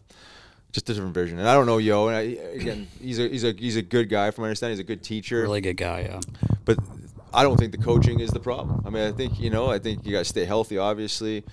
[0.73, 1.39] just a different vision.
[1.39, 2.09] And I don't know Yeo.
[2.09, 2.21] And I,
[2.55, 4.77] again, he's a he's a he's a good guy from my understanding.
[4.77, 5.43] He's a good teacher.
[5.43, 6.09] really good guy.
[6.11, 6.21] Yeah.
[6.65, 6.79] But
[7.39, 8.83] I don't think the coaching is the problem.
[8.85, 10.77] I mean, I think you know, I think you got to stay healthy.
[10.77, 11.45] Obviously,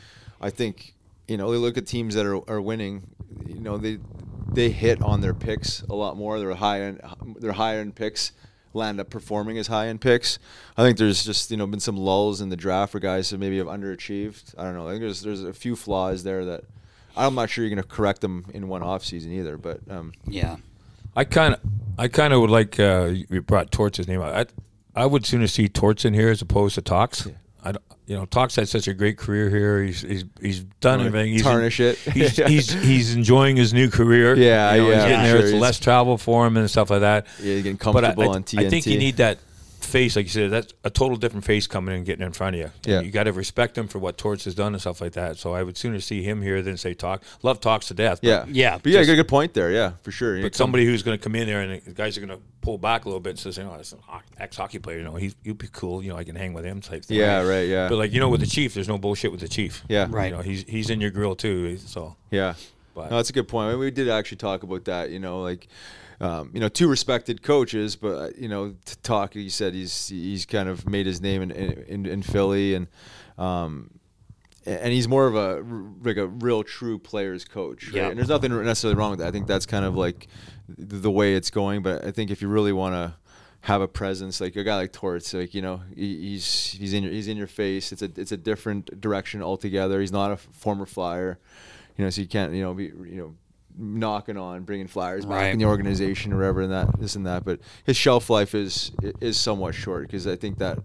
[0.42, 0.96] I think
[1.28, 3.08] you know, they look at teams that are, are winning.
[3.46, 4.00] You know, they
[4.52, 6.40] they hit on their picks a lot more.
[6.40, 7.02] They're high end,
[7.40, 8.32] their higher end picks
[8.74, 10.40] land up performing as high end picks.
[10.76, 13.38] I think there's just you know been some lulls in the draft for guys who
[13.38, 14.56] maybe have underachieved.
[14.58, 14.88] I don't know.
[14.88, 16.64] I think there's there's a few flaws there that
[17.16, 19.56] I'm not sure you're going to correct them in one off season either.
[19.56, 20.56] But um, Yeah.
[21.16, 21.60] I kind of,
[21.98, 22.80] I kind of would like.
[22.80, 24.34] Uh, you brought Torts' name out.
[24.34, 24.46] I,
[24.96, 27.28] I would sooner see Torts in here as opposed to Tox.
[27.64, 29.82] I, don't- you know, Tox had such a great career here.
[29.84, 31.32] He's he's he's done everything.
[31.32, 31.98] He's tarnish it.
[31.98, 34.36] He's, he's he's enjoying his new career.
[34.36, 35.32] Yeah, you know, yeah, He's getting there.
[35.32, 35.40] sure.
[35.42, 37.26] It's He's- less travel for him and stuff like that.
[37.42, 38.66] yeah, getting But I, comfortable I, on TNT.
[38.66, 39.40] I think you need that
[39.86, 40.52] face, like you said.
[40.52, 42.72] That's a total different face coming in and getting in front of you.
[42.86, 43.02] Yeah.
[43.02, 45.38] you got to respect him for what Torts has done and stuff like that.
[45.38, 47.24] So I would sooner see him here than say Talk.
[47.44, 48.20] Love Talks to death.
[48.22, 49.72] but- Yeah, Yeah, But yeah, just- a good point there.
[49.72, 50.36] Yeah, for sure.
[50.36, 52.38] You but come- somebody who's going to come in there and the guys are going
[52.38, 54.00] to pull back a little bit and say, "Oh, it's an
[54.40, 54.98] ex hockey player.
[54.98, 56.02] You know, he's he'd be cool.
[56.04, 57.18] You know, I can hang with him." Type thing.
[57.18, 57.68] Yeah, right.
[57.68, 59.84] Yeah, But like you know, with the chief, there's no bullshit with the chief.
[59.88, 60.32] yeah, Right.
[60.32, 61.78] You know, he's he's in your grill too.
[61.78, 62.56] So Yeah,
[62.96, 63.68] But- no, that's a good point.
[63.68, 65.12] I mean, we did actually talk about that.
[65.12, 65.68] You know, like,
[66.22, 69.34] um, you know, two respected coaches, but uh, you know, to talk.
[69.34, 72.88] He said he's he's kind of made his name in in, in Philly, and
[73.38, 73.92] um,
[74.66, 75.64] and he's more of a
[76.08, 77.88] like a real true players coach.
[77.88, 77.96] Right?
[77.96, 78.08] Yeah.
[78.08, 79.28] And there's nothing necessarily wrong with that.
[79.28, 80.28] I think that's kind of like
[80.68, 81.82] the way it's going.
[81.82, 83.16] But I think if you really want to
[83.62, 87.12] have a presence, like a guy like Torts, like you know, he's he's in your
[87.12, 87.92] he's in your face.
[87.92, 90.00] It's a it's a different direction altogether.
[90.00, 91.40] He's not a former flyer,
[91.98, 93.36] you know, so you can't you know be you know
[93.78, 95.54] knocking on bringing flyers back Right.
[95.54, 98.92] in the organization or whatever and that this and that but his shelf life is
[99.22, 100.78] is somewhat short because i think that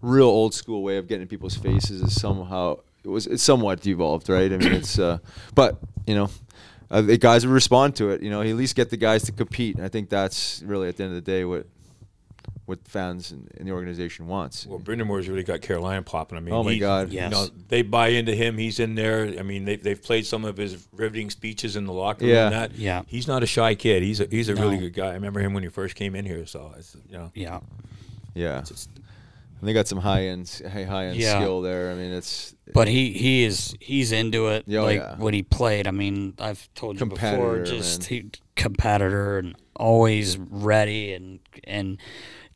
[0.00, 3.80] real old school way of getting in people's faces is somehow it was it's somewhat
[3.80, 4.50] devolved, right?
[4.50, 5.18] I mean, it's uh,
[5.54, 6.30] but you know,
[6.90, 8.22] uh, the guys would respond to it.
[8.22, 10.88] You know, he at least get the guys to compete, and I think that's really
[10.88, 11.66] at the end of the day what
[12.66, 14.66] what fans and, and the organization wants.
[14.66, 16.38] Well, Brind'Amour's really got Carolina popping.
[16.38, 17.10] I mean, Oh my he- God.
[17.10, 17.30] You Yes.
[17.30, 18.56] know, they buy into him.
[18.56, 19.34] He's in there.
[19.38, 22.34] I mean, they, they've played some of his riveting speeches in the locker room.
[22.34, 22.44] Yeah.
[22.46, 22.74] And that.
[22.76, 23.02] Yeah.
[23.06, 24.02] He's not a shy kid.
[24.02, 25.08] He's a, he's a really good guy.
[25.10, 26.46] I remember him when he first came in here.
[26.46, 27.60] So, it's, you know, Yeah.
[28.34, 28.62] Yeah,
[29.60, 31.38] and they got some high end high high end Yeah.
[31.38, 31.90] skill there.
[31.90, 34.64] I mean, it's But he he is he's into it.
[34.66, 35.16] Yeah, oh, like yeah.
[35.16, 38.08] when he played, I mean, I've told you before, just man.
[38.08, 41.98] he competitor and always ready and and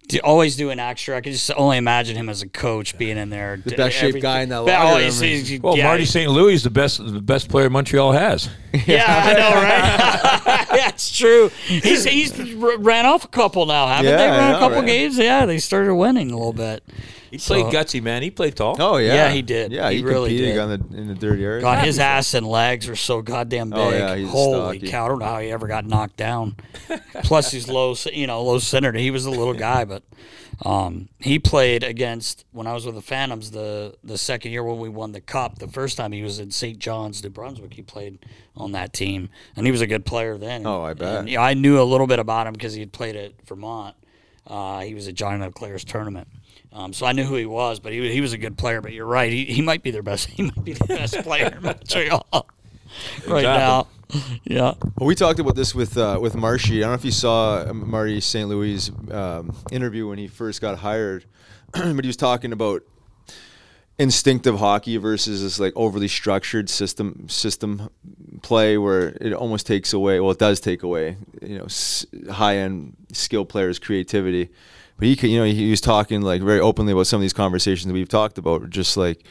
[0.08, 1.16] d- always do an extra.
[1.16, 3.58] I can just only imagine him as a coach being in there.
[3.64, 5.02] The best shaped guy in that locker room.
[5.02, 6.30] he's- he's- well, yeah, Marty St.
[6.30, 8.48] Louis is the best the best player Montreal has.
[8.86, 10.66] Yeah, I know, right?
[10.78, 11.50] That's true.
[11.66, 14.10] He's he's ran off a couple now, haven't they?
[14.12, 14.86] Yeah, I Ran a couple right?
[14.86, 15.16] games.
[15.18, 16.82] Yeah, they started winning a little bit.
[17.30, 18.22] He played So- gutsy, man.
[18.22, 18.76] He played tall.
[18.80, 19.72] oh yeah, Yeah, he did.
[19.72, 20.58] Yeah, He he, really did.
[20.58, 21.60] on the in the dirty area.
[21.60, 23.78] God, his ass and legs are so goddamn big.
[23.78, 24.90] Oh, yeah, he's Holy stocky.
[24.90, 25.04] cow!
[25.04, 26.56] I don't know how he ever got knocked down.
[27.24, 28.96] Plus, he's low, you know, low centered.
[28.96, 30.02] He was a little guy, but
[30.64, 34.78] um, he played against when I was with the Phantoms the the second year when
[34.78, 35.58] we won the cup.
[35.58, 36.78] The first time he was in St.
[36.78, 37.74] John's, New Brunswick.
[37.74, 38.18] He played
[38.56, 40.66] on that team, and he was a good player then.
[40.66, 41.18] Oh, I bet.
[41.20, 43.94] And, yeah, I knew a little bit about him because he had played at Vermont.
[44.46, 46.26] Uh, he was at Johnny LeClair's tournament.
[46.72, 48.80] Um, so I knew who he was, but he, he was a good player.
[48.80, 50.26] But you're right, he, he might be their best.
[50.36, 52.26] He might be the best player in Montreal
[53.26, 53.86] right now.
[54.44, 56.78] Yeah, Well, we talked about this with uh, with Marshy.
[56.78, 58.48] I don't know if you saw um, Marty St.
[58.48, 61.26] Louis' um, interview when he first got hired,
[61.72, 62.82] but he was talking about
[63.98, 67.90] instinctive hockey versus this like overly structured system system
[68.42, 70.20] play where it almost takes away.
[70.20, 74.48] Well, it does take away you know s- high end skill players' creativity.
[74.98, 77.32] But he could, you know he was talking like very openly about some of these
[77.32, 79.24] conversations we've talked about, just like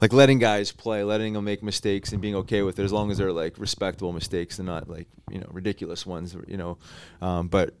[0.00, 3.10] like letting guys play, letting them make mistakes, and being okay with it as long
[3.10, 6.76] as they're like respectable mistakes and not like you know ridiculous ones, you know.
[7.20, 7.72] Um, but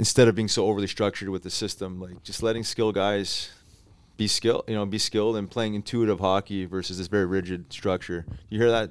[0.00, 3.50] instead of being so overly structured with the system, like just letting skill guys
[4.16, 8.22] be skill, you know, be skilled and playing intuitive hockey versus this very rigid structure.
[8.28, 8.90] Do you hear that?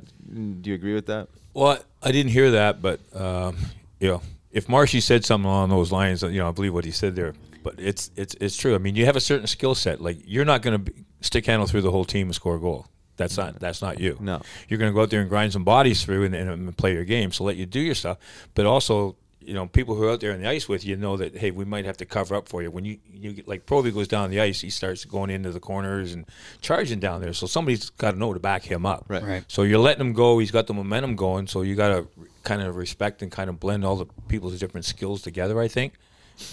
[0.62, 1.28] Do you agree with that?
[1.54, 3.58] Well, I didn't hear that, but um,
[4.00, 4.22] you know,
[4.52, 7.34] if Marshy said something along those lines, you know, I believe what he said there.
[7.64, 8.76] But it's it's it's true.
[8.76, 10.02] I mean, you have a certain skill set.
[10.02, 12.88] Like you're not going to stick handle through the whole team and score a goal.
[13.18, 14.18] That's not that's not you.
[14.20, 14.42] No.
[14.68, 17.06] you're going to go out there and grind some bodies through and, and play your
[17.06, 17.32] game.
[17.32, 18.18] So let you do your stuff.
[18.56, 21.18] But also, you know, people who are out there on the ice with you know
[21.18, 22.72] that hey, we might have to cover up for you.
[22.72, 25.60] When you you get, like Proby goes down the ice, he starts going into the
[25.60, 26.26] corners and
[26.62, 27.34] charging down there.
[27.34, 29.06] So somebody's got to know to back him up.
[29.08, 29.24] Right.
[29.24, 29.44] Right.
[29.48, 30.40] So you're letting him go.
[30.40, 31.46] He's got the momentum going.
[31.46, 32.08] So you got to
[32.44, 35.60] kind of respect and kind of blend all the people's different skills together.
[35.62, 35.94] I think.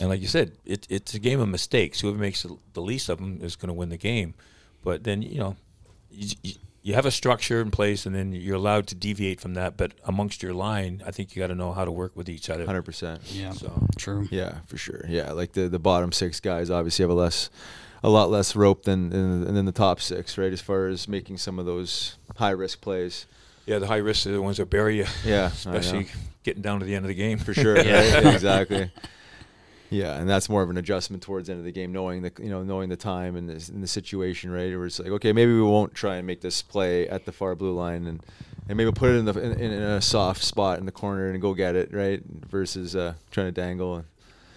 [0.01, 2.01] And like you said, it, it's a game of mistakes.
[2.01, 4.35] Whoever makes the, the least of them is going to win the game.
[4.85, 5.57] But then you know,
[6.11, 6.53] you, you,
[6.83, 9.77] you have a structure in place, and then you're allowed to deviate from that.
[9.77, 12.51] But amongst your line, I think you got to know how to work with each
[12.51, 12.67] other.
[12.67, 13.21] Hundred percent.
[13.33, 14.29] yeah, So true.
[14.31, 15.05] Yeah, for sure.
[15.09, 17.49] Yeah, like the the bottom six guys obviously have a less,
[18.03, 20.53] a lot less rope than than, than the top six, right?
[20.53, 23.27] As far as making some of those high risk plays.
[23.69, 25.07] Yeah, the high risk are the ones that bury you.
[25.25, 26.09] Yeah, especially
[26.43, 27.79] getting down to the end of the game for sure.
[27.79, 28.15] Yeah.
[28.15, 28.27] right?
[28.35, 28.91] exactly.
[29.91, 32.33] Yeah, and that's more of an adjustment towards the end of the game, knowing the
[32.41, 34.75] you know knowing the time and the, and the situation, right?
[34.75, 37.55] Where it's like, okay, maybe we won't try and make this play at the far
[37.55, 38.25] blue line, and
[38.69, 41.41] and maybe put it in the in, in a soft spot in the corner and
[41.41, 42.23] go get it, right?
[42.25, 44.05] Versus uh, trying to dangle.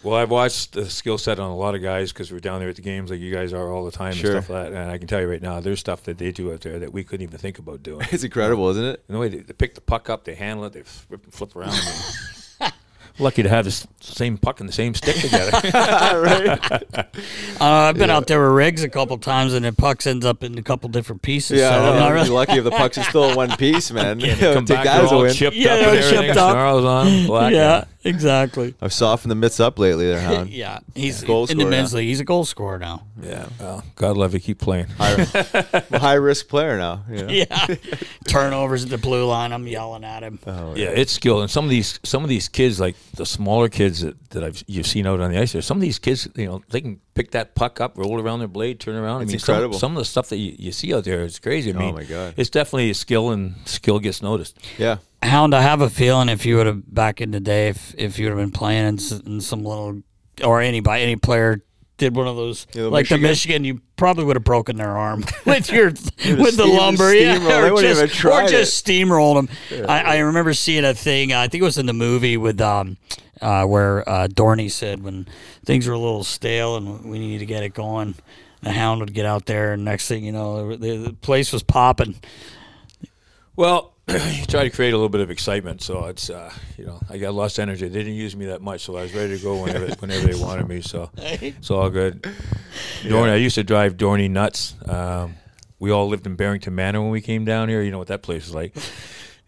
[0.03, 2.69] Well, I've watched the skill set on a lot of guys because we're down there
[2.69, 4.35] at the games like you guys are all the time Sure.
[4.35, 4.81] and stuff like that.
[4.81, 6.91] And I can tell you right now, there's stuff that they do out there that
[6.91, 8.07] we couldn't even think about doing.
[8.11, 9.03] It's incredible, isn't it?
[9.07, 11.55] And the way they, they pick the puck up, they handle it, they flip, flip
[11.55, 11.73] around.
[11.75, 12.73] and-
[13.19, 15.51] lucky to have the same puck and the same stick together.
[17.59, 20.43] Uh, I've been out there with rigs a couple times, and the pucks ends up
[20.43, 21.59] in a couple different pieces.
[21.59, 23.51] Yeah, so I I'm not You're really- lucky if the pucks are still in one
[23.57, 24.19] piece, man.
[24.19, 25.33] Come Take back, that as a all win.
[25.33, 26.51] chipped Yeah, up and everything, chipped up.
[26.53, 28.73] snarls on 'em, black yeah, and- exactly.
[28.81, 30.49] I've softened the mitts up lately there, Hound.
[30.61, 31.97] Yeah, he's Goal in the scorer men's now.
[31.99, 32.07] league.
[32.07, 33.05] He's a goal scorer now.
[33.21, 33.47] Yeah.
[33.59, 34.39] Well, God love you.
[34.39, 34.87] Keep playing.
[34.99, 35.19] I'm
[35.91, 37.03] a high risk player now.
[37.09, 37.29] you know?
[37.31, 37.67] Yeah,
[38.27, 39.51] turnovers at the blue line.
[39.53, 40.39] I'm yelling at him.
[40.47, 43.69] Oh, Yeah, it's skill, and some of these some of these kids, like the smaller
[43.69, 46.27] kids that, that I've you've seen out on the ice there, some of these kids,
[46.35, 49.21] you know, they can pick that puck up, roll it around their blade, turn around.
[49.23, 49.79] It's I mean, some- incredible.
[49.79, 51.73] Some, of the stuff that you, you see out there is crazy.
[51.73, 52.33] I Oh, my God.
[52.37, 54.57] it's definitely a skill, and skill gets noticed.
[54.77, 54.97] Yeah.
[55.23, 58.17] Hound, I have a feeling if you would have back in the day, if if
[58.17, 60.01] you would have been playing in, in some little
[60.43, 61.61] or anybody, any player
[62.01, 63.61] did one of those Yeah, the like the Michigan?
[63.61, 67.69] Michigan, you probably would have broken their arm with your with the steam- lumber, yeah,
[67.69, 69.85] or just, even or just steamrolled them.
[69.87, 71.31] I, I remember seeing a thing.
[71.31, 72.97] I think it was in the movie with um,
[73.39, 75.27] uh, where uh, Dorney said when
[75.63, 78.15] things were a little stale and we need to get it going,
[78.63, 81.61] the Hound would get out there, and next thing you know, the, the place was
[81.61, 82.15] popping.
[83.55, 86.99] Well, you try to create a little bit of excitement, so it's uh, you know
[87.09, 87.87] I got lost energy.
[87.87, 90.39] They didn't use me that much, so I was ready to go whenever whenever they
[90.39, 90.81] wanted me.
[90.81, 92.21] So it's all good.
[93.01, 94.75] Dorney, I used to drive Dorney nuts.
[94.87, 95.35] Um,
[95.79, 97.81] we all lived in Barrington Manor when we came down here.
[97.81, 98.75] You know what that place is like.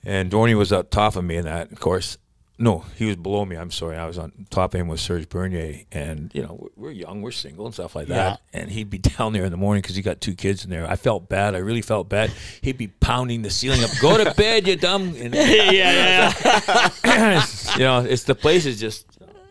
[0.05, 2.17] And Dorney was up top of me in that, of course.
[2.59, 3.55] No, he was below me.
[3.55, 3.97] I'm sorry.
[3.97, 7.23] I was on top of him with Serge Bernier, and you know we're, we're young,
[7.23, 8.41] we're single, and stuff like that.
[8.53, 10.87] And he'd be down there in the morning because he got two kids in there.
[10.87, 11.55] I felt bad.
[11.55, 12.31] I really felt bad.
[12.61, 13.89] He'd be pounding the ceiling up.
[13.99, 15.15] Go to bed, you dumb.
[15.17, 16.33] And, yeah, yeah,
[17.03, 17.45] yeah.
[17.73, 19.07] you know, it's the place is just.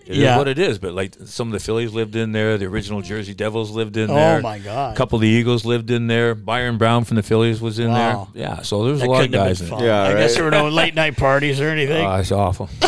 [0.06, 0.36] It is Yeah.
[0.38, 3.34] what it is, but like some of the Phillies lived in there, the original Jersey
[3.34, 4.38] Devils lived in Oh, there.
[4.38, 4.94] Oh my God.
[4.94, 6.34] A couple of the Eagles lived in there.
[6.34, 8.28] Byron Brown from the Phillies was in Wow.
[8.34, 8.42] there.
[8.42, 9.84] Yeah, so there's That a lot of guys in there.
[9.86, 12.04] Yeah, I guess there were no late night parties or anything.
[12.04, 12.68] Oh, it's awful.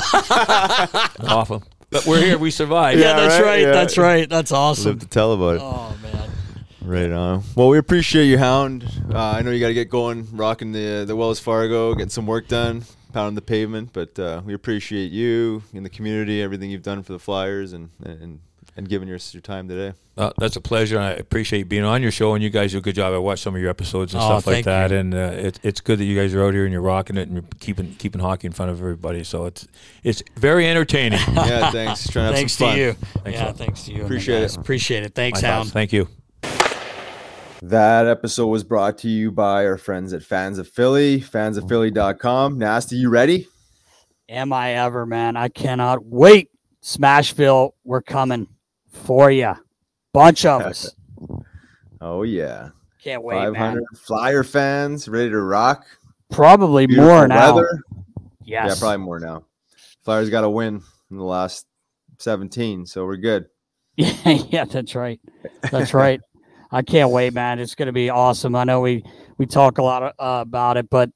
[1.20, 1.62] awful.
[1.90, 2.38] But we're here.
[2.38, 2.98] We survived.
[3.00, 3.60] yeah, that's right, right.
[3.62, 3.70] yeah.
[3.70, 4.28] That's right.
[4.28, 4.92] That's awesome.
[4.92, 5.60] Live to tell about it.
[5.62, 6.30] Oh man.
[6.82, 7.42] Right on.
[7.54, 8.84] Well, we appreciate you, Hound.
[9.12, 12.26] Uh, I know you got to get going, rocking the the Wells Fargo, getting some
[12.26, 12.82] work done,
[13.14, 13.90] pounding the pavement.
[13.92, 17.88] But uh, we appreciate you in the community, everything you've done for the Flyers, and
[18.04, 18.40] and
[18.76, 19.92] and giving us your time today.
[20.16, 20.98] Uh, that's a pleasure.
[20.98, 23.14] I appreciate being on your show, and you guys do a good job.
[23.14, 24.96] I watched some of your episodes and Oh, stuff like that, you.
[24.98, 25.18] and uh,
[25.48, 27.44] it, it's good that you guys are out here and you're rocking it and you're
[27.60, 29.22] keeping keeping hockey in front of everybody.
[29.24, 29.66] So it's
[30.02, 31.20] it's very entertaining.
[31.34, 32.08] Yeah, thanks.
[32.08, 32.92] Trying to have Thanks some to you.
[33.22, 33.56] Thanks yeah, lot.
[33.58, 34.04] thanks to you.
[34.04, 34.56] Appreciate it.
[34.56, 35.14] Appreciate it.
[35.14, 35.64] Thanks, My Hound.
[35.66, 35.72] thoughts.
[35.72, 36.08] Thank you.
[37.68, 42.58] That episode was brought to you by our friends at Fans of Philly, fansofphilly.com.
[42.58, 43.48] Nasty, you ready?
[44.28, 45.38] Am I ever, man?
[45.38, 46.50] I cannot wait.
[46.82, 48.48] Smashville, we're coming
[48.92, 49.54] for you.
[50.12, 50.94] Bunch of us.
[52.00, 52.68] Oh yeah,
[53.02, 53.82] Can't wait, five man.
[53.96, 55.86] Flyer fans ready to rock.
[56.30, 57.54] Probably Beautiful more now.
[57.54, 57.80] weather.
[58.44, 58.74] Yes.
[58.74, 59.46] Yeah, probably more now.
[60.02, 61.64] Flyers got a win in the last
[62.18, 63.46] seventeen, so we're good.
[63.96, 65.18] Yeah, that's right.
[65.70, 66.20] That's right.
[66.74, 67.60] I can't wait, man.
[67.60, 68.56] It's going to be awesome.
[68.56, 69.04] I know we
[69.38, 71.10] we talk a lot of, uh, about it, but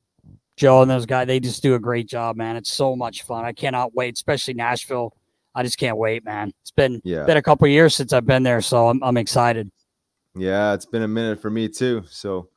[0.56, 2.54] Joe and those guys, they just do a great job, man.
[2.56, 3.44] It's so much fun.
[3.44, 5.12] I cannot wait, especially Nashville.
[5.54, 6.52] I just can't wait, man.
[6.62, 7.24] It's been Yeah.
[7.24, 9.70] been a couple years since I've been there, so I'm I'm excited.
[10.36, 12.04] Yeah, it's been a minute for me too.
[12.08, 12.48] So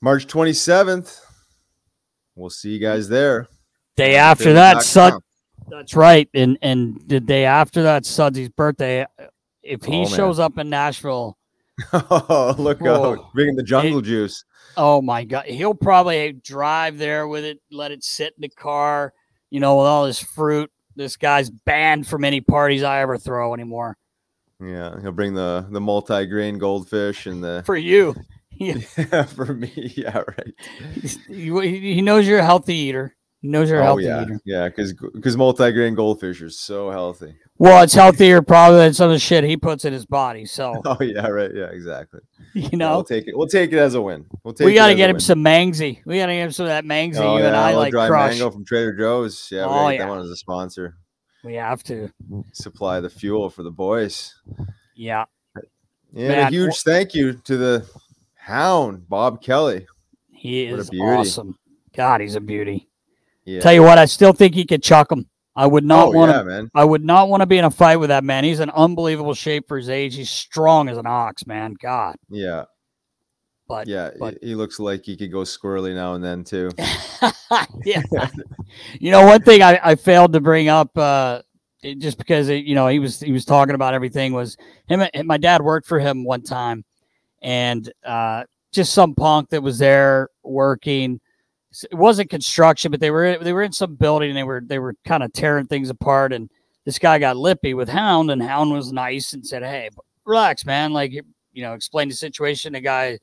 [0.00, 1.20] March 27th,
[2.36, 3.48] we'll see you guys there.
[3.96, 5.14] Day after that, Sud,
[5.68, 6.28] that's right.
[6.32, 9.04] And and the day after that, Sudsy's birthday.
[9.62, 11.36] If he Oh, shows up in Nashville,
[11.92, 13.12] oh, look uh, Whoa.
[13.12, 13.32] out.
[13.34, 14.44] Bringing the jungle juice.
[14.76, 19.12] Oh my god, he'll probably drive there with it, let it sit in the car,
[19.50, 20.70] you know, with all this fruit.
[20.96, 23.96] This guy's banned from any parties I ever throw anymore.
[24.60, 28.14] Yeah, he'll bring the the multi-grain goldfish and the For you,
[28.50, 29.72] he, yeah, for me.
[29.96, 30.54] Yeah, right.
[31.28, 33.16] he, he knows you're a healthy eater.
[33.42, 34.40] Knows you're Oh healthy yeah, eater.
[34.44, 37.34] yeah, because because multi-grain goldfish are so healthy.
[37.56, 40.44] Well, it's healthier probably than some of the shit he puts in his body.
[40.44, 41.50] So Oh yeah, right.
[41.54, 42.20] Yeah, exactly.
[42.54, 43.36] you Yeah, we'll take it.
[43.36, 44.26] We'll take it as a win.
[44.44, 44.66] We'll take.
[44.66, 45.20] we got to as get him win.
[45.20, 46.00] some Mangsy.
[46.04, 47.66] We got to get him some of that Mangsy Oh, you and yeah, I a
[47.68, 48.30] little like dry crush.
[48.32, 49.48] mango from Trader Joe's.
[49.50, 50.02] Yeah, we Oh, gotta yeah.
[50.04, 50.96] that one as a sponsor.
[51.42, 52.12] We have to.
[52.52, 54.34] Supply the fuel for the boys.
[54.94, 55.24] Yeah.
[55.56, 55.64] And
[56.28, 57.86] Man, a huge thank you to the
[58.34, 59.86] hound, Bob Kelly.
[60.30, 61.56] He is awesome.
[61.96, 62.89] God, he's a beauty.
[63.44, 63.60] Yeah.
[63.60, 65.28] Tell you what, I still think he could chuck him.
[65.56, 66.38] I would not oh, want to.
[66.38, 66.70] yeah, man.
[66.74, 68.44] I would not want to be in a fight with that man.
[68.44, 70.14] He's in unbelievable shape for his age.
[70.14, 71.74] He's strong as an ox, man.
[71.80, 72.64] God, Yeah.
[73.66, 74.10] but Yeah.
[74.18, 76.70] but- he, looks like he could go squirrely now and then too.
[77.84, 78.02] yeah.
[79.00, 81.42] you know, one thing I, I failed to bring up, uh,
[81.98, 84.56] just because it, you know he was he was talking about everything was
[84.86, 85.02] him.
[85.14, 86.84] and My dad worked for him one time,
[87.42, 91.20] and uh, just some punk that was there working.
[91.90, 94.78] It wasn't construction, but they were they were in some building and they were they
[94.78, 96.32] were kind of tearing things apart.
[96.32, 96.50] And
[96.84, 99.88] this guy got lippy with Hound, and Hound was nice and said, "Hey,
[100.24, 100.92] relax, man.
[100.92, 103.18] Like you know, explain the situation." The guy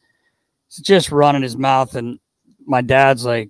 [0.82, 2.20] just running his mouth, and
[2.66, 3.50] my dad's like,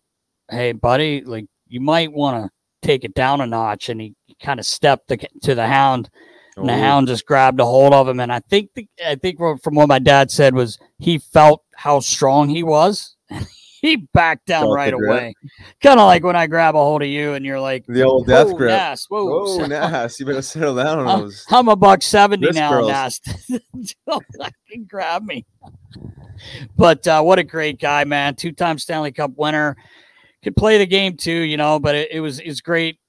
[0.49, 2.51] "Hey, buddy, like you might want to
[2.87, 6.09] take it down a notch, and he kind of stepped the, to the hound,
[6.55, 6.77] and the Oh.
[6.77, 8.19] hound just grabbed a hold of him.
[8.19, 11.63] And I think the, I think from from what my dad said was he felt
[11.75, 13.15] how strong he was.
[13.81, 15.33] he backed down Felt right away,
[15.81, 18.27] kind of like when I grab a hold of you, and you're like, The old
[18.27, 18.71] death "Whoa, grip.
[18.71, 21.45] Nas, whoa, Whoa, Nas, you better settle down on I'm, those.
[21.49, 22.87] I'm a buck 70 now, curls.
[22.89, 23.29] Nast.
[24.07, 25.45] Don't fucking grab me.
[26.75, 28.35] But uh, what a great guy, man.
[28.35, 29.75] Two time Stanley Cup winner.
[30.43, 32.99] Could play the game too, you know, but it, it was it's great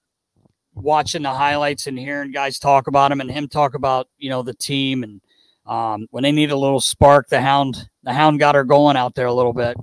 [0.75, 4.43] watching the highlights and hearing guys talk about him and him talk about, you know,
[4.43, 5.21] the team and
[5.67, 9.15] um, when they need a little spark, the hound the hound got her going out
[9.15, 9.77] there a little bit.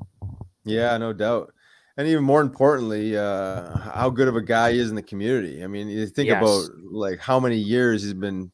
[0.65, 1.53] Yeah, no doubt.
[1.97, 5.63] And even more importantly, uh, how good of a guy he is in the community.
[5.63, 6.41] I mean, you think Yes.
[6.41, 8.51] about like how many years he's been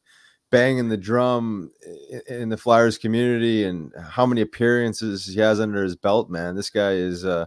[0.50, 1.70] banging the drum
[2.28, 6.54] in the Flyers community and how many appearances he has under his belt, man.
[6.54, 7.46] This guy is, uh,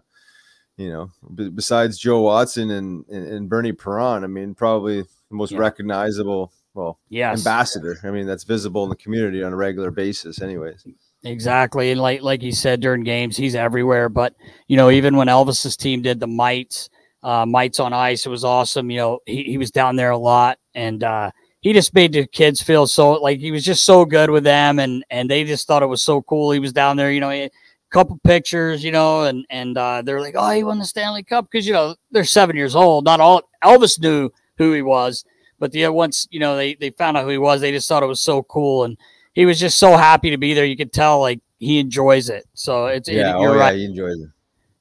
[0.75, 5.51] you know, b- besides Joe Watson and, and, Bernie Parent, I mean, probably the most
[5.51, 5.59] Yeah.
[5.59, 7.37] recognizable, well, Yes.
[7.39, 7.97] ambassador.
[8.03, 10.85] I mean, that's visible in the community on a regular basis, anyways.
[11.25, 11.91] Exactly.
[11.91, 14.09] And like like you said during games, he's everywhere.
[14.09, 14.35] But
[14.67, 16.89] you know, even when Elvis's team did the mites,
[17.23, 18.91] uh mites on ice, it was awesome.
[18.91, 21.31] You know, he, he was down there a lot and uh
[21.61, 24.77] he just made the kids feel so like he was just so good with them
[24.77, 26.51] and and they just thought it was so cool.
[26.51, 27.49] He was down there, you know, he a
[27.91, 31.47] couple pictures, you know, and and uh they're like, Oh, he won the Stanley Cup
[31.51, 33.03] because you know, they're seven years old.
[33.03, 34.29] Not all Elvis knew
[34.59, 35.25] who he was,
[35.57, 38.03] but the once, you know, they they found out who he was, they just thought
[38.03, 38.95] it was so cool and
[39.35, 40.65] he was just so happy to be there.
[40.65, 42.45] You could tell like he enjoys it.
[42.55, 43.71] So it's it- Yeah, you're oh, right.
[43.73, 44.29] yeah, he enjoys it.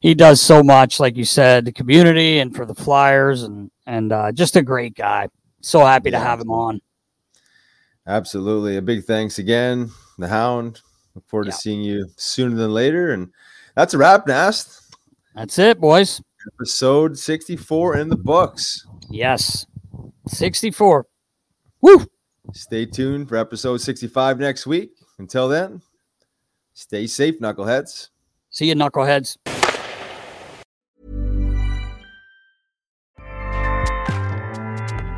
[0.00, 4.12] He does so much, like you said, the community and for the Flyers and and
[4.12, 5.28] uh, just a great guy.
[5.60, 6.80] So happy to have him on.
[8.06, 8.76] Absolutely.
[8.76, 10.80] A big thanks again, the Hound.
[11.14, 11.52] Look forward Yeah.
[11.52, 13.12] to seeing you sooner than later.
[13.12, 13.30] And
[13.74, 14.94] that's a wrap, Nast.
[15.34, 16.20] That's it, boys.
[16.58, 18.86] Episode 64 in the books.
[19.08, 19.66] Yes,
[20.28, 21.06] sixty four.
[21.80, 22.06] Woo!
[22.52, 24.90] Stay tuned for episode 65 next week.
[25.18, 25.80] Until then,
[26.74, 28.10] stay safe, knuckleheads.
[28.50, 29.38] See you, knuckleheads.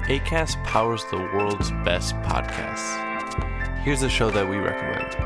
[0.06, 3.02] ACAST powers the world's best podcasts.
[3.82, 5.25] Here's a show that we recommend.